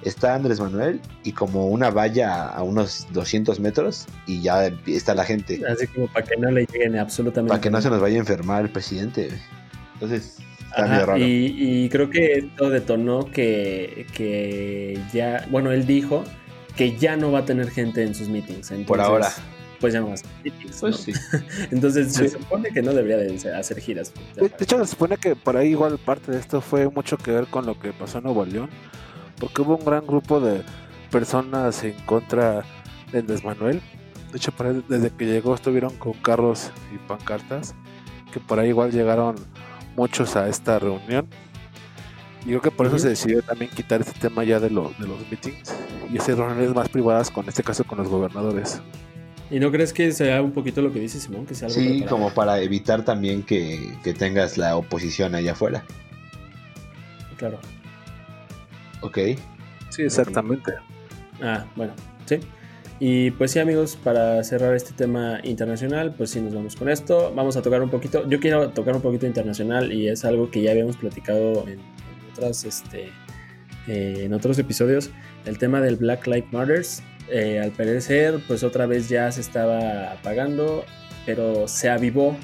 está 0.02 0.34
Andrés 0.34 0.60
Manuel 0.60 1.00
y 1.24 1.32
como 1.32 1.68
una 1.68 1.90
valla 1.90 2.46
a 2.46 2.62
unos 2.62 3.06
200 3.12 3.60
metros 3.60 4.06
y 4.26 4.42
ya 4.42 4.66
está 4.86 5.14
la 5.14 5.24
gente. 5.24 5.60
Así 5.68 5.86
como 5.88 6.06
para 6.08 6.26
que 6.26 6.36
no 6.36 6.50
le 6.50 6.66
lleguen 6.66 6.96
absolutamente. 6.98 7.50
Para 7.50 7.60
que 7.60 7.70
no 7.70 7.80
se 7.80 7.90
nos 7.90 8.00
vaya 8.00 8.16
a 8.16 8.20
enfermar 8.20 8.64
el 8.64 8.70
presidente. 8.70 9.30
Entonces, 9.94 10.38
raro. 10.76 11.16
Y, 11.16 11.54
y, 11.84 11.88
creo 11.88 12.10
que 12.10 12.32
esto 12.32 12.70
detonó 12.70 13.30
que, 13.30 14.06
que 14.14 15.00
ya, 15.12 15.46
bueno, 15.50 15.72
él 15.72 15.86
dijo 15.86 16.24
que 16.76 16.96
ya 16.96 17.16
no 17.16 17.32
va 17.32 17.40
a 17.40 17.44
tener 17.44 17.70
gente 17.70 18.02
en 18.02 18.14
sus 18.14 18.28
meetings. 18.28 18.72
Por 18.86 19.00
ahora. 19.00 19.32
Pues 19.80 19.92
ya 19.92 20.00
no 20.00 20.08
más 20.08 20.22
meetings. 20.42 20.78
Pues 20.80 20.96
sí. 20.96 21.12
Entonces 21.70 22.12
se 22.12 22.28
supone 22.28 22.70
que 22.70 22.82
no 22.82 22.92
debería 22.92 23.16
de 23.16 23.54
hacer 23.54 23.80
giras. 23.80 24.12
De, 24.34 24.50
hecho, 24.60 24.78
se 24.78 24.90
supone 24.90 25.16
que 25.16 25.36
por 25.36 25.56
ahí 25.56 25.70
igual 25.70 25.98
parte 25.98 26.32
de 26.32 26.38
esto 26.38 26.60
fue 26.60 26.88
mucho 26.88 27.16
que 27.18 27.30
ver 27.30 27.46
con 27.46 27.66
lo 27.66 27.78
que 27.78 27.92
pasó 27.92 28.18
en 28.18 28.24
Nuevo 28.24 28.44
León, 28.44 28.70
porque 29.38 29.62
hubo 29.62 29.76
un 29.76 29.84
gran 29.84 30.06
grupo 30.06 30.40
de 30.40 30.62
personas 31.10 31.82
en 31.84 31.94
contra 32.06 32.64
de 33.12 33.18
Andrés 33.18 33.44
Manuel. 33.44 33.82
De 34.32 34.38
hecho, 34.38 34.52
desde 34.88 35.10
que 35.10 35.26
llegó 35.26 35.54
estuvieron 35.54 35.94
con 35.96 36.12
carros 36.14 36.70
y 36.94 36.98
pancartas, 37.06 37.74
que 38.32 38.40
por 38.40 38.58
ahí 38.58 38.68
igual 38.68 38.92
llegaron 38.92 39.36
muchos 39.94 40.36
a 40.36 40.48
esta 40.48 40.78
reunión 40.78 41.28
y 42.46 42.50
creo 42.50 42.60
que 42.60 42.70
por 42.70 42.86
eso 42.86 42.96
se 43.00 43.08
decidió 43.08 43.42
también 43.42 43.68
quitar 43.72 44.00
este 44.00 44.16
tema 44.20 44.44
ya 44.44 44.60
de, 44.60 44.70
lo, 44.70 44.92
de 45.00 45.08
los 45.08 45.18
meetings 45.28 45.74
y 46.12 46.16
hacer 46.16 46.36
reuniones 46.36 46.72
más 46.76 46.88
privadas, 46.88 47.28
con 47.28 47.48
este 47.48 47.64
caso 47.64 47.82
con 47.82 47.98
los 47.98 48.08
gobernadores. 48.08 48.80
¿Y 49.50 49.58
no 49.58 49.72
crees 49.72 49.92
que 49.92 50.12
sea 50.12 50.40
un 50.42 50.52
poquito 50.52 50.80
lo 50.80 50.92
que 50.92 51.00
dice 51.00 51.18
Simón? 51.18 51.44
Que 51.44 51.56
sea 51.56 51.68
sí, 51.68 52.04
como 52.08 52.30
para 52.30 52.60
evitar 52.60 53.04
también 53.04 53.42
que, 53.42 53.96
que, 54.04 54.14
tengas 54.14 54.58
la 54.58 54.76
oposición 54.76 55.34
allá 55.34 55.52
afuera. 55.52 55.84
Claro. 57.36 57.58
Ok. 59.00 59.18
Sí, 59.90 60.02
exactamente. 60.02 60.72
Ah, 61.42 61.66
bueno, 61.74 61.94
sí. 62.26 62.38
Y 63.00 63.32
pues 63.32 63.50
sí, 63.50 63.58
amigos, 63.58 63.98
para 64.02 64.42
cerrar 64.44 64.74
este 64.76 64.92
tema 64.92 65.40
internacional, 65.42 66.14
pues 66.16 66.30
sí, 66.30 66.40
nos 66.40 66.54
vamos 66.54 66.76
con 66.76 66.88
esto. 66.88 67.32
Vamos 67.34 67.56
a 67.56 67.62
tocar 67.62 67.82
un 67.82 67.90
poquito, 67.90 68.28
yo 68.28 68.38
quiero 68.38 68.70
tocar 68.70 68.94
un 68.94 69.02
poquito 69.02 69.26
internacional 69.26 69.92
y 69.92 70.08
es 70.08 70.24
algo 70.24 70.48
que 70.48 70.62
ya 70.62 70.70
habíamos 70.70 70.96
platicado 70.96 71.66
en 71.68 71.80
este, 72.38 73.10
eh, 73.88 74.22
en 74.24 74.32
otros 74.32 74.58
episodios, 74.58 75.10
el 75.44 75.58
tema 75.58 75.80
del 75.80 75.96
Black 75.96 76.26
Lives 76.26 76.52
Matters. 76.52 77.02
Eh, 77.28 77.60
al 77.60 77.72
parecer, 77.72 78.40
pues 78.46 78.62
otra 78.62 78.86
vez 78.86 79.08
ya 79.08 79.30
se 79.32 79.40
estaba 79.40 80.12
apagando, 80.12 80.84
pero 81.24 81.66
se 81.66 81.90
avivó 81.90 82.36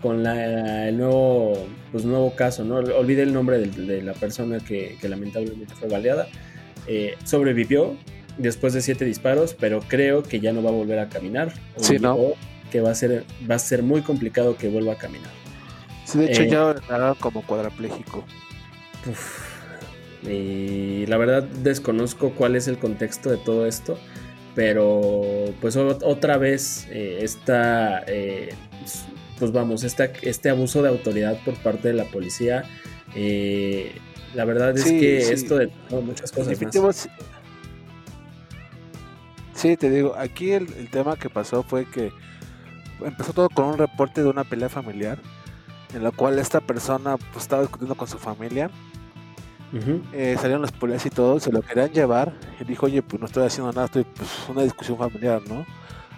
con 0.00 0.26
el 0.26 0.96
nuevo, 0.96 1.66
pues, 1.92 2.04
nuevo 2.04 2.34
caso, 2.34 2.64
¿no? 2.64 2.76
Olvidé 2.76 3.22
el 3.22 3.32
nombre 3.32 3.58
de, 3.58 4.02
la 4.02 4.12
persona 4.14 4.58
que, 4.58 4.96
lamentablemente 5.02 5.74
fue 5.74 5.88
baleada. 5.88 6.28
Eh, 6.86 7.14
sobrevivió 7.24 7.96
después 8.38 8.72
de 8.72 8.80
siete 8.80 9.04
disparos, 9.04 9.54
pero 9.54 9.80
creo 9.80 10.22
que 10.22 10.40
ya 10.40 10.52
no 10.52 10.62
va 10.62 10.70
a 10.70 10.72
volver 10.72 10.98
a 10.98 11.08
caminar. 11.08 11.52
Sí, 11.76 11.98
¿no? 11.98 12.18
Que 12.70 12.80
va 12.80 12.90
a 12.90 12.94
ser, 12.94 13.24
va 13.48 13.56
a 13.56 13.58
ser 13.58 13.82
muy 13.82 14.02
complicado 14.02 14.56
que 14.56 14.68
vuelva 14.68 14.94
a 14.94 14.98
caminar. 14.98 15.30
Sí, 16.04 16.18
de 16.18 16.32
hecho 16.32 16.42
ya 16.42 16.74
era 16.94 17.14
como 17.18 17.42
cuadrapléjico. 17.42 18.24
Y 20.28 21.06
la 21.06 21.16
verdad 21.16 21.42
desconozco 21.42 22.30
cuál 22.30 22.54
es 22.54 22.68
el 22.68 22.78
contexto 22.78 23.30
de 23.30 23.38
todo 23.38 23.66
esto, 23.66 23.98
pero 24.54 25.52
pues 25.60 25.76
otra 25.76 26.38
vez 26.38 26.86
eh, 26.90 27.18
está, 27.22 28.04
eh, 28.06 28.54
pues 29.38 29.50
vamos, 29.50 29.82
este 29.84 30.50
abuso 30.50 30.82
de 30.82 30.88
autoridad 30.90 31.38
por 31.44 31.54
parte 31.54 31.88
de 31.88 31.94
la 31.94 32.04
policía. 32.04 32.64
Eh, 33.16 33.92
la 34.34 34.44
verdad 34.44 34.76
es 34.76 34.84
que 34.84 35.32
esto 35.32 35.58
de 35.58 35.70
muchas 35.90 36.30
cosas 36.30 36.58
más. 36.80 37.08
Sí, 39.54 39.76
te 39.76 39.90
digo, 39.90 40.14
aquí 40.16 40.52
el, 40.52 40.72
el 40.74 40.88
tema 40.90 41.16
que 41.16 41.28
pasó 41.28 41.62
fue 41.62 41.84
que 41.84 42.10
empezó 43.04 43.32
todo 43.32 43.48
con 43.48 43.66
un 43.66 43.78
reporte 43.78 44.22
de 44.22 44.28
una 44.28 44.44
pelea 44.44 44.68
familiar 44.68 45.18
en 45.94 46.02
la 46.02 46.10
cual 46.10 46.38
esta 46.38 46.60
persona 46.60 47.16
pues, 47.16 47.44
estaba 47.44 47.62
discutiendo 47.62 47.94
con 47.94 48.08
su 48.08 48.18
familia 48.18 48.70
eh, 50.12 50.36
salieron 50.36 50.62
los 50.62 50.72
policías 50.72 51.06
y 51.06 51.10
todo, 51.10 51.40
se 51.40 51.50
lo 51.50 51.62
querían 51.62 51.90
llevar. 51.90 52.32
Y 52.60 52.64
dijo, 52.64 52.86
oye, 52.86 53.02
pues 53.02 53.20
no 53.20 53.26
estoy 53.26 53.44
haciendo 53.44 53.72
nada, 53.72 53.86
estoy 53.86 54.04
pues 54.04 54.28
una 54.48 54.62
discusión 54.62 54.98
familiar, 54.98 55.40
¿no? 55.48 55.64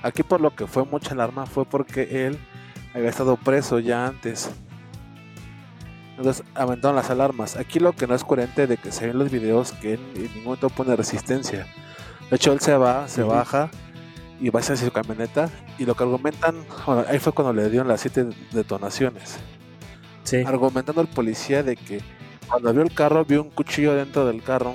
Aquí 0.03 0.23
por 0.23 0.41
lo 0.41 0.55
que 0.55 0.67
fue 0.67 0.85
mucha 0.85 1.13
alarma 1.13 1.47
fue 1.47 1.65
porque 1.65 2.27
él 2.27 2.39
había 2.95 3.09
estado 3.09 3.37
preso 3.37 3.79
ya 3.79 4.07
antes. 4.07 4.51
Entonces 6.17 6.45
aventaron 6.55 6.97
las 6.97 7.11
alarmas. 7.11 7.57
Aquí 7.57 7.81
lo 7.81 7.93
que 7.93 8.07
no 8.07 8.15
es 8.15 8.23
coherente 8.23 8.67
de 8.67 8.77
que 8.77 8.93
se 8.93 9.07
ven 9.07 9.19
los 9.19 9.31
videos 9.31 9.73
que 9.73 9.95
él 9.95 10.01
en 10.15 10.23
ningún 10.23 10.45
momento 10.45 10.69
pone 10.69 10.95
resistencia. 10.95 11.67
De 12.31 12.37
hecho, 12.37 12.53
él 12.53 12.61
se 12.61 12.77
va, 12.77 13.09
se 13.09 13.23
baja 13.23 13.71
y 14.41 14.51
va 14.51 14.61
hacia 14.61 14.77
su 14.77 14.91
camioneta. 14.93 15.51
Y 15.79 15.87
lo 15.87 15.95
que 15.95 16.05
argumentan, 16.05 16.57
bueno, 16.87 17.05
ahí 17.09 17.19
fue 17.19 17.33
cuando 17.33 17.53
le 17.53 17.69
dieron 17.69 17.89
las 17.89 18.01
siete 18.01 18.27
detonaciones. 18.53 19.39
Sí. 20.23 20.43
Argumentando 20.47 21.01
al 21.01 21.09
policía 21.09 21.63
de 21.63 21.77
que 21.77 22.01
cuando 22.49 22.73
vio 22.73 22.83
el 22.83 22.93
carro, 22.93 23.25
vio 23.25 23.43
un 23.43 23.51
cuchillo 23.51 23.95
dentro 23.95 24.27
del 24.27 24.43
carro. 24.43 24.75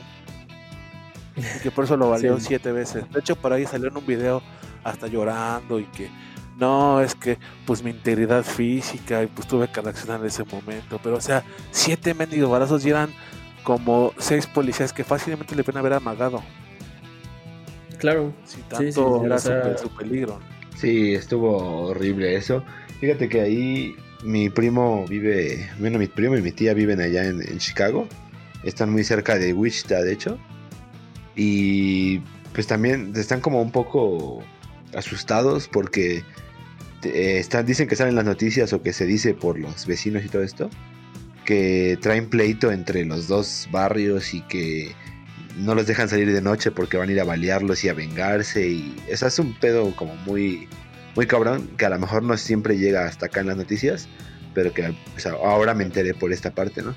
Y 1.36 1.60
que 1.62 1.72
por 1.72 1.86
eso 1.86 1.98
lo 1.98 2.10
valió 2.12 2.40
siete 2.40 2.72
veces. 2.72 3.10
De 3.12 3.20
hecho, 3.20 3.36
por 3.36 3.54
ahí 3.54 3.66
salió 3.66 3.88
en 3.88 3.98
un 3.98 4.06
video 4.06 4.42
hasta 4.84 5.08
llorando 5.08 5.80
y 5.80 5.86
que 5.86 6.10
no, 6.58 7.02
es 7.02 7.16
que 7.16 7.38
pues 7.66 7.82
mi 7.82 7.92
integridad 7.92 8.44
física 8.44 9.24
y 9.24 9.28
pues 9.28 9.48
tuve 9.48 9.70
que 9.70 9.82
reaccionar 9.82 10.20
en 10.20 10.28
ese 10.28 10.44
momento. 10.44 11.00
Pero 11.02 11.16
o 11.16 11.22
sea, 11.22 11.44
siete 11.72 12.14
mendigos 12.14 12.50
balazos 12.50 12.86
y 12.86 12.90
eran 12.90 13.10
como 13.64 14.14
seis 14.18 14.46
policías 14.48 14.92
que 14.92 15.04
fácilmente 15.04 15.56
le 15.56 15.64
pueden 15.64 15.80
haber 15.80 15.94
amagado. 15.94 16.42
Claro. 17.98 18.34
Si 18.46 18.62
tanto 18.62 19.26
era 19.26 19.40
su 19.40 19.90
peligro. 19.98 20.40
Sí, 20.76 21.14
estuvo 21.14 21.88
horrible 21.88 22.36
eso. 22.36 22.64
Fíjate 23.00 23.28
que 23.28 23.42
ahí 23.42 23.96
mi 24.24 24.50
primo 24.50 25.06
vive, 25.08 25.70
bueno, 25.80 25.98
mi 26.00 26.08
primo 26.08 26.36
y 26.36 26.42
mi 26.42 26.52
tía 26.52 26.74
viven 26.74 27.02
allá 27.02 27.26
en, 27.26 27.58
Chicago. 27.58 28.08
Están 28.64 28.92
muy 28.92 29.04
cerca 29.04 29.38
de 29.38 29.54
Wichita, 29.54 30.02
de 30.02 30.14
hecho. 30.14 30.38
Y 31.36 32.20
pues 32.54 32.68
también 32.68 33.14
están 33.16 33.40
como 33.40 33.62
un 33.62 33.72
poco 33.72 34.44
asustados 34.94 35.70
porque 35.70 36.24
eh, 37.04 37.38
están, 37.40 37.66
dicen 37.66 37.88
que 37.88 37.96
salen 37.96 38.16
las 38.16 38.26
noticias 38.26 38.74
o 38.74 38.82
que 38.82 38.92
se 38.92 39.06
dice 39.06 39.34
por 39.34 39.58
los 39.58 39.86
vecinos 39.86 40.26
y 40.26 40.30
todo 40.30 40.44
esto. 40.44 40.70
Que 41.46 41.98
traen 42.02 42.30
pleito 42.30 42.72
entre 42.72 43.06
los 43.06 43.28
dos 43.28 43.70
barrios 43.72 44.34
y 44.34 44.42
que 44.42 44.94
no 45.58 45.76
los 45.76 45.88
dejan 45.88 46.10
salir 46.10 46.32
de 46.32 46.42
noche 46.42 46.72
porque 46.72 46.98
van 46.98 47.10
a 47.10 47.12
ir 47.14 47.20
a 47.22 47.24
balearlos 47.24 47.84
y 47.86 47.90
a 47.90 47.94
vengarse. 47.94 48.68
Y 48.68 48.96
es 49.08 49.40
un 49.40 49.54
pedo 49.54 49.96
como 49.96 50.16
muy 50.18 50.68
muy 51.20 51.28
cabrón, 51.28 51.72
que 51.78 51.86
a 51.86 51.90
lo 51.90 52.00
mejor 52.00 52.24
no 52.24 52.38
siempre 52.38 52.78
llega 52.78 53.06
hasta 53.06 53.26
acá 53.26 53.42
en 53.42 53.48
las 53.48 53.58
noticias, 53.58 54.08
pero 54.54 54.72
que 54.72 54.96
ahora 55.44 55.74
me 55.74 55.84
enteré 55.84 56.14
por 56.14 56.32
esta 56.32 56.52
parte, 56.52 56.82
¿no? 56.82 56.96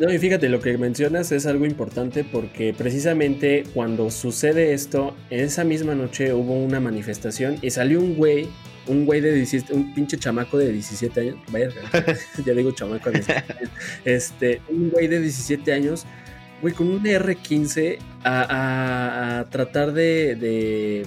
No, 0.00 0.12
y 0.12 0.18
fíjate, 0.18 0.48
lo 0.48 0.60
que 0.60 0.76
mencionas 0.76 1.30
es 1.30 1.46
algo 1.46 1.64
importante 1.64 2.24
porque 2.24 2.74
precisamente 2.76 3.62
cuando 3.72 4.10
sucede 4.10 4.72
esto, 4.72 5.14
en 5.30 5.44
esa 5.44 5.62
misma 5.62 5.94
noche 5.94 6.32
hubo 6.32 6.54
una 6.54 6.80
manifestación 6.80 7.56
y 7.62 7.70
salió 7.70 8.00
un 8.00 8.16
güey 8.16 8.48
un 8.88 9.06
güey 9.06 9.20
de 9.20 9.32
17, 9.32 9.72
un 9.74 9.94
pinche 9.94 10.18
chamaco 10.18 10.58
de 10.58 10.72
17 10.72 11.20
años, 11.20 11.36
vaya, 11.52 11.68
ya 12.44 12.52
digo 12.52 12.72
chamaco, 12.72 13.12
este, 14.04 14.60
un 14.68 14.90
güey 14.90 15.06
de 15.06 15.20
17 15.20 15.72
años, 15.72 16.04
güey, 16.60 16.74
con 16.74 16.88
un 16.88 17.04
R15 17.04 17.98
a, 18.24 19.46
tratar 19.50 19.92
de, 19.92 20.34
de, 20.34 21.06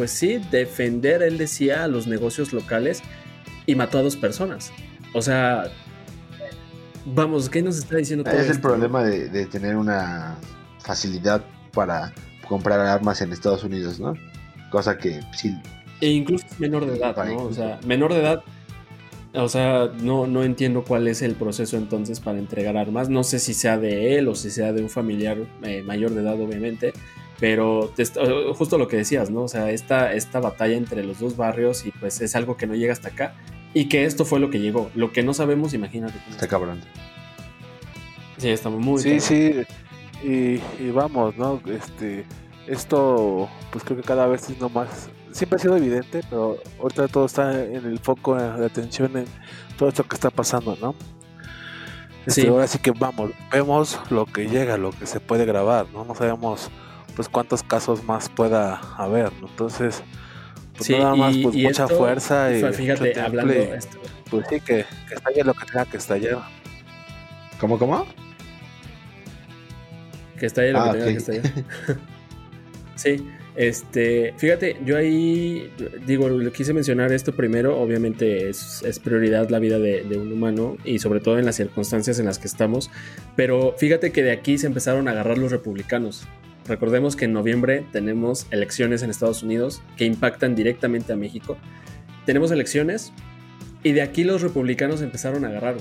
pues 0.00 0.12
sí, 0.12 0.40
defender, 0.50 1.22
él 1.22 1.36
decía, 1.36 1.84
a 1.84 1.86
los 1.86 2.06
negocios 2.06 2.54
locales 2.54 3.02
y 3.66 3.74
mató 3.74 3.98
a 3.98 4.02
dos 4.02 4.16
personas. 4.16 4.72
O 5.12 5.20
sea, 5.20 5.64
vamos, 7.04 7.50
¿qué 7.50 7.60
nos 7.60 7.76
está 7.76 7.98
diciendo 7.98 8.24
todo 8.24 8.32
Es 8.32 8.48
el 8.48 8.62
problema 8.62 9.04
de, 9.04 9.44
tener 9.44 9.76
una 9.76 10.38
facilidad 10.78 11.44
para 11.74 12.14
comprar 12.48 12.80
armas 12.80 13.20
en 13.20 13.30
Estados 13.30 13.62
Unidos, 13.62 14.00
¿no? 14.00 14.14
Cosa 14.70 14.96
que 14.96 15.20
sí. 15.36 15.54
E 16.00 16.08
incluso 16.08 16.46
menor 16.58 16.86
de 16.86 16.96
edad, 16.96 17.14
¿no? 17.26 17.42
O 17.42 17.52
sea, 17.52 17.78
menor 17.84 18.14
de 18.14 18.20
edad. 18.20 18.42
O 19.34 19.50
sea, 19.50 19.90
no, 20.00 20.26
no 20.26 20.44
entiendo 20.44 20.82
cuál 20.82 21.08
es 21.08 21.20
el 21.20 21.34
proceso 21.34 21.76
entonces 21.76 22.20
para 22.20 22.38
entregar 22.38 22.78
armas. 22.78 23.10
No 23.10 23.22
sé 23.22 23.38
si 23.38 23.52
sea 23.52 23.76
de 23.76 24.16
él 24.16 24.28
o 24.28 24.34
si 24.34 24.50
sea 24.50 24.72
de 24.72 24.80
un 24.80 24.88
familiar 24.88 25.36
eh, 25.62 25.82
mayor 25.82 26.12
de 26.12 26.22
edad, 26.22 26.40
obviamente. 26.40 26.94
Pero 27.40 27.92
justo 28.54 28.76
lo 28.76 28.86
que 28.86 28.98
decías, 28.98 29.30
¿no? 29.30 29.42
O 29.42 29.48
sea, 29.48 29.70
esta, 29.70 30.12
esta 30.12 30.40
batalla 30.40 30.76
entre 30.76 31.02
los 31.02 31.18
dos 31.18 31.36
barrios 31.36 31.86
y 31.86 31.90
pues 31.90 32.20
es 32.20 32.36
algo 32.36 32.58
que 32.58 32.66
no 32.66 32.74
llega 32.74 32.92
hasta 32.92 33.08
acá. 33.08 33.34
Y 33.72 33.88
que 33.88 34.04
esto 34.04 34.24
fue 34.24 34.40
lo 34.40 34.50
que 34.50 34.60
llegó. 34.60 34.90
Lo 34.94 35.10
que 35.12 35.22
no 35.22 35.32
sabemos, 35.32 35.72
imagínate. 35.72 36.18
Está 36.28 36.46
cabrón. 36.46 36.80
Sí, 38.36 38.48
estamos 38.50 38.80
muy. 38.80 39.00
Sí, 39.00 39.20
sí. 39.20 39.54
Y, 40.22 40.60
y, 40.82 40.90
vamos, 40.92 41.36
¿no? 41.36 41.62
Este, 41.66 42.26
esto, 42.66 43.48
pues 43.70 43.84
creo 43.84 43.96
que 43.96 44.02
cada 44.02 44.26
vez 44.26 44.50
es 44.50 44.60
no 44.60 44.68
más. 44.68 45.08
Siempre 45.32 45.56
ha 45.56 45.58
sido 45.60 45.76
evidente, 45.76 46.20
pero 46.28 46.58
ahorita 46.80 47.08
todo 47.08 47.24
está 47.24 47.64
en 47.64 47.86
el 47.86 47.98
foco 48.00 48.34
de 48.34 48.66
atención 48.66 49.16
en 49.16 49.24
todo 49.78 49.88
esto 49.88 50.04
que 50.04 50.14
está 50.14 50.30
pasando, 50.30 50.76
¿no? 50.80 50.94
Este, 52.26 52.42
sí. 52.42 52.46
Ahora 52.48 52.66
sí 52.66 52.78
que 52.80 52.90
vamos, 52.90 53.30
vemos 53.50 53.98
lo 54.10 54.26
que 54.26 54.48
llega, 54.48 54.76
lo 54.76 54.90
que 54.90 55.06
se 55.06 55.20
puede 55.20 55.46
grabar, 55.46 55.86
¿no? 55.92 56.04
No 56.04 56.14
sabemos, 56.14 56.70
pues, 57.16 57.28
cuántos 57.28 57.62
casos 57.62 58.04
más 58.04 58.28
pueda 58.28 58.76
haber, 58.96 59.32
¿no? 59.40 59.48
Entonces, 59.48 60.02
pues 60.76 60.90
nada 60.90 61.14
más, 61.14 61.36
pues, 61.36 61.54
mucha 61.56 61.88
fuerza 61.88 62.52
y. 62.52 62.62
Fíjate, 62.72 63.20
hablando 63.20 63.52
de 63.52 63.76
esto. 63.76 63.98
Pues 64.30 64.46
sí, 64.48 64.60
que, 64.60 64.84
que 65.08 65.14
estalle 65.14 65.44
lo 65.44 65.54
que 65.54 65.66
tenga 65.66 65.84
que 65.86 65.96
estallar. 65.96 66.38
¿Cómo, 67.58 67.78
cómo? 67.78 68.06
Que 70.38 70.46
estalle 70.46 70.72
lo 70.72 70.82
que 70.82 70.88
ah, 70.88 70.92
tenga 70.92 71.06
que 71.06 71.16
estallar. 71.16 71.52
Sí, 72.94 73.26
este, 73.56 74.34
fíjate, 74.36 74.76
yo 74.84 74.96
ahí 74.96 75.72
digo, 76.06 76.28
quise 76.52 76.72
mencionar 76.72 77.12
esto 77.12 77.34
primero, 77.34 77.80
obviamente 77.80 78.48
es, 78.48 79.00
prioridad 79.02 79.48
la 79.48 79.58
vida 79.58 79.78
de, 79.78 80.18
un 80.18 80.32
humano 80.32 80.76
y 80.84 80.98
sobre 80.98 81.20
todo 81.20 81.38
en 81.38 81.46
las 81.46 81.56
circunstancias 81.56 82.18
en 82.18 82.26
las 82.26 82.38
que 82.38 82.46
estamos, 82.46 82.90
pero 83.36 83.74
fíjate 83.76 84.12
que 84.12 84.22
de 84.22 84.32
aquí 84.32 84.58
se 84.58 84.66
empezaron 84.66 85.08
a 85.08 85.12
agarrar 85.12 85.38
los 85.38 85.50
republicanos. 85.50 86.26
Recordemos 86.70 87.16
que 87.16 87.24
en 87.24 87.32
noviembre 87.32 87.84
tenemos 87.90 88.46
elecciones 88.52 89.02
en 89.02 89.10
Estados 89.10 89.42
Unidos 89.42 89.82
que 89.96 90.04
impactan 90.04 90.54
directamente 90.54 91.12
a 91.12 91.16
México. 91.16 91.58
Tenemos 92.26 92.52
elecciones 92.52 93.12
y 93.82 93.90
de 93.90 94.02
aquí 94.02 94.22
los 94.22 94.40
republicanos 94.40 95.02
empezaron 95.02 95.44
a 95.44 95.48
agarrar. 95.48 95.78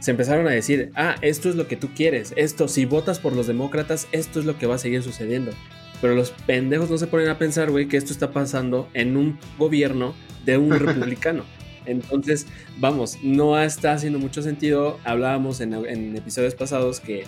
Se 0.00 0.10
empezaron 0.10 0.48
a 0.48 0.50
decir, 0.50 0.90
ah, 0.96 1.14
esto 1.20 1.48
es 1.48 1.54
lo 1.54 1.68
que 1.68 1.76
tú 1.76 1.90
quieres, 1.94 2.34
esto, 2.34 2.66
si 2.66 2.84
votas 2.84 3.20
por 3.20 3.36
los 3.36 3.46
demócratas, 3.46 4.08
esto 4.10 4.40
es 4.40 4.44
lo 4.44 4.58
que 4.58 4.66
va 4.66 4.74
a 4.74 4.78
seguir 4.78 5.04
sucediendo. 5.04 5.52
Pero 6.00 6.16
los 6.16 6.32
pendejos 6.32 6.90
no 6.90 6.98
se 6.98 7.06
ponen 7.06 7.28
a 7.28 7.38
pensar, 7.38 7.70
güey, 7.70 7.86
que 7.86 7.96
esto 7.96 8.12
está 8.12 8.32
pasando 8.32 8.88
en 8.92 9.16
un 9.16 9.38
gobierno 9.56 10.16
de 10.44 10.58
un 10.58 10.70
republicano. 10.80 11.44
Entonces, 11.86 12.48
vamos, 12.78 13.18
no 13.22 13.56
está 13.60 13.92
haciendo 13.92 14.18
mucho 14.18 14.42
sentido. 14.42 14.98
Hablábamos 15.04 15.60
en, 15.60 15.74
en 15.74 16.16
episodios 16.16 16.56
pasados 16.56 16.98
que 16.98 17.22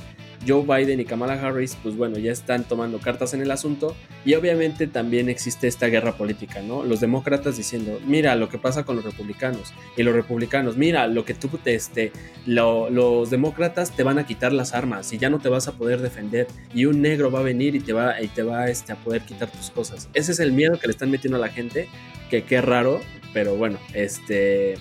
Joe 0.47 0.63
Biden 0.63 1.01
y 1.01 1.05
Kamala 1.05 1.35
Harris, 1.35 1.77
pues 1.83 1.97
bueno, 1.97 2.19
ya 2.19 2.33
están 2.33 2.65
tomando 2.65 2.99
cartas 2.99 3.35
en 3.35 3.43
el 3.43 3.51
asunto 3.51 3.97
y 4.25 4.35
obviamente 4.35 4.87
también 4.87 5.29
existe 5.29 5.67
esta 5.67 5.87
guerra 5.87 6.17
política, 6.17 6.63
¿no? 6.63 6.85
Los 6.85 7.01
demócratas 7.01 7.57
diciendo, 7.57 7.99
mira 8.07 8.35
lo 8.37 8.49
que 8.49 8.59
pasa 8.59 8.85
con 8.85 8.97
los 8.97 9.05
republicanos 9.05 9.75
y 9.97 10.03
los 10.03 10.15
republicanos, 10.15 10.77
mira 10.77 11.07
lo 11.07 11.25
que 11.25 11.35
tú, 11.35 11.51
este, 11.65 12.13
los 12.47 13.31
demócratas 13.31 13.95
te 13.97 14.03
van 14.03 14.19
a 14.19 14.27
quitar 14.27 14.53
las 14.53 14.75
armas 14.75 15.13
y 15.13 15.19
ya 15.19 15.31
no 15.31 15.39
te 15.39 15.49
vas 15.49 15.69
a 15.69 15.73
poder 15.73 16.01
defender 16.01 16.47
y 16.75 16.85
un 16.85 17.03
negro 17.03 17.31
va 17.31 17.41
a 17.41 17.43
venir 17.43 17.75
y 17.75 17.81
te 17.81 17.93
va, 17.93 18.21
y 18.23 18.29
te 18.29 18.43
va 18.43 18.69
este, 18.69 18.93
a 18.93 18.97
poder 18.97 19.23
quitar 19.23 19.51
tus 19.51 19.71
cosas. 19.71 20.09
Ese 20.15 20.33
es 20.33 20.41
el 20.41 20.53
miedo 20.53 20.79
que 20.79 20.87
le 20.87 20.93
están 20.93 21.11
metiendo 21.11 21.37
a 21.37 21.41
la 21.41 21.49
gente, 21.49 21.89
que 22.31 22.45
qué 22.45 22.61
raro, 22.61 23.01
pero 23.33 23.57
bueno, 23.57 23.79
este 23.93 24.77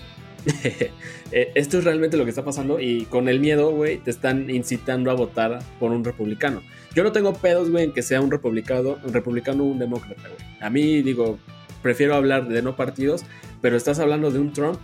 esto 1.32 1.78
es 1.78 1.84
realmente 1.84 2.16
lo 2.16 2.24
que 2.24 2.30
está 2.30 2.44
pasando 2.44 2.80
y 2.80 3.04
con 3.06 3.28
el 3.28 3.40
miedo, 3.40 3.70
güey, 3.70 3.98
te 3.98 4.10
están 4.10 4.48
incitando 4.50 5.10
a 5.10 5.14
votar 5.14 5.58
por 5.80 5.90
un 5.92 6.04
republicano. 6.04 6.62
Yo 6.94 7.02
no 7.02 7.12
tengo 7.12 7.34
pedos, 7.34 7.70
güey, 7.70 7.84
en 7.84 7.92
que 7.92 8.02
sea 8.02 8.20
un 8.20 8.30
republicano, 8.30 8.98
un 9.04 9.12
republicano 9.12 9.64
o 9.64 9.66
un 9.66 9.78
demócrata, 9.78 10.22
güey. 10.28 10.60
A 10.60 10.70
mí, 10.70 11.02
digo, 11.02 11.38
prefiero 11.82 12.14
hablar 12.14 12.48
de 12.48 12.62
no 12.62 12.76
partidos, 12.76 13.24
pero 13.60 13.76
estás 13.76 13.98
hablando 13.98 14.30
de 14.30 14.38
un 14.38 14.52
Trump 14.52 14.78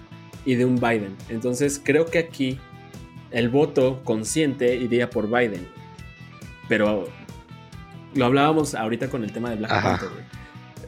y 0.44 0.56
de 0.56 0.64
un 0.64 0.76
Biden. 0.76 1.16
Entonces, 1.28 1.80
creo 1.82 2.06
que 2.06 2.18
aquí 2.18 2.58
el 3.30 3.48
voto 3.48 4.02
consciente 4.04 4.76
iría 4.76 5.08
por 5.08 5.28
Biden. 5.28 5.66
Pero 6.68 7.08
lo 8.14 8.24
hablábamos 8.24 8.74
ahorita 8.74 9.08
con 9.08 9.24
el 9.24 9.32
tema 9.32 9.50
de 9.50 9.56
Black 9.56 9.70
Panther, 9.70 10.08
güey 10.08 10.31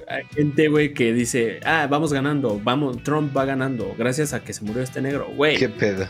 hay 0.09 0.24
gente, 0.34 0.68
güey, 0.68 0.94
que 0.94 1.12
dice, 1.12 1.61
ah, 1.64 1.86
vamos 1.90 2.12
ganando, 2.12 2.61
vamos, 2.62 3.02
Trump 3.02 3.36
va 3.36 3.44
ganando, 3.44 3.94
gracias 3.98 4.32
a 4.32 4.42
que 4.42 4.52
se 4.52 4.64
murió 4.64 4.82
este 4.82 5.00
negro, 5.00 5.28
güey. 5.34 5.57
¿Qué 5.57 5.68
pedo? 5.68 6.07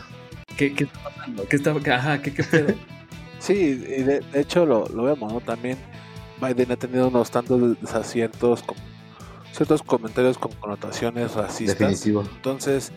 ¿Qué, 0.57 0.73
qué 0.73 0.85
está 0.85 1.03
pasando? 1.03 1.47
¿Qué 1.47 1.55
está, 1.55 1.75
ajá, 1.95 2.21
qué, 2.21 2.33
qué 2.33 2.43
pedo? 2.43 2.73
sí, 3.39 3.53
y 3.53 4.03
de, 4.03 4.21
hecho 4.33 4.65
lo, 4.65 4.87
lo, 4.87 5.03
vemos, 5.03 5.31
¿no? 5.31 5.41
También 5.41 5.77
Biden 6.41 6.71
ha 6.71 6.75
tenido 6.75 7.07
unos 7.07 7.31
tantos 7.31 7.79
desaciertos, 7.81 8.63
con 8.63 8.77
ciertos 9.51 9.81
comentarios 9.83 10.37
con 10.37 10.51
connotaciones 10.53 11.33
racistas. 11.33 11.79
Definitivo. 11.79 12.23
Entonces, 12.35 12.91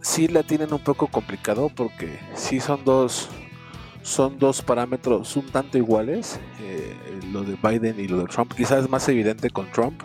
sí 0.00 0.28
la 0.28 0.42
tienen 0.42 0.72
un 0.72 0.80
poco 0.80 1.08
complicado 1.08 1.70
porque 1.74 2.18
sí 2.34 2.60
son 2.60 2.84
dos 2.84 3.28
son 4.02 4.38
dos 4.38 4.62
parámetros 4.62 5.36
un 5.36 5.46
tanto 5.46 5.78
iguales, 5.78 6.40
eh, 6.60 6.94
lo 7.32 7.42
de 7.42 7.56
Biden 7.62 7.98
y 7.98 8.08
lo 8.08 8.18
de 8.18 8.24
Trump. 8.24 8.52
Quizás 8.54 8.84
es 8.84 8.90
más 8.90 9.08
evidente 9.08 9.50
con 9.50 9.70
Trump 9.70 10.02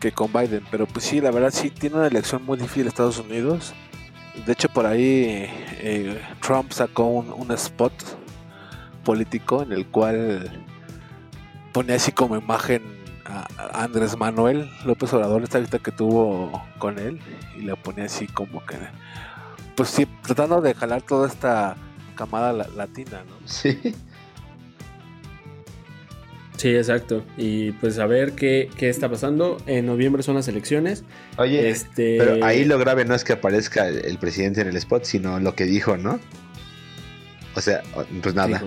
que 0.00 0.12
con 0.12 0.32
Biden, 0.32 0.64
pero 0.70 0.86
pues 0.86 1.06
sí, 1.06 1.20
la 1.20 1.30
verdad 1.30 1.50
sí 1.50 1.70
tiene 1.70 1.96
una 1.96 2.06
elección 2.06 2.44
muy 2.44 2.58
difícil 2.58 2.86
Estados 2.86 3.18
Unidos. 3.18 3.74
De 4.46 4.52
hecho, 4.52 4.68
por 4.68 4.86
ahí 4.86 5.46
eh, 5.80 6.22
Trump 6.40 6.72
sacó 6.72 7.06
un, 7.06 7.50
spot 7.52 7.92
político 9.02 9.62
en 9.62 9.72
el 9.72 9.86
cual 9.86 10.62
pone 11.72 11.94
así 11.94 12.12
como 12.12 12.36
imagen 12.36 12.82
a 13.24 13.82
Andrés 13.82 14.16
Manuel 14.16 14.70
López 14.84 15.12
Obrador, 15.12 15.42
esta 15.42 15.58
vista 15.58 15.78
que 15.78 15.90
tuvo 15.90 16.62
con 16.78 16.98
él, 16.98 17.20
y 17.58 17.62
le 17.62 17.74
pone 17.76 18.02
así 18.02 18.26
como 18.26 18.64
que, 18.64 18.76
pues 19.74 19.88
sí, 19.88 20.06
tratando 20.22 20.60
de 20.60 20.74
jalar 20.74 21.02
toda 21.02 21.26
esta 21.26 21.76
camada 22.18 22.52
latina, 22.52 23.22
¿no? 23.24 23.36
Sí. 23.46 23.78
Sí, 26.56 26.74
exacto. 26.74 27.24
Y 27.36 27.70
pues 27.72 28.00
a 28.00 28.06
ver 28.06 28.32
qué, 28.32 28.68
está 28.80 29.08
pasando. 29.08 29.58
En 29.66 29.86
noviembre 29.86 30.24
son 30.24 30.34
las 30.34 30.48
elecciones. 30.48 31.04
Oye, 31.36 31.70
este... 31.70 32.18
pero 32.18 32.44
ahí 32.44 32.64
lo 32.64 32.78
grave 32.78 33.04
no 33.04 33.14
es 33.14 33.22
que 33.22 33.34
aparezca 33.34 33.86
el, 33.86 34.18
presidente 34.18 34.62
en 34.62 34.66
el 34.66 34.76
spot, 34.76 35.04
sino 35.04 35.38
lo 35.38 35.54
que 35.54 35.64
dijo, 35.64 35.96
¿no? 35.96 36.18
O 37.54 37.60
sea, 37.60 37.82
pues 38.22 38.34
nada. 38.34 38.64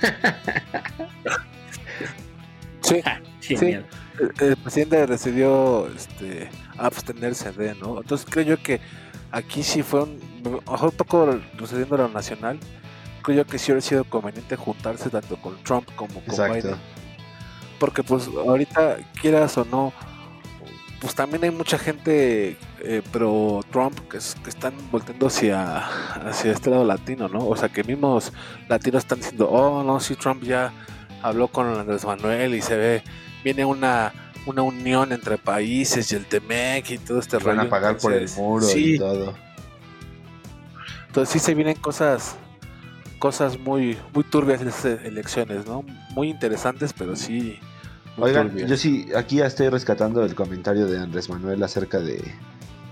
sí, 2.80 3.02
sí. 3.40 3.76
El, 4.40 4.56
presidente 4.56 5.06
decidió 5.06 5.88
este, 5.94 6.48
abstenerse 6.78 7.52
de, 7.52 7.74
¿no? 7.74 8.00
Entonces 8.00 8.26
creo 8.30 8.46
yo 8.46 8.62
que 8.62 8.80
aquí 9.32 9.62
sí 9.62 9.82
fue 9.82 10.04
un, 10.04 10.20
poco 10.96 11.40
sucediendo 11.58 11.96
lo 11.96 12.08
nacional, 12.08 12.58
creo 13.24 13.38
yo 13.38 13.46
que 13.46 13.58
sí 13.58 13.72
hubiera 13.72 13.80
sido 13.80 14.04
conveniente 14.04 14.54
juntarse 14.54 15.08
tanto 15.08 15.36
con 15.38 15.56
Trump 15.64 15.88
como 15.96 16.20
con 16.20 16.52
Biden. 16.52 16.76
Porque 17.80 18.02
pues 18.02 18.28
ahorita, 18.28 18.98
quieras 19.20 19.56
o 19.58 19.64
no, 19.64 19.92
pues 21.00 21.14
también 21.14 21.42
hay 21.44 21.50
mucha 21.50 21.78
gente 21.78 22.56
eh, 22.80 23.02
pro 23.10 23.62
Trump 23.72 23.98
que, 24.08 24.18
que, 24.42 24.50
están 24.50 24.74
volteando 24.92 25.26
hacia, 25.26 25.86
hacia 26.28 26.52
este 26.52 26.70
lado 26.70 26.84
latino, 26.84 27.28
¿no? 27.28 27.46
O 27.48 27.56
sea, 27.56 27.68
que 27.68 27.82
mismos 27.82 28.32
latinos 28.68 29.02
están 29.02 29.18
diciendo, 29.18 29.48
oh, 29.50 29.82
no, 29.82 29.98
si 30.00 30.14
Trump 30.16 30.44
ya 30.44 30.72
habló 31.22 31.48
con 31.48 31.66
Andrés 31.66 32.04
Manuel 32.04 32.54
y 32.54 32.60
se 32.60 32.76
ve, 32.76 33.02
viene 33.42 33.64
una 33.64 34.12
una 34.46 34.60
unión 34.60 35.10
entre 35.12 35.38
países 35.38 36.12
y 36.12 36.16
el 36.16 36.26
Temec 36.26 36.90
y 36.90 36.98
todo 36.98 37.18
este 37.18 37.38
rollo. 37.38 37.56
Van 37.56 37.66
a 37.66 37.70
pagar 37.70 37.96
por 37.96 38.12
el 38.12 38.28
muro 38.36 38.66
y 38.76 38.98
todo. 38.98 39.34
Entonces 41.06 41.32
sí 41.32 41.38
se 41.38 41.54
vienen 41.54 41.76
cosas 41.76 42.36
cosas 43.24 43.58
muy, 43.58 43.96
muy 44.12 44.22
turbias 44.22 44.60
en 44.60 44.68
estas 44.68 45.02
elecciones, 45.02 45.64
¿no? 45.64 45.82
Muy 46.10 46.28
interesantes, 46.28 46.92
pero 46.92 47.16
sí 47.16 47.58
Oigan, 48.18 48.54
yo 48.54 48.76
sí, 48.76 49.08
aquí 49.16 49.36
ya 49.36 49.46
estoy 49.46 49.70
rescatando 49.70 50.22
el 50.22 50.34
comentario 50.34 50.86
de 50.86 50.98
Andrés 50.98 51.30
Manuel 51.30 51.62
acerca 51.62 52.00
de, 52.00 52.22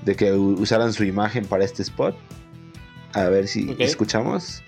de 0.06 0.16
que 0.16 0.32
usaran 0.32 0.94
su 0.94 1.04
imagen 1.04 1.44
para 1.44 1.64
este 1.64 1.82
spot. 1.82 2.16
A 3.12 3.24
ver 3.24 3.46
si 3.46 3.76
escuchamos. 3.78 4.62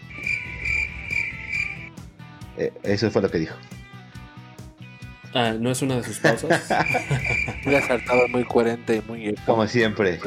Eh, 2.59 2.71
eso 2.83 3.11
fue 3.11 3.23
lo 3.23 3.31
que 3.31 3.39
dijo. 3.39 3.57
Ah, 5.33 5.55
no 5.59 5.71
es 5.71 5.81
una 5.81 5.97
de 5.97 6.05
sus 6.05 6.19
pausas. 6.19 6.62
muy 7.65 7.75
acertado, 7.75 8.29
muy 8.29 8.45
coherente 8.45 8.97
y 8.97 9.11
muy. 9.11 9.35
Como 9.47 9.67
siempre. 9.67 10.21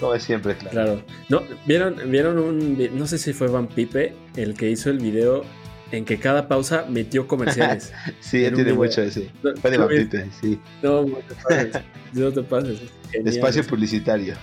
Como 0.00 0.18
siempre, 0.18 0.56
claro. 0.56 0.72
Claro. 0.72 1.02
No, 1.28 1.42
¿vieron, 1.66 2.10
vieron 2.10 2.38
un. 2.38 2.78
No 2.96 3.06
sé 3.06 3.18
si 3.18 3.32
fue 3.32 3.48
Van 3.48 3.68
Pipe 3.68 4.14
el 4.36 4.54
que 4.54 4.70
hizo 4.70 4.90
el 4.90 4.98
video 4.98 5.44
en 5.92 6.04
que 6.04 6.18
cada 6.18 6.48
pausa 6.48 6.86
metió 6.88 7.26
comerciales. 7.26 7.92
sí, 8.20 8.44
tiene 8.54 8.72
mucho 8.72 9.02
ese. 9.02 9.30
fue 9.60 9.70
de 9.70 9.78
Van 9.78 9.88
Pipe, 9.88 10.28
sí. 10.40 10.60
No, 10.82 11.02
no 11.02 11.16
te 11.18 11.34
pases. 11.34 11.82
No 12.12 12.32
te 12.32 12.42
pases. 12.42 12.80
Espacio 13.12 13.64
publicitario. 13.64 14.34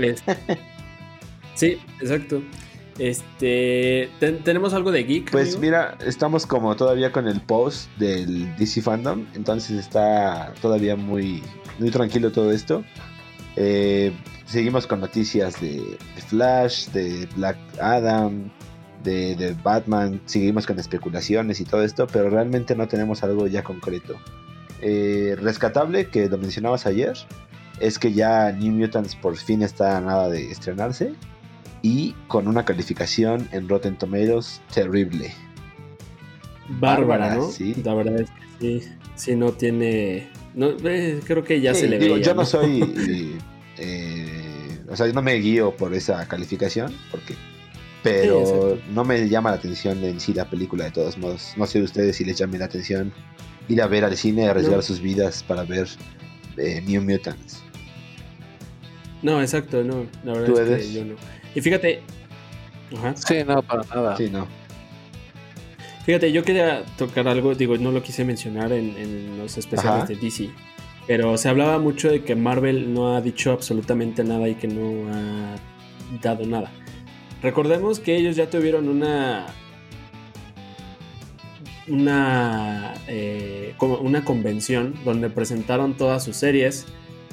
Sí, 1.56 1.78
exacto. 2.00 2.42
Este, 2.98 4.10
¿tenemos 4.44 4.74
algo 4.74 4.92
de 4.92 5.04
geek? 5.04 5.32
Pues 5.32 5.58
mira, 5.58 5.98
estamos 6.06 6.46
como 6.46 6.76
todavía 6.76 7.12
con 7.12 7.28
el 7.28 7.42
post 7.42 7.90
del 7.98 8.56
DC 8.58 8.82
Fandom, 8.82 9.26
entonces 9.34 9.78
está 9.78 10.54
todavía 10.62 10.96
muy, 10.96 11.42
muy 11.80 11.90
tranquilo 11.90 12.32
todo 12.32 12.52
esto. 12.52 12.84
Eh, 13.56 14.14
seguimos 14.46 14.88
con 14.88 15.00
noticias 15.00 15.60
de, 15.60 15.98
Flash, 16.28 16.88
de 16.90 17.28
Black 17.36 17.58
Adam, 17.82 18.52
de, 19.04 19.56
Batman, 19.64 20.22
seguimos 20.26 20.66
con 20.66 20.80
especulaciones 20.80 21.60
y 21.60 21.66
todo 21.66 21.84
esto, 21.84 22.08
pero 22.08 22.30
realmente 22.30 22.76
no 22.76 22.88
tenemos 22.88 23.24
algo 23.24 23.48
ya 23.48 23.64
concreto. 23.64 24.16
Eh, 24.82 25.36
rescatable, 25.40 26.08
que 26.08 26.28
lo 26.28 26.38
mencionabas 26.38 26.86
ayer, 26.86 27.14
es 27.80 28.00
que 28.00 28.14
ya 28.14 28.52
New 28.52 28.74
Mutants 28.74 29.16
por 29.16 29.36
fin 29.36 29.64
está 29.64 30.00
nada 30.02 30.30
de 30.30 30.52
estrenarse 30.52 31.14
y 31.82 32.14
con 32.28 32.48
una 32.48 32.64
calificación 32.64 33.48
en 33.52 33.68
Rotten 33.68 33.98
Tomatoes 33.98 34.62
terrible. 34.74 35.34
Bárbara, 36.70 37.36
¿no? 37.36 37.50
Sí. 37.50 37.76
La 37.84 37.94
verdad 37.94 38.22
es 38.22 38.30
que 38.60 38.80
sí, 38.82 38.90
sí 39.16 39.36
no 39.36 39.52
tiene... 39.52 40.30
No, 40.54 40.76
eh, 40.84 41.20
creo 41.26 41.44
que 41.44 41.62
ya 41.62 41.74
se 41.74 41.88
le 41.88 41.98
ve. 41.98 42.22
Yo 42.22 42.34
¿no? 42.34 42.46
soy... 42.46 43.38
Eh, 43.84 44.80
o 44.90 44.96
sea, 44.96 45.08
yo 45.08 45.14
no 45.14 45.24
me 45.24 45.34
guío 45.36 45.76
por 45.76 45.96
esa 45.96 46.28
calificación, 46.28 46.94
porque... 47.10 47.34
Pero 48.04 48.78
no 48.94 49.04
me 49.04 49.28
llama 49.28 49.50
la 49.50 49.56
atención 49.56 50.04
en 50.04 50.20
sí 50.20 50.34
la 50.34 50.48
película 50.48 50.86
de 50.86 50.92
todos 50.92 51.18
modos. 51.18 51.54
No 51.56 51.66
sé 51.66 51.82
ustedes 51.82 52.18
si 52.18 52.26
les 52.26 52.38
llame 52.38 52.60
la 52.60 52.66
atención 52.66 53.12
ir 53.68 53.82
a 53.82 53.88
ver 53.88 54.04
al 54.04 54.18
cine, 54.18 54.48
arriesgar 54.48 54.84
sus 54.84 55.00
vidas 55.00 55.44
para 55.44 55.64
ver 55.64 55.88
eh, 56.58 56.84
New 56.86 57.02
Mutants. 57.02 57.64
No, 59.22 59.42
exacto, 59.42 59.84
no. 59.84 60.08
La 60.24 60.34
verdad 60.34 60.68
es 60.74 60.88
que 60.88 60.94
yo 60.94 61.06
no. 61.06 61.16
Y 61.56 61.62
fíjate. 61.62 62.02
Sí, 63.16 63.44
no, 63.46 63.62
para 63.62 63.84
nada. 63.84 64.18
Sí, 64.18 64.30
no. 64.30 64.48
Fíjate, 66.06 66.32
yo 66.32 66.44
quería 66.44 66.84
tocar 66.98 67.28
algo, 67.28 67.54
digo, 67.54 67.78
no 67.78 67.92
lo 67.92 68.02
quise 68.02 68.26
mencionar 68.26 68.72
en, 68.72 69.38
los 69.38 69.58
especiales 69.58 70.08
de 70.08 70.16
DC, 70.16 70.50
pero 71.06 71.38
se 71.38 71.48
hablaba 71.48 71.78
mucho 71.78 72.10
de 72.10 72.24
que 72.24 72.36
Marvel 72.36 72.94
no 72.94 73.16
ha 73.16 73.22
dicho 73.22 73.52
absolutamente 73.52 74.24
nada 74.24 74.50
y 74.50 74.56
que 74.56 74.68
no 74.68 75.14
ha 75.14 75.56
dado 76.22 76.46
nada. 76.46 76.72
Recordemos 77.44 78.00
que 78.00 78.16
ellos 78.16 78.36
ya 78.36 78.50
tuvieron 78.50 78.88
una 78.88 79.48
una 81.88 82.94
eh, 83.08 83.76
una 83.80 84.24
convención 84.24 84.96
donde 85.04 85.30
presentaron 85.30 85.98
todas 85.98 86.24
sus 86.24 86.36
series 86.36 86.86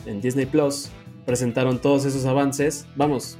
en 0.07 0.21
Disney 0.21 0.47
Plus, 0.47 0.91
presentaron 1.25 1.79
todos 1.79 2.05
esos 2.05 2.27
avances. 2.27 2.87
Vamos, 2.97 3.39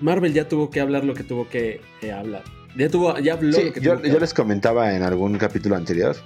Marvel 0.00 0.32
ya 0.32 0.48
tuvo 0.48 0.70
que 0.70 0.80
hablar 0.80 1.04
lo 1.04 1.14
que 1.14 1.24
tuvo 1.24 1.48
que 1.48 1.80
hablar. 2.14 2.44
Ya, 2.76 2.88
tuvo, 2.88 3.18
ya 3.18 3.34
habló 3.34 3.56
lo 3.56 3.80
yo, 3.80 4.18
les 4.18 4.34
comentaba 4.34 4.94
en 4.94 5.02
algún 5.02 5.38
capítulo 5.38 5.76
anterior 5.76 6.16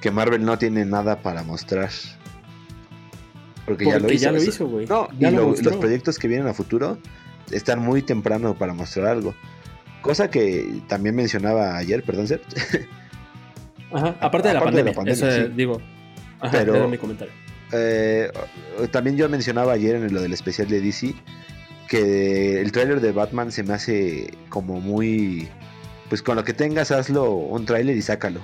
que 0.00 0.10
Marvel 0.10 0.44
no 0.44 0.58
tiene 0.58 0.84
nada 0.84 1.22
para 1.22 1.42
mostrar. 1.44 1.90
Porque, 3.64 3.84
ya 3.84 3.98
lo 3.98 4.12
hizo. 4.12 4.24
Ya 4.24 4.32
lo 4.32 4.42
hizo, 4.42 4.66
güey. 4.66 4.86
No, 4.86 5.08
y 5.18 5.30
los 5.30 5.76
proyectos 5.76 6.18
que 6.18 6.26
vienen 6.26 6.48
a 6.48 6.54
futuro 6.54 6.98
están 7.50 7.78
muy 7.80 8.02
temprano 8.02 8.54
para 8.58 8.74
mostrar 8.74 9.06
algo. 9.06 9.34
Cosa 10.00 10.28
que 10.28 10.82
también 10.88 11.14
mencionaba 11.14 11.76
ayer, 11.76 12.02
perdón, 12.02 12.26
Seth. 12.26 12.42
Ajá, 13.92 14.16
aparte 14.20 14.48
de 14.48 14.54
la 14.54 14.60
pandemia, 14.60 14.92
eso, 15.06 15.48
digo. 15.48 15.80
Ajá, 16.40 16.58
Pero, 16.58 16.88
mi 16.88 16.98
comentario. 16.98 17.32
Eh, 17.72 18.30
también 18.90 19.16
yo 19.16 19.28
mencionaba 19.28 19.72
ayer 19.72 19.96
en 19.96 20.12
lo 20.12 20.20
del 20.20 20.32
especial 20.32 20.68
de 20.68 20.80
DC 20.80 21.14
que 21.88 22.60
el 22.60 22.72
tráiler 22.72 23.00
de 23.00 23.12
Batman 23.12 23.52
se 23.52 23.62
me 23.62 23.74
hace 23.74 24.34
como 24.48 24.80
muy... 24.80 25.48
Pues 26.12 26.20
con 26.20 26.36
lo 26.36 26.44
que 26.44 26.52
tengas, 26.52 26.90
hazlo 26.90 27.30
un 27.30 27.64
tráiler 27.64 27.96
y 27.96 28.02
sácalo. 28.02 28.38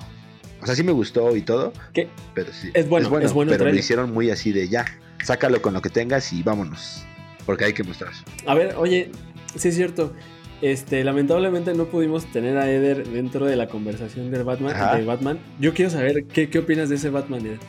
O 0.63 0.65
sea, 0.65 0.75
sí 0.75 0.83
me 0.83 0.93
gustó 0.93 1.37
y 1.37 1.43
todo. 1.43 1.75
¿Qué? 1.93 2.09
Pero 2.33 2.51
sí. 2.51 2.71
Es 2.73 2.89
bueno, 2.89 3.19
es 3.19 3.35
bueno, 3.35 3.53
pero 3.53 3.67
lo 3.67 3.75
hicieron 3.75 4.11
muy 4.11 4.31
así 4.31 4.53
de 4.53 4.71
ya, 4.71 4.87
sácalo 5.23 5.61
con 5.61 5.75
lo 5.75 5.83
que 5.83 5.91
tengas 5.91 6.33
y 6.33 6.43
vámonos. 6.43 7.05
Porque 7.45 7.67
hay 7.67 7.75
que 7.75 7.85
mostrar. 7.85 8.15
A 8.47 8.55
ver, 8.55 8.75
oye, 8.77 9.13
sí 9.55 9.69
es 9.69 9.75
cierto. 9.75 10.15
Este, 10.63 11.05
lamentablemente 11.05 11.75
no 11.75 11.85
pudimos 11.85 12.25
tener 12.33 12.57
a 12.57 12.71
Eder 12.71 13.07
dentro 13.07 13.45
de 13.45 13.57
la 13.57 13.69
conversación 13.69 14.31
del 14.31 14.45
Batman, 14.45 14.97
de 14.97 15.05
Batman. 15.05 15.39
Yo 15.61 15.75
quiero 15.75 15.91
saber 15.91 16.25
qué, 16.25 16.49
qué 16.49 16.61
opinas 16.61 16.89
de 16.89 16.95
ese 16.95 17.11
Batman, 17.11 17.45
Eder. 17.45 17.61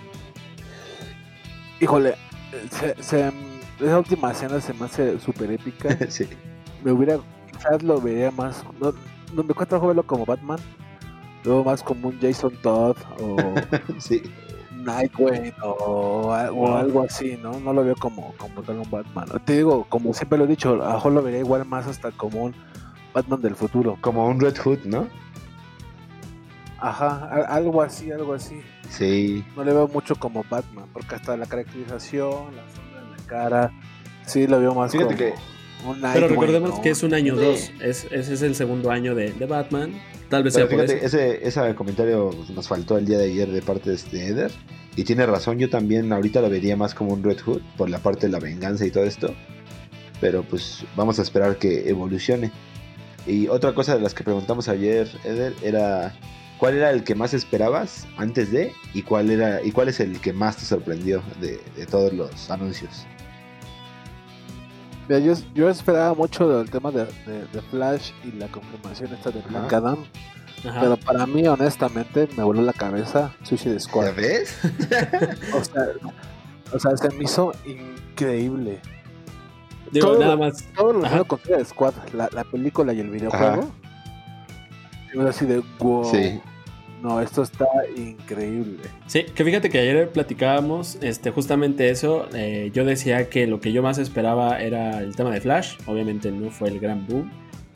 Híjole, 1.81 2.15
se, 2.71 3.03
se 3.03 3.33
esa 3.81 3.97
última 3.97 4.31
escena 4.31 4.61
se 4.61 4.73
me 4.75 4.85
hace 4.85 5.19
súper 5.19 5.51
épica. 5.51 5.97
sí. 6.09 6.25
Me 6.85 6.93
hubiera, 6.93 7.19
quizás 7.51 7.83
lo 7.83 7.99
vería 7.99 8.31
más, 8.31 8.63
no, 8.79 8.93
no 9.33 9.43
me 9.43 9.53
cuesta 9.53 9.77
verlo 9.77 10.03
como 10.03 10.25
Batman, 10.25 10.59
luego 11.43 11.63
más 11.63 11.83
como 11.83 12.09
un 12.09 12.19
Jason 12.19 12.53
Todd 12.61 12.97
o 13.19 13.37
sí. 13.99 14.21
Nightwing 14.79 15.53
o, 15.61 16.31
algo 16.33 17.03
así, 17.03 17.37
¿no? 17.41 17.59
No 17.59 17.73
lo 17.73 17.83
veo 17.83 17.95
como, 17.95 18.33
como 18.37 18.61
tal 18.61 18.79
un 18.79 18.89
Batman. 18.89 19.27
Te 19.43 19.57
digo, 19.57 19.85
como 19.89 20.13
siempre 20.13 20.37
lo 20.37 20.45
he 20.45 20.47
dicho, 20.47 20.81
a 20.81 20.93
mejor 20.93 21.11
lo 21.11 21.21
vería 21.21 21.39
igual 21.39 21.65
más 21.65 21.85
hasta 21.87 22.11
como 22.11 22.45
un 22.45 22.55
Batman 23.13 23.41
del 23.41 23.55
futuro. 23.55 23.97
Como 23.99 24.25
un 24.25 24.39
Red 24.39 24.57
Hood, 24.57 24.85
¿no? 24.85 25.07
Ajá, 26.79 27.45
algo 27.47 27.81
así, 27.81 28.09
algo 28.11 28.33
así. 28.33 28.61
Sí. 28.89 29.43
No 29.55 29.63
le 29.65 29.73
veo 29.73 29.87
mucho 29.89 30.15
como 30.15 30.45
Batman, 30.49 30.85
porque 30.93 31.15
hasta 31.15 31.35
la 31.35 31.45
caracterización, 31.45 32.55
la 32.55 33.25
cara. 33.27 33.71
Sí, 34.25 34.47
lo 34.47 34.59
veo 34.59 34.73
más 34.73 34.91
Fíjate 34.91 35.15
que... 35.15 35.33
Pero 36.13 36.27
recordemos 36.27 36.79
que 36.79 36.89
es 36.89 37.03
un 37.03 37.13
año 37.13 37.35
2. 37.35 37.71
Es, 37.81 38.05
ese 38.11 38.33
es 38.33 38.41
el 38.41 38.55
segundo 38.55 38.91
año 38.91 39.15
de, 39.15 39.31
Batman. 39.45 39.93
Tal 40.29 40.43
vez 40.43 40.53
sea 40.53 40.67
por 40.67 40.81
eso. 40.81 40.93
Ese, 40.93 41.47
ese 41.47 41.75
comentario 41.75 42.31
nos 42.53 42.67
faltó 42.67 42.97
el 42.97 43.05
día 43.05 43.17
de 43.17 43.25
ayer 43.25 43.49
de 43.49 43.61
parte 43.61 43.89
de 43.89 43.95
este 43.95 44.27
Eder. 44.27 44.51
Y 44.95 45.03
tiene 45.03 45.25
razón, 45.25 45.57
yo 45.59 45.69
también 45.69 46.11
ahorita 46.11 46.41
lo 46.41 46.49
vería 46.49 46.75
más 46.75 46.93
como 46.93 47.13
un 47.13 47.23
Red 47.23 47.39
Hood 47.45 47.61
por 47.77 47.89
la 47.89 47.99
parte 47.99 48.27
de 48.27 48.33
la 48.33 48.39
venganza 48.39 48.85
y 48.85 48.91
todo 48.91 49.05
esto. 49.05 49.33
Pero 50.19 50.43
pues 50.43 50.83
vamos 50.95 51.19
a 51.19 51.21
esperar 51.21 51.57
que 51.57 51.89
evolucione. 51.89 52.51
Y 53.25 53.47
otra 53.47 53.73
cosa 53.73 53.95
de 53.95 54.01
las 54.01 54.13
que 54.13 54.23
preguntamos 54.23 54.67
ayer, 54.67 55.09
Eder, 55.23 55.53
era 55.61 56.13
¿cuál 56.57 56.75
era 56.75 56.91
el 56.91 57.03
que 57.03 57.15
más 57.15 57.33
esperabas 57.33 58.05
antes 58.17 58.51
de 58.51 58.73
y 58.93 59.03
cuál 59.03 59.29
era 59.29 59.63
y 59.63 59.71
cuál 59.71 59.87
es 59.87 59.99
el 60.01 60.19
que 60.19 60.33
más 60.33 60.57
te 60.57 60.65
sorprendió 60.65 61.23
de 61.39 61.85
todos 61.85 62.11
los 62.11 62.49
anuncios? 62.51 63.05
Yo, 65.17 65.69
esperaba 65.69 66.13
mucho 66.13 66.47
del 66.47 66.69
tema 66.69 66.91
de, 66.91 67.07
Flash 67.71 68.11
y 68.23 68.31
la 68.33 68.47
confirmación 68.47 69.11
esta 69.13 69.31
de 69.31 69.41
Black 69.41 69.73
Adam. 69.73 70.05
Pero 70.61 70.97
para 70.97 71.25
mí, 71.25 71.47
honestamente, 71.47 72.27
me 72.37 72.43
voló 72.43 72.61
la 72.61 72.73
cabeza 72.73 73.33
Suicide 73.43 73.79
Squad. 73.79 74.13
¿Ves? 74.13 74.57
o, 75.53 75.63
sea, 75.63 75.83
o 76.73 76.79
sea, 76.79 76.97
se 76.97 77.09
me 77.15 77.23
hizo 77.23 77.53
increíble. 77.65 78.81
Digo, 79.91 80.09
todo, 80.09 80.19
nada 80.19 80.35
más. 80.35 80.67
Todo 80.75 80.93
lo 80.93 81.01
que 81.01 81.23
con 81.25 81.39
Suicide 81.39 81.65
Squad, 81.65 81.93
la, 82.13 82.29
la, 82.31 82.43
película 82.43 82.93
y 82.93 82.99
el 82.99 83.09
videojuego. 83.09 83.71
así 85.27 85.45
de 85.45 85.63
wow. 85.79 86.05
Sí. 86.05 86.41
No, 87.01 87.21
esto 87.21 87.43
está 87.43 87.65
increíble. 87.95 88.79
Sí, 89.07 89.23
que 89.23 89.45
fíjate 89.45 89.69
que 89.69 89.79
ayer 89.79 90.09
platicábamos 90.09 90.97
este, 91.01 91.31
justamente 91.31 91.89
eso. 91.89 92.27
Eh, 92.33 92.71
yo 92.73 92.83
decía 92.83 93.29
que 93.29 93.47
lo 93.47 93.61
que 93.61 93.71
yo 93.71 93.81
más 93.81 93.97
esperaba 93.97 94.61
era 94.61 94.99
el 94.99 95.15
tema 95.15 95.31
de 95.31 95.39
Flash. 95.39 95.77
Obviamente 95.85 96.31
no 96.31 96.51
fue 96.51 96.69
el 96.69 96.79
gran 96.79 97.07
boom. 97.07 97.31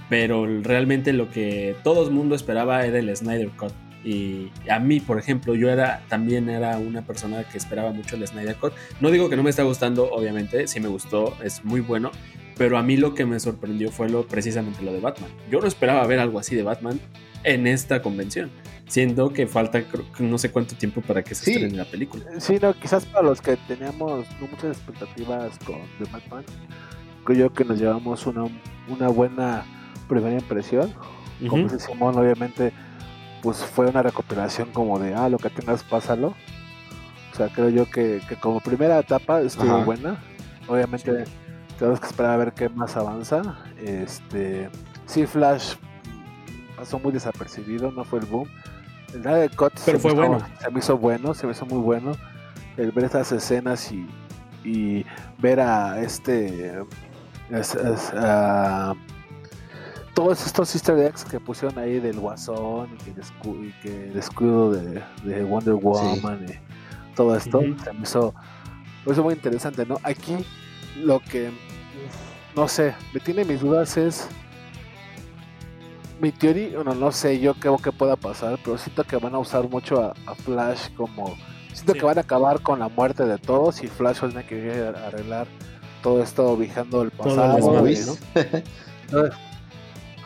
Pero 0.09 0.45
realmente 0.61 1.13
lo 1.13 1.30
que 1.30 1.76
todo 1.84 2.05
el 2.05 2.11
mundo 2.11 2.36
esperaba 2.36 2.86
era 2.86 2.99
el 2.99 3.15
Snyder 3.15 3.49
Cut. 3.51 3.71
Y 4.03 4.51
a 4.69 4.80
mí, 4.80 4.99
por 4.99 5.17
ejemplo, 5.17 5.55
yo 5.55 5.69
era 5.69 6.03
también 6.09 6.49
era 6.49 6.78
una 6.78 7.03
persona 7.03 7.45
que 7.45 7.57
esperaba 7.57 7.93
mucho 7.93 8.17
el 8.17 8.28
Snyder 8.28 8.57
Cut. 8.57 8.74
No 8.99 9.09
digo 9.09 9.30
que 9.30 9.38
no 9.38 9.43
me 9.43 9.49
está 9.49 9.63
gustando, 9.63 10.11
obviamente, 10.11 10.67
sí 10.67 10.82
me 10.82 10.89
gustó, 10.89 11.38
es 11.41 11.63
muy 11.63 11.80
bueno. 11.80 12.11
Pero 12.57 12.78
a 12.78 12.84
mí 12.84 12.97
lo 12.97 13.15
que 13.15 13.26
me 13.26 13.39
sorprendió 13.39 13.89
fue 13.91 14.09
lo, 14.09 14.28
precisamente 14.28 14.84
lo 14.84 14.91
de 14.91 14.99
Batman. 14.99 15.32
Yo 15.49 15.61
no 15.61 15.67
esperaba 15.67 16.05
ver 16.05 16.19
algo 16.19 16.38
así 16.38 16.55
de 16.55 16.63
Batman 16.63 16.99
en 17.43 17.67
esta 17.67 18.01
convención. 18.01 18.51
Siendo 18.87 19.31
que 19.31 19.47
falta 19.47 19.81
no 20.19 20.37
sé 20.37 20.51
cuánto 20.51 20.75
tiempo 20.75 21.01
para 21.01 21.23
que 21.23 21.33
se 21.35 21.45
Sí. 21.45 21.51
estrene 21.53 21.75
la 21.75 21.85
película. 21.85 22.25
Sí, 22.39 22.57
no, 22.61 22.73
quizás 22.73 23.05
para 23.05 23.23
los 23.25 23.41
que 23.41 23.55
teníamos 23.57 24.25
no 24.39 24.47
muchas 24.47 24.77
expectativas 24.77 25.57
con 25.59 25.77
The 25.99 26.05
Batman, 26.11 26.43
creo 27.23 27.37
yo 27.47 27.53
que 27.53 27.63
nos 27.65 27.79
llevamos 27.79 28.25
una, 28.27 28.43
una 28.89 29.07
buena 29.07 29.65
primera 30.07 30.33
impresión. 30.35 30.93
Como 31.47 31.63
Ujú. 31.65 31.73
dice 31.75 31.87
Simón, 31.87 32.17
obviamente, 32.17 32.71
pues 33.41 33.57
fue 33.57 33.87
una 33.87 34.03
recopilación 34.03 34.69
como 34.71 34.99
de, 34.99 35.13
ah, 35.15 35.27
lo 35.29 35.37
que 35.37 35.49
tengas, 35.49 35.81
pásalo. 35.83 36.35
O 37.31 37.35
sea, 37.35 37.47
creo 37.49 37.69
yo 37.69 37.89
que, 37.89 38.21
que 38.29 38.35
como 38.35 38.59
primera 38.59 38.99
etapa 38.99 39.41
estuvo 39.41 39.73
Ajá. 39.75 39.85
buena. 39.85 40.23
Obviamente, 40.67 41.23
tenemos 41.79 41.99
que 41.99 42.05
esperar 42.07 42.33
a 42.33 42.37
ver 42.37 42.53
qué 42.53 42.69
más 42.69 42.95
avanza. 42.95 43.57
Este, 43.81 44.69
sí, 45.07 45.25
Flash 45.25 45.73
pasó 46.76 46.99
muy 46.99 47.11
desapercibido, 47.11 47.91
no 47.91 48.03
fue 48.03 48.19
el 48.19 48.26
boom. 48.26 48.47
El 49.13 49.21
de 49.24 49.49
Cut 49.55 49.74
Pero 49.86 49.97
se 49.97 50.01
fue 50.01 50.13
me 50.15 50.21
hizo- 50.21 50.30
bueno. 50.30 50.47
Se 50.59 50.71
me 50.71 50.80
hizo 50.80 50.97
bueno, 50.97 51.34
se 51.34 51.45
me 51.47 51.51
hizo 51.53 51.65
muy 51.65 51.80
bueno. 51.80 52.13
El 52.78 52.91
ver 52.91 53.05
estas 53.05 53.32
escenas 53.32 53.91
y, 53.91 54.07
y 54.63 55.05
ver 55.39 55.59
a 55.59 55.99
este. 56.01 56.74
es- 57.51 57.76
es, 57.76 58.11
a- 58.15 58.93
todos 60.15 60.45
estos 60.45 60.74
easter 60.76 60.97
eggs 60.99 61.26
que 61.26 61.39
pusieron 61.39 61.78
ahí 61.80 61.99
del 61.99 62.19
guasón 62.19 62.89
y 62.93 62.97
que 63.03 63.09
el, 63.11 63.17
escu- 63.17 63.67
y 63.67 63.71
que 63.82 64.09
el 64.09 64.17
escudo 64.17 64.71
de, 64.71 65.01
de 65.24 65.43
Wonder 65.43 65.74
Woman 65.74 66.45
y 66.47 67.15
todo 67.15 67.36
esto 67.36 67.59
Ujú. 67.59 67.76
se 67.84 67.93
me 67.93 68.01
hizo, 68.03 68.34
me 69.07 69.11
hizo 69.13 69.24
muy 69.24 69.34
interesante, 69.34 69.86
¿no? 69.88 69.97
Aquí 70.03 70.38
lo 71.01 71.19
que 71.19 71.49
no 72.55 72.67
sé, 72.67 72.93
me 73.11 73.19
tiene 73.21 73.43
mis 73.43 73.61
dudas 73.61 73.97
es 73.97 74.28
mi 76.20 76.32
teoría, 76.32 76.76
bueno, 76.76 76.93
no 76.95 77.11
sé 77.11 77.39
yo 77.39 77.53
qué, 77.55 77.74
qué 77.84 77.91
pueda 77.91 78.16
pasar, 78.16 78.57
pero 78.64 78.78
siento 78.78 79.03
que 79.03 79.18
van 79.18 79.36
a 79.36 79.39
usar 79.39 79.68
mucho 79.70 80.01
a, 80.01 80.14
a 80.26 80.36
Flash 80.36 80.89
como 80.95 81.36
siento 81.74 81.93
Sí. 81.93 81.99
que 81.99 82.05
van 82.05 82.18
a 82.18 82.22
acabar 82.22 82.61
con 82.61 82.80
la 82.80 82.88
muerte 82.88 83.26
de 83.26 83.38
todos 83.38 83.84
y 83.84 83.88
Flash 83.88 84.22
va 84.24 84.28
a 84.28 84.30
tener 84.30 84.45
que 84.45 84.93
arreglar 85.07 85.47
todo 86.01 86.22
esto 86.22 86.55
viajando 86.57 87.01
el 87.01 87.11
pasado, 87.11 87.55
desmadre, 87.55 87.82
Luis. 87.82 88.07
¿no? 88.07 88.41
entonces, 89.05 89.36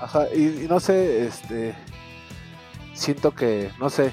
Ajá, 0.02 0.26
y, 0.36 0.64
y 0.64 0.68
no 0.70 0.80
sé, 0.80 1.26
este. 1.26 1.74
Siento 2.94 3.32
que, 3.32 3.72
no 3.80 3.90
sé. 3.90 4.12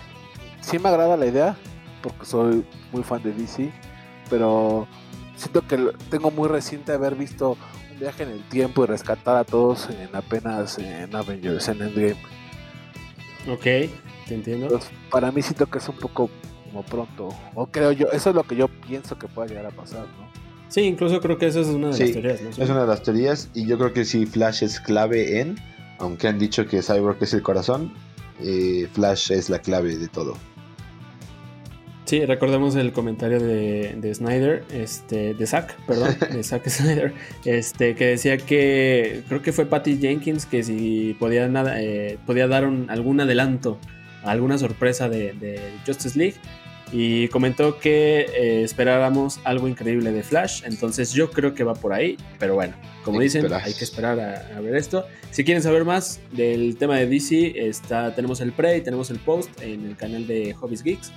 Sí 0.61 0.79
me 0.79 0.89
agrada 0.89 1.17
la 1.17 1.27
idea, 1.27 1.57
porque 2.03 2.25
soy 2.25 2.65
muy 2.93 3.03
fan 3.03 3.23
de 3.23 3.33
DC, 3.33 3.71
pero 4.31 4.87
siento 5.37 5.67
que 5.67 5.77
tengo 6.11 6.31
muy 6.31 6.49
reciente 6.49 6.93
haber 6.93 7.15
visto 7.15 7.57
un 7.93 8.01
viaje 8.01 8.25
en 8.25 8.31
el 8.31 8.49
tiempo 8.49 8.85
y 8.85 8.87
rescatar 8.87 9.37
a 9.37 9.45
todos 9.45 9.89
en 9.91 10.15
apenas 10.15 10.79
en 10.79 11.15
Avengers, 11.15 11.69
en 11.69 11.83
Endgame. 11.83 12.17
Ok, 13.49 13.63
te 13.63 13.91
entiendo. 14.35 14.67
Entonces, 14.67 14.91
para 15.11 15.31
mí 15.31 15.43
siento 15.43 15.67
que 15.67 15.79
es 15.79 15.89
un 15.89 15.97
poco 15.97 16.31
como 16.65 16.83
pronto, 16.85 17.29
o 17.55 17.67
creo 17.67 17.93
yo, 17.93 18.07
eso 18.13 18.31
es 18.31 18.37
lo 18.37 18.43
que 18.45 18.57
yo 18.57 18.69
pienso 18.69 19.19
que 19.19 19.29
puede 19.29 19.51
llegar 19.51 19.67
a 19.67 19.71
pasar, 19.71 20.07
¿no? 20.19 20.29
Sí, 20.69 20.81
incluso 20.81 21.21
creo 21.21 21.39
que 21.39 21.47
esa 21.47 21.61
es 21.61 21.69
una 21.69 21.89
de 21.89 21.95
Sí, 21.95 22.03
las 22.05 22.13
teorías, 22.13 22.41
¿no? 22.43 22.65
Es 22.65 22.71
una 22.71 22.81
de 22.81 22.87
las 22.87 23.03
teorías 23.03 23.49
y 23.55 23.67
yo 23.67 23.79
creo 23.79 23.93
que 23.93 24.05
sí 24.05 24.27
Flash 24.27 24.65
es 24.65 24.81
clave 24.81 25.41
en, 25.41 25.57
aunque 25.99 26.27
han 26.27 26.39
dicho 26.39 26.67
que 26.67 26.83
Cyborg 26.83 27.19
es 27.21 27.35
el 27.35 27.43
corazón, 27.43 27.93
eh, 28.41 28.89
Flash 28.93 29.31
es 29.31 29.51
la 29.51 29.61
clave 29.61 29.97
de 29.97 30.09
todo. 30.09 30.37
Sí, 32.05 32.25
recordemos 32.27 32.77
el 32.77 32.93
comentario 32.93 33.41
de, 33.41 33.95
de 33.97 34.15
Snyder, 34.15 34.63
este, 34.73 35.33
de 35.33 35.47
Zack, 35.47 35.75
perdón, 35.87 36.15
de 36.33 36.43
Zack 36.43 36.69
Snyder, 36.69 37.15
este, 37.47 37.95
que 37.95 38.05
decía 38.07 38.37
que 38.37 39.23
creo 39.27 39.41
que 39.41 39.53
fue 39.53 39.65
Patty 39.65 39.97
Jenkins 39.99 40.45
que 40.45 40.63
si 40.63 41.17
podía 41.19 41.49
nada, 41.49 41.81
eh, 41.81 42.19
podía 42.27 42.47
dar 42.47 42.67
un- 42.67 42.91
algún 42.91 43.21
adelanto, 43.23 43.79
alguna 44.23 44.59
sorpresa 44.59 45.09
de, 45.09 45.33
de 45.33 45.61
Justice 45.87 46.19
League. 46.19 46.35
Y 46.93 47.27
comentó 47.29 47.79
que 47.81 48.27
eh, 48.37 48.63
esperáramos 48.63 49.41
algo 49.43 49.67
increíble 49.67 50.13
de 50.13 50.23
Flash. 50.23 50.63
Entonces 50.65 51.13
yo 51.13 51.31
creo 51.31 51.53
que 51.55 51.65
va 51.65 51.75
por 51.75 51.93
ahí. 51.93 52.17
Pero 52.39 52.55
bueno, 52.55 52.75
como 53.03 53.19
dicen, 53.21 53.43
hay 53.65 53.75
que 53.75 53.83
esperar 53.83 54.21
a, 54.21 54.57
a 54.57 54.61
ver 54.61 54.77
esto. 54.77 55.05
Si 55.31 55.43
quieren 55.43 55.61
saber 55.63 55.85
más 55.85 56.21
del 56.31 56.77
tema 56.77 56.97
de 56.99 57.07
DC, 57.09 57.55
está, 57.67 58.15
tenemos 58.15 58.41
el 58.43 58.53
pre 58.53 58.77
y 58.77 58.81
tenemos 58.83 59.11
el 59.11 59.19
post 59.19 59.51
en 59.61 59.87
el 59.87 59.97
canal 59.97 60.27
de 60.29 60.53
Hobbies 60.55 60.85
Geeks. 60.85 61.11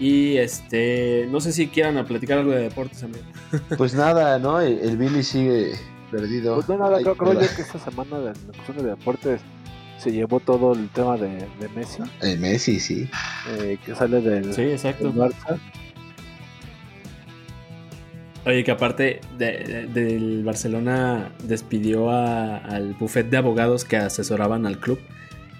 Y 0.00 0.36
este, 0.36 1.26
no 1.30 1.40
sé 1.40 1.52
si 1.52 1.66
quieran 1.68 1.96
a 1.96 2.04
platicar 2.04 2.38
algo 2.38 2.52
de 2.52 2.62
deportes, 2.62 3.02
amigo. 3.02 3.24
Pues 3.76 3.94
nada, 3.94 4.38
¿no? 4.38 4.60
El, 4.60 4.78
el 4.78 4.96
Billy 4.96 5.22
sigue 5.22 5.72
perdido. 6.10 6.54
Pues 6.54 6.70
ahora 6.70 6.98
Ay, 6.98 7.02
creo, 7.02 7.16
creo 7.16 7.32
yo 7.32 7.38
¿verdad? 7.40 7.56
que 7.56 7.62
esta 7.62 7.78
semana 7.78 8.18
de 8.18 8.26
la 8.26 8.32
cuestión 8.52 8.76
de 8.76 8.82
deportes 8.84 9.40
se 9.98 10.12
llevó 10.12 10.38
todo 10.38 10.72
el 10.74 10.88
tema 10.90 11.16
de, 11.16 11.28
de 11.58 11.68
Messi, 11.74 12.02
El 12.22 12.38
Messi, 12.38 12.78
sí. 12.78 13.10
eh, 13.58 13.76
que 13.84 13.94
sale 13.96 14.20
del, 14.20 14.54
Sí, 14.54 14.62
exacto. 14.62 15.10
del 15.10 15.14
Barça. 15.16 15.58
Oye, 18.46 18.64
que 18.64 18.70
aparte 18.70 19.20
de- 19.36 19.58
de- 19.58 19.86
del 19.88 20.44
Barcelona 20.44 21.32
despidió 21.42 22.10
a- 22.10 22.58
al 22.58 22.94
buffet 22.94 23.28
de 23.28 23.36
abogados 23.36 23.84
que 23.84 23.96
asesoraban 23.96 24.64
al 24.64 24.78
club 24.78 24.98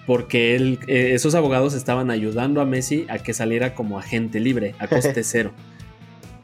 porque 0.09 0.56
él, 0.56 0.78
eh, 0.86 1.11
esos 1.12 1.34
abogados 1.34 1.74
estaban 1.74 2.11
ayudando 2.11 2.62
a 2.62 2.64
Messi 2.64 3.04
a 3.11 3.18
que 3.18 3.34
saliera 3.34 3.74
como 3.74 3.98
agente 3.98 4.40
libre 4.40 4.74
a 4.78 4.88
coste 4.88 5.22
cero, 5.22 5.52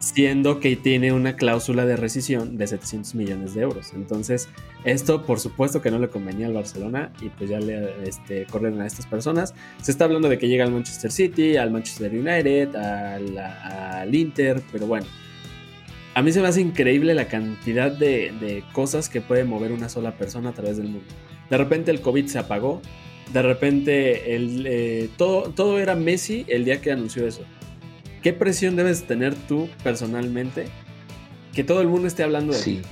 siendo 0.00 0.60
que 0.60 0.76
tiene 0.76 1.14
una 1.14 1.34
cláusula 1.36 1.86
de 1.86 1.96
rescisión 1.96 2.58
de 2.58 2.66
700 2.66 3.14
millones 3.14 3.54
de 3.54 3.62
euros. 3.62 3.94
Entonces, 3.94 4.50
esto 4.84 5.24
por 5.24 5.40
supuesto 5.40 5.80
que 5.80 5.90
no 5.90 5.98
le 5.98 6.10
convenía 6.10 6.46
al 6.46 6.52
Barcelona 6.52 7.10
y 7.22 7.30
pues 7.30 7.48
ya 7.48 7.58
le 7.58 8.06
este, 8.06 8.44
corren 8.44 8.82
a 8.82 8.86
estas 8.86 9.06
personas. 9.06 9.54
Se 9.80 9.92
está 9.92 10.04
hablando 10.04 10.28
de 10.28 10.36
que 10.36 10.46
llega 10.46 10.66
al 10.66 10.70
Manchester 10.70 11.10
City, 11.10 11.56
al 11.56 11.70
Manchester 11.70 12.12
United, 12.12 12.76
al, 12.76 13.38
al 13.38 14.14
Inter, 14.14 14.60
pero 14.72 14.86
bueno. 14.86 15.06
A 16.12 16.20
mí 16.20 16.32
se 16.32 16.42
me 16.42 16.48
hace 16.48 16.60
increíble 16.60 17.14
la 17.14 17.28
cantidad 17.28 17.90
de, 17.90 18.30
de 18.38 18.62
cosas 18.74 19.08
que 19.08 19.22
puede 19.22 19.44
mover 19.44 19.72
una 19.72 19.88
sola 19.88 20.18
persona 20.18 20.50
a 20.50 20.52
través 20.52 20.76
del 20.76 20.88
mundo. 20.88 21.08
De 21.48 21.56
repente 21.56 21.90
el 21.90 22.02
COVID 22.02 22.26
se 22.26 22.38
apagó. 22.38 22.82
De 23.32 23.42
repente 23.42 24.36
el, 24.36 24.64
eh, 24.66 25.08
todo, 25.16 25.50
todo 25.50 25.78
era 25.80 25.94
Messi 25.96 26.44
el 26.48 26.64
día 26.64 26.80
que 26.80 26.92
anunció 26.92 27.26
eso. 27.26 27.42
¿Qué 28.22 28.32
presión 28.32 28.76
debes 28.76 29.06
tener 29.06 29.34
tú 29.34 29.68
personalmente? 29.82 30.66
Que 31.52 31.64
todo 31.64 31.80
el 31.80 31.88
mundo 31.88 32.06
esté 32.08 32.22
hablando 32.22 32.52
de 32.52 32.58
Sí. 32.58 32.76
ti. 32.76 32.82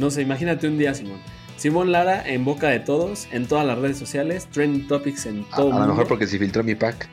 No 0.00 0.10
sé, 0.10 0.22
imagínate 0.22 0.66
un 0.68 0.78
día, 0.78 0.94
Simón. 0.94 1.18
Simón 1.56 1.92
Lara 1.92 2.26
en 2.26 2.44
boca 2.44 2.68
de 2.68 2.80
todos, 2.80 3.28
en 3.32 3.46
todas 3.46 3.66
las 3.66 3.78
redes 3.78 3.98
sociales, 3.98 4.46
trending 4.50 4.86
topics 4.88 5.26
en 5.26 5.44
A, 5.52 5.56
todo 5.56 5.66
el 5.68 5.72
a 5.72 5.74
lo 5.74 5.80
mundo. 5.80 5.94
mejor 5.94 6.08
porque 6.08 6.26
se 6.26 6.38
filtró 6.38 6.64
mi 6.64 6.74
pack. 6.74 7.08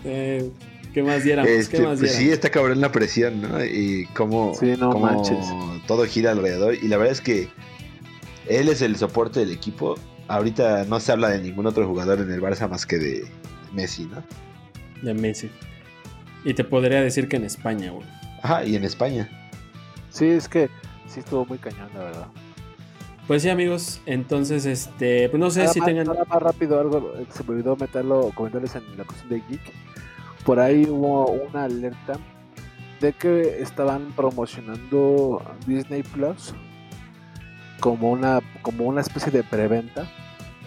Eh, 0.04 0.50
¿Qué 0.96 1.02
más 1.02 1.24
diéramos? 1.24 1.50
Este, 1.50 1.76
¿Qué 1.76 1.82
más 1.82 1.98
pues 1.98 2.14
sí, 2.14 2.30
está 2.30 2.48
cabrón 2.48 2.80
la 2.80 2.90
presión, 2.90 3.42
¿no? 3.42 3.62
Y 3.62 4.06
cómo, 4.14 4.54
Sí, 4.58 4.76
no 4.78 4.88
cómo 4.88 5.04
manches. 5.04 5.44
todo 5.86 6.06
gira 6.06 6.30
alrededor. 6.30 6.74
Y 6.74 6.88
la 6.88 6.96
verdad 6.96 7.12
es 7.12 7.20
que 7.20 7.50
él 8.48 8.70
es 8.70 8.80
el 8.80 8.96
soporte 8.96 9.40
del 9.40 9.52
equipo. 9.52 9.96
Ahorita 10.26 10.86
no 10.86 10.98
se 10.98 11.12
habla 11.12 11.28
de 11.28 11.40
ningún 11.42 11.66
otro 11.66 11.86
jugador 11.86 12.20
en 12.20 12.32
el 12.32 12.40
Barça 12.40 12.66
más 12.66 12.86
que 12.86 12.96
de 12.96 13.26
Messi, 13.74 14.06
¿no? 14.06 14.24
De 15.02 15.12
Messi. 15.12 15.50
Y 16.46 16.54
te 16.54 16.64
podría 16.64 17.02
decir 17.02 17.28
que 17.28 17.36
en 17.36 17.44
España, 17.44 17.90
güey. 17.90 18.06
Ajá, 18.42 18.64
y 18.64 18.74
en 18.74 18.84
España. 18.84 19.28
Sí, 20.08 20.24
es 20.24 20.48
que 20.48 20.70
sí 21.08 21.20
estuvo 21.20 21.44
muy 21.44 21.58
cañón, 21.58 21.90
la 21.92 22.04
verdad. 22.04 22.26
Pues 23.26 23.42
sí, 23.42 23.50
amigos. 23.50 24.00
Entonces, 24.06 24.64
este, 24.64 25.28
pues 25.28 25.38
no 25.38 25.50
sé 25.50 25.60
nada, 25.60 25.72
si 25.74 25.80
más, 25.80 25.88
tengan. 25.88 26.06
nada 26.06 26.24
más 26.24 26.42
rápido, 26.42 26.80
algo 26.80 27.12
se 27.28 27.44
me 27.44 27.50
olvidó 27.50 27.76
meterlo, 27.76 28.32
comentarles 28.34 28.74
en 28.76 28.96
la 28.96 29.04
cuestión 29.04 29.28
de 29.28 29.42
Geek. 29.46 29.60
Por 30.46 30.60
ahí 30.60 30.86
hubo 30.88 31.26
una 31.32 31.64
alerta 31.64 32.14
de 33.00 33.12
que 33.12 33.60
estaban 33.60 34.12
promocionando 34.16 35.42
Disney 35.66 36.02
Plus 36.02 36.54
como 37.80 38.10
una, 38.10 38.40
como 38.62 38.84
una 38.84 39.02
especie 39.02 39.30
de 39.30 39.42
preventa. 39.42 40.02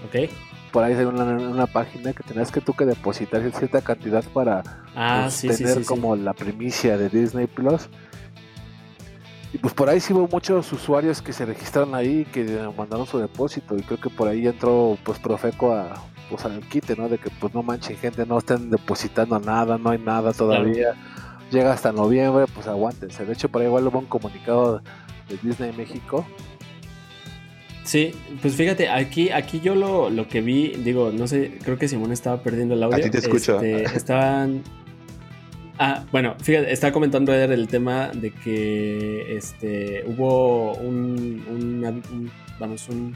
Ok. 0.05 0.29
Por 0.71 0.83
ahí 0.83 0.93
hay 0.93 1.05
una, 1.05 1.23
una 1.23 1.65
página 1.65 2.13
que 2.13 2.21
tenías 2.21 2.51
que 2.51 2.61
tú 2.61 2.73
que 2.73 2.85
depositar 2.85 3.41
cierta 3.51 3.81
cantidad 3.81 4.23
para 4.25 4.61
Ah, 4.95 5.21
pues, 5.23 5.33
sí, 5.33 5.47
tener 5.47 5.73
sí, 5.73 5.79
sí. 5.79 5.85
como 5.85 6.15
la 6.15 6.33
primicia 6.33 6.95
de 6.97 7.09
Disney 7.09 7.47
Plus. 7.47 7.89
Y 9.51 9.57
pues 9.57 9.73
por 9.73 9.89
ahí 9.89 9.99
sí 9.99 10.13
hubo 10.13 10.27
muchos 10.27 10.71
usuarios 10.71 11.23
que 11.23 11.33
se 11.33 11.43
registraron 11.43 11.95
ahí 11.95 12.19
y 12.19 12.25
que 12.25 12.43
mandaron 12.77 13.07
su 13.07 13.17
depósito. 13.17 13.75
Y 13.75 13.81
creo 13.81 13.99
que 13.99 14.11
por 14.11 14.27
ahí 14.27 14.45
entró 14.45 14.95
pues 15.03 15.17
Profeco 15.17 15.73
a 15.73 15.95
pues 16.29 16.45
al 16.45 16.59
quite, 16.61 16.95
¿no? 16.95 17.09
De 17.09 17.17
que 17.17 17.29
pues 17.29 17.53
no 17.53 17.63
manchen 17.63 17.97
gente, 17.97 18.25
no 18.25 18.37
estén 18.37 18.69
depositando 18.69 19.39
nada, 19.39 19.77
no 19.77 19.89
hay 19.89 19.99
nada 19.99 20.33
todavía. 20.33 20.93
Llega 21.51 21.73
hasta 21.73 21.91
noviembre, 21.91 22.45
pues 22.53 22.67
aguántense. 22.67 23.25
De 23.25 23.33
hecho 23.33 23.49
por 23.49 23.61
ahí 23.61 23.67
igual 23.67 23.87
hubo 23.87 23.99
un 23.99 24.05
comunicado 24.05 24.81
de 25.27 25.37
Disney 25.41 25.73
México. 25.75 26.25
Sí, 27.83 28.11
pues 28.41 28.53
fíjate, 28.55 28.87
aquí, 28.87 29.31
aquí 29.31 29.61
yo 29.61 29.73
lo, 29.73 30.11
lo 30.11 30.27
que 30.27 30.41
vi, 30.41 30.73
digo, 30.83 31.11
no 31.11 31.27
sé, 31.27 31.57
creo 31.63 31.79
que 31.79 31.87
Simón 31.87 32.11
estaba 32.11 32.43
perdiendo 32.43 32.75
el 32.75 32.83
audio. 32.83 33.03
ti 33.03 33.09
te 33.09 33.17
escucho. 33.17 33.59
Este, 33.59 33.97
estaban. 33.97 34.61
Ah, 35.79 36.03
bueno, 36.11 36.35
fíjate, 36.39 36.71
estaba 36.71 36.93
comentando 36.93 37.33
Eder 37.33 37.51
el 37.51 37.67
tema 37.67 38.09
de 38.13 38.31
que 38.31 39.35
este 39.35 40.03
hubo 40.05 40.73
un, 40.73 42.21
vamos, 42.59 42.89
un, 42.89 43.15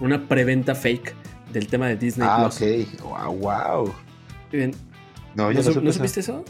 una 0.00 0.26
preventa 0.26 0.74
fake 0.74 1.14
del 1.52 1.68
tema 1.68 1.88
de 1.88 1.96
Disney 1.96 2.26
ah, 2.30 2.46
ok. 2.46 3.02
Wow, 3.02 3.36
wow. 3.36 3.94
No, 5.34 5.52
¿No, 5.52 5.52
¿no 5.52 5.92
supiste 5.92 6.20
eso? 6.20 6.44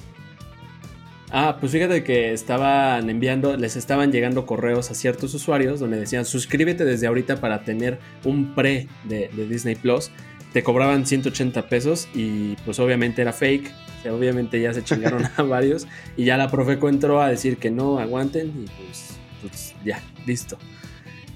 Ah, 1.34 1.56
pues 1.58 1.72
fíjate 1.72 2.04
que 2.04 2.34
estaban 2.34 3.08
enviando, 3.08 3.56
les 3.56 3.76
estaban 3.76 4.12
llegando 4.12 4.44
correos 4.44 4.90
a 4.90 4.94
ciertos 4.94 5.32
usuarios 5.32 5.80
donde 5.80 5.98
decían 5.98 6.26
suscríbete 6.26 6.84
desde 6.84 7.06
ahorita 7.06 7.40
para 7.40 7.64
tener 7.64 8.00
un 8.24 8.54
pre 8.54 8.86
de, 9.04 9.30
Disney 9.48 9.74
Plus. 9.74 10.10
Te 10.52 10.62
cobraban 10.62 11.06
180 11.06 11.68
pesos 11.70 12.06
y 12.12 12.56
pues 12.66 12.78
obviamente 12.78 13.22
era 13.22 13.32
fake. 13.32 13.72
obviamente 14.10 14.60
ya 14.60 14.74
se 14.74 14.84
chingaron 14.84 15.26
a 15.34 15.42
varios 15.42 15.86
y 16.18 16.26
ya 16.26 16.36
la 16.36 16.50
Profeco 16.50 16.90
entró 16.90 17.22
a 17.22 17.28
decir 17.28 17.56
que 17.56 17.70
no 17.70 17.98
aguanten 17.98 18.48
y 18.48 18.84
pues, 18.84 19.16
pues 19.40 19.74
ya, 19.82 20.02
listo. 20.26 20.58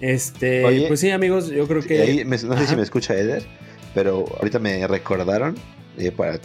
Este, 0.01 0.85
pues 0.89 1.01
sí, 1.01 1.11
amigos, 1.11 1.49
yo 1.49 1.67
creo 1.67 1.83
que. 1.83 2.25
no 2.25 2.37
sé 2.37 2.67
si 2.67 2.77
me 2.77 2.83
escucha 2.83 3.15
Eder, 3.15 3.47
pero 3.95 4.25
ahorita 4.39 4.59
me 4.59 4.87
recordaron 4.87 5.57
eh, 5.99 6.13
para 6.13 6.39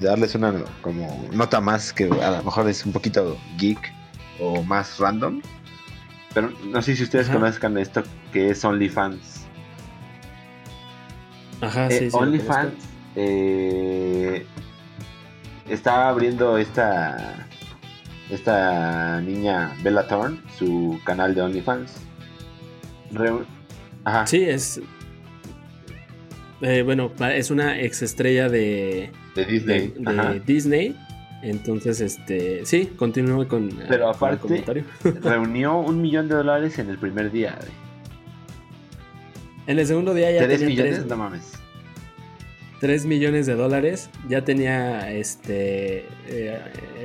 darles 0.00 0.34
una 0.34 0.64
como 0.80 1.28
nota 1.32 1.60
más 1.60 1.92
que 1.92 2.04
a 2.04 2.30
lo 2.30 2.42
mejor 2.42 2.68
es 2.68 2.86
un 2.86 2.92
poquito 2.92 3.36
geek 3.58 3.78
o 4.40 4.62
más 4.62 4.98
random. 4.98 5.42
Pero 6.32 6.50
no 6.64 6.80
sé 6.80 6.96
si 6.96 7.02
ustedes 7.02 7.28
conozcan 7.28 7.76
esto 7.76 8.02
que 8.32 8.50
es 8.50 8.64
OnlyFans. 8.64 9.46
Ajá, 11.60 11.88
eh, 11.88 12.08
sí, 12.10 12.16
OnlyFans 12.16 12.74
eh, 13.16 14.46
está 15.68 16.08
abriendo 16.08 16.56
esta 16.56 17.46
esta 18.30 19.20
niña 19.20 19.74
Bella 19.82 20.06
Thorne 20.06 20.40
su 20.58 21.00
canal 21.04 21.34
de 21.34 21.42
OnlyFans. 21.42 22.07
Ajá. 24.04 24.26
Sí, 24.26 24.42
es 24.42 24.80
eh, 26.60 26.82
bueno, 26.82 27.12
es 27.32 27.50
una 27.50 27.80
ex 27.80 28.02
estrella 28.02 28.48
de, 28.48 29.10
Disney. 29.36 29.94
De, 29.96 30.42
Disney. 30.44 30.96
Entonces, 31.42 32.00
este, 32.00 32.66
sí, 32.66 32.86
continúo 32.96 33.46
con, 33.46 33.70
Pero 33.88 34.10
aparte, 34.10 34.64
reunió 35.22 35.78
un 35.78 36.02
millón 36.02 36.28
de 36.28 36.34
dólares 36.34 36.78
en 36.80 36.90
el 36.90 36.98
primer 36.98 37.30
día. 37.30 37.56
En 39.68 39.78
el 39.78 39.86
segundo 39.86 40.14
día 40.14 40.32
ya 40.32 40.48
tenía 40.48 40.66
millones? 40.66 41.06
no 41.06 41.16
mames. 41.16 41.52
3 42.80 43.06
millones 43.06 43.46
de 43.46 43.54
dólares. 43.54 44.08
Ya 44.28 44.44
tenía 44.44 45.12
este 45.12 46.06
eh, 46.28 46.60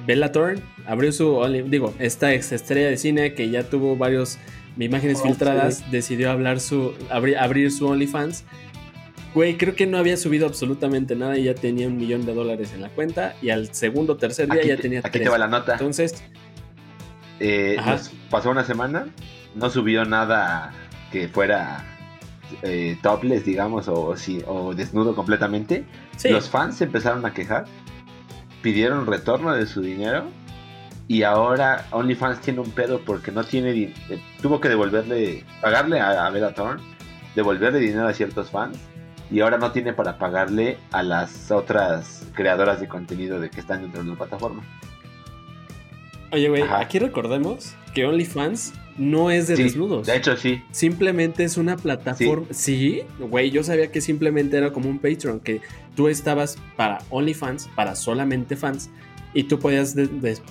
Bella 0.06 0.32
Thorne. 0.32 0.62
Abrió 0.86 1.12
su 1.12 1.44
digo, 1.68 1.94
esta 2.00 2.34
ex 2.34 2.52
estrella 2.52 2.90
de 2.90 2.98
cine 2.98 3.34
que 3.34 3.50
ya 3.50 3.64
tuvo 3.64 3.96
varios 3.96 4.38
imágenes 4.78 5.22
filtradas. 5.22 5.90
Decidió 5.92 6.32
hablar 6.32 6.60
su 6.60 6.94
abrir 7.10 7.72
su 7.72 7.88
OnlyFans 7.88 8.44
Güey, 9.34 9.58
creo 9.58 9.76
que 9.76 9.88
no 9.88 9.98
había 9.98 10.16
subido 10.16 10.46
absolutamente 10.46 11.16
nada 11.16 11.38
y 11.38 11.46
ya 11.46 11.56
tenía 11.56 11.88
un 11.88 11.98
millón 11.98 12.26
de 12.26 12.36
dólares 12.36 12.72
en 12.74 12.82
la 12.82 12.90
cuenta. 12.90 13.34
Y 13.42 13.50
al 13.50 13.74
segundo 13.74 14.14
o 14.14 14.18
tercer 14.18 14.48
día 14.50 14.64
ya 14.64 14.78
tenía 14.78 15.02
Aquí 15.04 15.20
te 15.20 15.30
va 15.30 15.38
la 15.38 15.48
nota. 15.48 15.74
Entonces. 15.74 16.24
Eh, 17.40 17.78
pasó 18.30 18.52
una 18.52 18.64
semana, 18.64 19.08
no 19.56 19.70
subió 19.70 20.06
nada 20.06 20.72
que 21.12 21.28
fuera 21.28 21.84
eh, 22.62 22.98
topless, 23.02 23.44
digamos, 23.44 23.88
o, 23.88 24.16
o 24.46 24.76
desnudo 24.76 25.16
completamente. 25.16 25.84
Los 26.26 26.50
fans 26.50 26.78
se 26.78 26.84
empezaron 26.84 27.26
a 27.26 27.34
quejar, 27.34 27.66
pidieron 28.62 29.08
retorno 29.08 29.52
de 29.54 29.66
su 29.66 29.82
dinero. 29.82 30.26
Y 31.08 31.24
ahora 31.24 31.86
OnlyFans 31.92 32.42
tiene 32.42 32.62
un 32.62 32.72
pedo 32.72 33.02
porque 33.02 33.32
no 33.32 33.44
tiene. 33.44 33.72
Eh, 34.10 34.22
tuvo 34.42 34.60
que 34.60 34.70
devolverle. 34.70 35.44
Pagarle 35.62 36.00
a, 36.00 36.26
a 36.26 36.30
Bella 36.30 36.54
Thorne, 36.54 36.82
devolverle 37.36 37.80
dinero 37.80 38.08
a 38.08 38.14
ciertos 38.14 38.50
fans 38.50 38.78
y 39.34 39.40
ahora 39.42 39.58
no 39.58 39.72
tiene 39.72 39.94
para 39.94 40.18
pagarle 40.18 40.78
a 40.92 41.02
las 41.02 41.50
otras 41.52 42.28
creadoras 42.36 42.80
de 42.80 42.88
contenido 42.88 43.40
de 43.40 43.50
que 43.50 43.60
están 43.60 43.82
dentro 43.82 44.04
de 44.04 44.10
la 44.10 44.16
plataforma. 44.16 44.64
Oye, 46.32 46.50
güey, 46.50 46.64
aquí 46.64 47.00
recordemos 47.00 47.76
que 47.94 48.06
OnlyFans 48.06 48.74
no 48.98 49.32
es 49.32 49.48
de 49.48 49.56
desnudos. 49.56 50.08
De 50.08 50.18
hecho, 50.18 50.38
sí. 50.38 50.62
Simplemente 50.72 51.44
es 51.44 51.58
una 51.58 51.78
plataforma. 51.78 52.48
Sí, 52.52 53.02
güey, 53.20 53.52
yo 53.52 53.64
sabía 53.64 53.92
que 53.92 54.02
simplemente 54.02 54.58
era 54.58 54.72
como 54.72 54.90
un 54.90 55.00
Patreon, 55.00 55.40
que 55.40 55.62
tú 55.96 56.08
estabas 56.08 56.58
para 56.76 57.00
OnlyFans, 57.10 57.70
para 57.76 57.96
solamente 57.96 58.56
fans, 58.56 58.90
y 59.34 59.44
tú 59.44 59.60
podías 59.60 59.96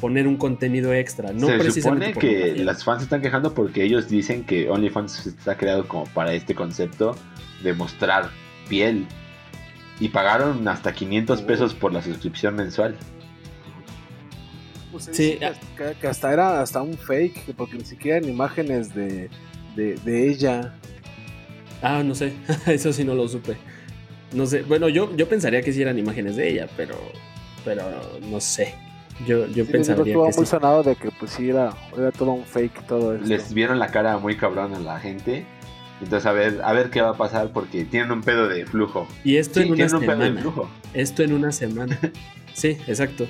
poner 0.01 0.27
un 0.27 0.37
contenido 0.37 0.93
extra. 0.93 1.33
No 1.33 1.47
Se 1.47 1.83
supone 1.83 2.13
que 2.15 2.57
las 2.57 2.83
fans 2.85 3.03
están 3.03 3.23
quejando 3.23 3.55
porque 3.55 3.85
ellos 3.85 4.09
dicen 4.09 4.45
que 4.45 4.69
OnlyFans 4.69 5.27
está 5.27 5.57
creado 5.57 5.87
como 5.87 6.05
para 6.07 6.33
este 6.35 6.55
concepto 6.55 7.17
de 7.63 7.73
mostrar 7.73 8.31
piel. 8.69 9.07
Y 10.01 10.09
pagaron 10.09 10.67
hasta 10.67 10.93
500 10.93 11.43
pesos 11.43 11.75
por 11.75 11.93
la 11.93 12.03
suscripción 12.03 12.57
mensual. 12.57 12.97
Pues 14.91 15.09
sí, 15.13 15.39
que, 16.01 16.07
hasta 16.07 16.33
era 16.33 16.61
hasta 16.61 16.83
un 16.83 16.99
fake, 16.99 17.55
porque 17.57 17.77
ni 17.77 17.85
siquiera 17.85 18.19
eran 18.19 18.29
imágenes 18.29 18.93
de, 18.95 19.31
de, 19.77 20.29
ella. 20.29 20.75
Ah, 21.83 22.03
no 22.03 22.15
sé, 22.15 22.33
eso 22.67 22.93
sí 22.93 23.05
no 23.05 23.15
lo 23.15 23.29
supe. 23.29 23.57
No 24.33 24.47
sé, 24.47 24.63
bueno, 24.63 24.89
yo, 24.89 25.15
yo 25.17 25.29
pensaría 25.29 25.63
que 25.63 25.73
sí 25.73 25.81
eran 25.83 25.99
imágenes 25.99 26.37
de 26.37 26.49
ella, 26.49 26.69
pero, 26.77 26.97
pero 27.65 27.85
no 28.31 28.41
sé. 28.41 28.75
Yo, 29.27 29.47
yo 29.47 29.67
pensaría 29.67 30.05
que 30.05 30.17
muy 30.17 30.47
sonado 30.47 30.83
de 30.83 30.97
que 30.97 31.11
pues 31.11 31.33
sí 31.33 31.51
era, 31.51 31.73
era 31.97 32.11
todo 32.11 32.33
un 32.33 32.45
fake 32.45 32.87
todo 32.87 33.15
esto. 33.15 33.27
Les 33.27 33.53
vieron 33.53 33.79
la 33.79 33.89
cara 33.89 34.19
muy 34.19 34.37
cabrón 34.37 34.75
a 34.75 34.79
la 34.79 34.99
gente 34.99 35.47
entonces 36.03 36.27
a 36.27 36.33
ver, 36.33 36.61
a 36.65 36.73
ver 36.73 36.91
qué 36.91 37.01
va 37.01 37.11
a 37.11 37.17
pasar 37.17 37.51
porque 37.53 37.85
tienen 37.85 38.11
un 38.11 38.23
pedo 38.23 38.49
de 38.49 38.67
flujo. 38.67 39.07
Y 39.25 39.37
esto 39.37 39.61
en 39.61 39.73
una 39.73 39.89
semana. 39.89 40.45
Esto 40.95 41.23
en 41.23 41.33
una 41.33 41.53
semana. 41.53 41.99
sí, 42.55 42.77
exacto. 42.87 43.27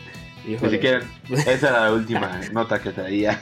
Pues 0.58 0.72
si 0.72 0.78
quieren, 0.78 1.02
esa 1.30 1.68
era 1.68 1.80
la 1.84 1.92
última 1.94 2.40
nota 2.52 2.80
que 2.80 2.90
traía. 2.90 3.40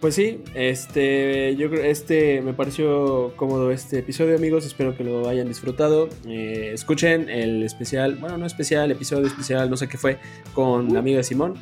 Pues 0.00 0.14
sí, 0.14 0.44
este, 0.54 1.56
yo 1.56 1.68
creo, 1.70 1.82
este 1.82 2.40
me 2.40 2.52
pareció 2.52 3.32
cómodo 3.34 3.72
este 3.72 3.98
episodio, 3.98 4.36
amigos. 4.36 4.64
Espero 4.64 4.96
que 4.96 5.02
lo 5.02 5.28
hayan 5.28 5.48
disfrutado. 5.48 6.08
Eh, 6.24 6.70
escuchen 6.72 7.28
el 7.28 7.64
especial, 7.64 8.14
bueno, 8.14 8.38
no 8.38 8.46
especial, 8.46 8.92
episodio 8.92 9.26
especial, 9.26 9.68
no 9.68 9.76
sé 9.76 9.88
qué 9.88 9.98
fue, 9.98 10.18
con 10.54 10.92
la 10.92 11.00
amiga 11.00 11.18
de 11.18 11.24
Simón. 11.24 11.54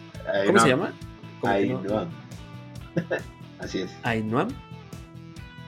¿Cómo 0.47 0.59
se 0.59 0.68
llama? 0.68 0.93
Ainhoam. 1.45 2.09
Así 3.59 3.80
es. 3.80 3.91
Ainhoam. 4.03 4.49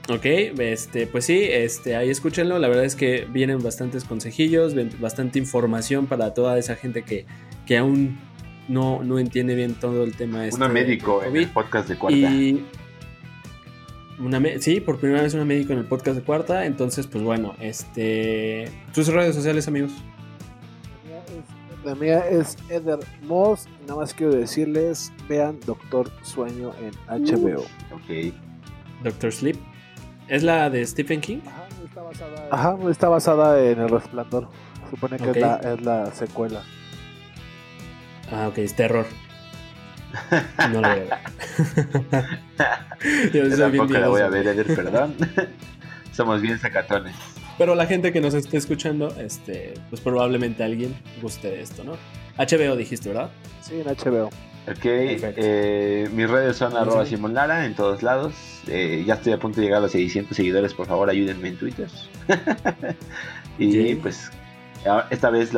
Ok, 0.07 0.25
este, 0.25 1.07
pues 1.07 1.25
sí, 1.25 1.39
este, 1.49 1.95
ahí 1.95 2.09
escúchenlo. 2.09 2.59
La 2.59 2.67
verdad 2.67 2.85
es 2.85 2.95
que 2.95 3.27
vienen 3.31 3.63
bastantes 3.63 4.03
consejillos, 4.03 4.75
bastante 4.99 5.39
información 5.39 6.05
para 6.05 6.35
toda 6.35 6.57
esa 6.59 6.75
gente 6.75 7.03
que, 7.03 7.25
que 7.65 7.77
aún 7.77 8.19
no, 8.69 9.03
no 9.03 9.19
entiende 9.19 9.55
bien 9.55 9.73
todo 9.73 10.03
el 10.03 10.15
tema. 10.15 10.45
Este 10.45 10.55
una 10.55 10.69
médico 10.69 11.21
en 11.23 11.35
el 11.35 11.49
podcast 11.49 11.89
de 11.89 11.97
cuarta. 11.97 12.17
Y 12.17 12.65
una 14.19 14.41
sí, 14.59 14.79
por 14.79 14.99
primera 14.99 15.21
vez 15.21 15.33
una 15.33 15.45
médico 15.45 15.73
en 15.73 15.79
el 15.79 15.85
podcast 15.85 16.17
de 16.17 16.23
cuarta. 16.23 16.65
Entonces, 16.65 17.07
pues 17.07 17.23
bueno, 17.23 17.55
este, 17.59 18.69
sus 18.93 19.07
redes 19.07 19.35
sociales, 19.35 19.67
amigos. 19.67 19.91
La 21.83 21.95
mía 21.95 22.19
es 22.29 22.57
Eder 22.69 22.99
Moss. 23.23 23.67
Nada 23.81 24.01
más 24.01 24.13
quiero 24.13 24.33
decirles, 24.33 25.11
vean 25.27 25.59
Doctor 25.65 26.11
Sueño 26.23 26.71
en 26.81 26.91
HBO. 27.07 27.61
Uh, 27.61 27.95
ok. 27.95 28.33
Doctor 29.03 29.31
Sleep. 29.31 29.57
¿Es 30.27 30.43
la 30.43 30.69
de 30.69 30.85
Stephen 30.85 31.21
King? 31.21 31.39
Ajá, 32.51 32.77
está 32.89 33.09
basada, 33.09 33.63
en 33.63 33.79
El 33.79 33.89
Resplandor. 33.89 34.47
Supone 34.91 35.17
que 35.17 35.31
es, 35.31 35.81
la, 35.81 36.13
secuela. 36.13 36.63
Ah, 38.31 38.47
ok, 38.47 38.59
es 38.59 38.75
terror. 38.75 39.05
No 40.71 40.81
lo 40.81 40.89
veo. 40.89 41.07
Yo 43.33 43.57
tampoco 43.57 43.93
la 43.93 44.07
voy 44.07 44.21
a 44.21 44.29
ver, 44.29 44.47
Eder, 44.47 44.67
perdón. 44.67 45.15
Somos 46.11 46.41
bien 46.41 46.59
sacatones. 46.59 47.15
Pero 47.57 47.75
la 47.75 47.85
gente 47.85 48.11
que 48.13 48.21
nos 48.21 48.33
esté 48.33 48.57
escuchando, 48.57 49.13
este, 49.19 49.73
pues 49.89 50.01
probablemente 50.01 50.63
alguien 50.63 50.95
guste 51.21 51.49
de 51.49 51.61
esto, 51.61 51.83
¿no? 51.83 51.93
HBO 52.37 52.75
dijiste, 52.75 53.09
¿verdad? 53.09 53.29
Sí, 53.61 53.81
en 53.81 53.87
HBO. 53.87 54.29
Ok, 54.67 54.85
eh, 54.85 56.07
mis 56.13 56.29
redes 56.29 56.57
son 56.57 56.77
arroba 56.77 57.05
Simon 57.05 57.33
Lara 57.33 57.65
en 57.65 57.75
todos 57.75 58.03
lados. 58.03 58.33
Eh, 58.67 59.03
ya 59.05 59.15
estoy 59.15 59.33
a 59.33 59.39
punto 59.39 59.59
de 59.59 59.65
llegar 59.65 59.79
a 59.79 59.81
los 59.81 59.91
600 59.91 60.35
seguidores, 60.35 60.73
por 60.73 60.87
favor 60.87 61.09
ayúdenme 61.09 61.49
en 61.49 61.57
Twitter. 61.57 61.87
y 63.57 63.95
pues 63.95 64.31
esta 65.09 65.29
vez 65.29 65.51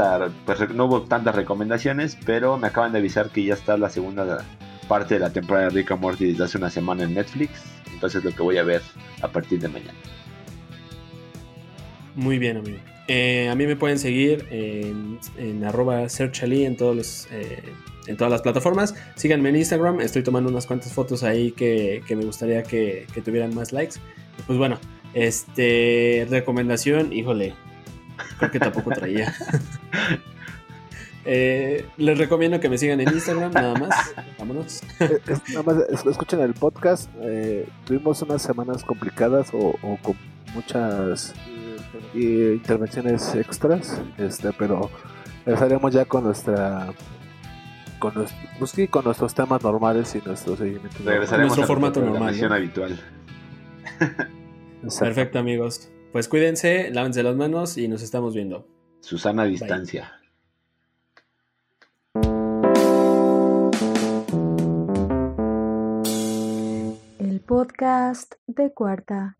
pues, 0.45 0.69
no 0.73 0.85
hubo 0.85 1.03
tantas 1.03 1.35
recomendaciones, 1.35 2.17
pero 2.25 2.57
me 2.57 2.67
acaban 2.67 2.91
de 2.91 2.99
avisar 2.99 3.29
que 3.29 3.43
ya 3.43 3.53
está 3.53 3.77
la 3.77 3.89
segunda 3.89 4.45
parte 4.87 5.15
de 5.15 5.19
la 5.19 5.31
temporada 5.31 5.67
de 5.67 5.75
Rick 5.75 5.91
and 5.91 6.01
Morty 6.01 6.31
desde 6.31 6.43
hace 6.43 6.57
una 6.57 6.69
semana 6.69 7.03
en 7.03 7.13
Netflix. 7.13 7.51
Entonces 7.93 8.23
lo 8.23 8.31
que 8.31 8.41
voy 8.41 8.57
a 8.57 8.63
ver 8.63 8.81
a 9.21 9.27
partir 9.27 9.59
de 9.59 9.67
mañana. 9.67 9.97
Muy 12.15 12.39
bien, 12.39 12.57
amigo. 12.57 12.77
Eh, 13.07 13.49
a 13.49 13.55
mí 13.55 13.65
me 13.67 13.75
pueden 13.75 13.99
seguir 13.99 14.47
en, 14.51 15.19
en 15.37 15.63
arroba 15.63 16.07
searchali 16.09 16.65
en, 16.65 16.77
todos 16.77 16.95
los, 16.95 17.27
eh, 17.31 17.61
en 18.07 18.17
todas 18.17 18.31
las 18.31 18.41
plataformas. 18.41 18.95
Síganme 19.15 19.49
en 19.49 19.57
Instagram, 19.57 20.01
estoy 20.01 20.23
tomando 20.23 20.49
unas 20.49 20.65
cuantas 20.65 20.93
fotos 20.93 21.23
ahí 21.23 21.51
que, 21.51 22.03
me 22.09 22.25
gustaría 22.25 22.63
que, 22.63 23.07
que, 23.13 23.21
tuvieran 23.21 23.53
más 23.53 23.71
likes. 23.71 23.95
Pues 24.47 24.57
bueno, 24.57 24.79
este 25.13 26.27
recomendación, 26.29 27.11
híjole, 27.13 27.53
creo 28.37 28.51
que 28.51 28.59
tampoco 28.59 28.91
traía. 28.91 29.33
Eh, 31.23 31.85
les 31.97 32.17
recomiendo 32.17 32.59
que 32.59 32.67
me 32.67 32.79
sigan 32.79 32.99
en 32.99 33.13
Instagram, 33.13 33.51
nada 33.51 33.75
más. 33.75 34.15
Vámonos. 34.39 34.81
nada 35.53 35.61
más 35.61 35.77
escuchen 36.03 36.39
el 36.39 36.55
podcast. 36.55 37.11
tuvimos 37.85 38.23
unas 38.23 38.41
semanas 38.41 38.83
complicadas 38.83 39.53
o, 39.53 39.77
o 39.83 39.99
con 40.01 40.17
muchas 40.55 41.35
intervenciones 42.13 43.35
extras, 43.35 44.01
este, 44.17 44.51
pero 44.53 44.89
empezaremos 45.45 45.93
ya 45.93 46.05
con 46.05 46.23
nuestra 46.23 46.93
con, 47.99 48.13
pues 48.59 48.75
con 48.89 49.05
nuestros 49.05 49.33
temas 49.33 49.63
normales 49.63 50.13
y 50.15 50.27
nuestro 50.27 50.55
seguimiento. 50.55 50.97
Regresaremos 51.05 51.55
nuestro 51.55 51.67
formato 51.67 52.01
normal. 52.01 52.51
habitual. 52.51 52.99
Perfecto, 54.99 55.39
amigos. 55.39 55.89
Pues 56.11 56.27
cuídense, 56.27 56.91
lávense 56.91 57.23
las 57.23 57.37
manos 57.37 57.77
y 57.77 57.87
nos 57.87 58.01
estamos 58.01 58.33
viendo. 58.35 58.67
Susana 58.99 59.45
distancia. 59.45 60.19
El 67.17 67.39
podcast 67.39 68.33
de 68.45 68.73
cuarta. 68.73 69.37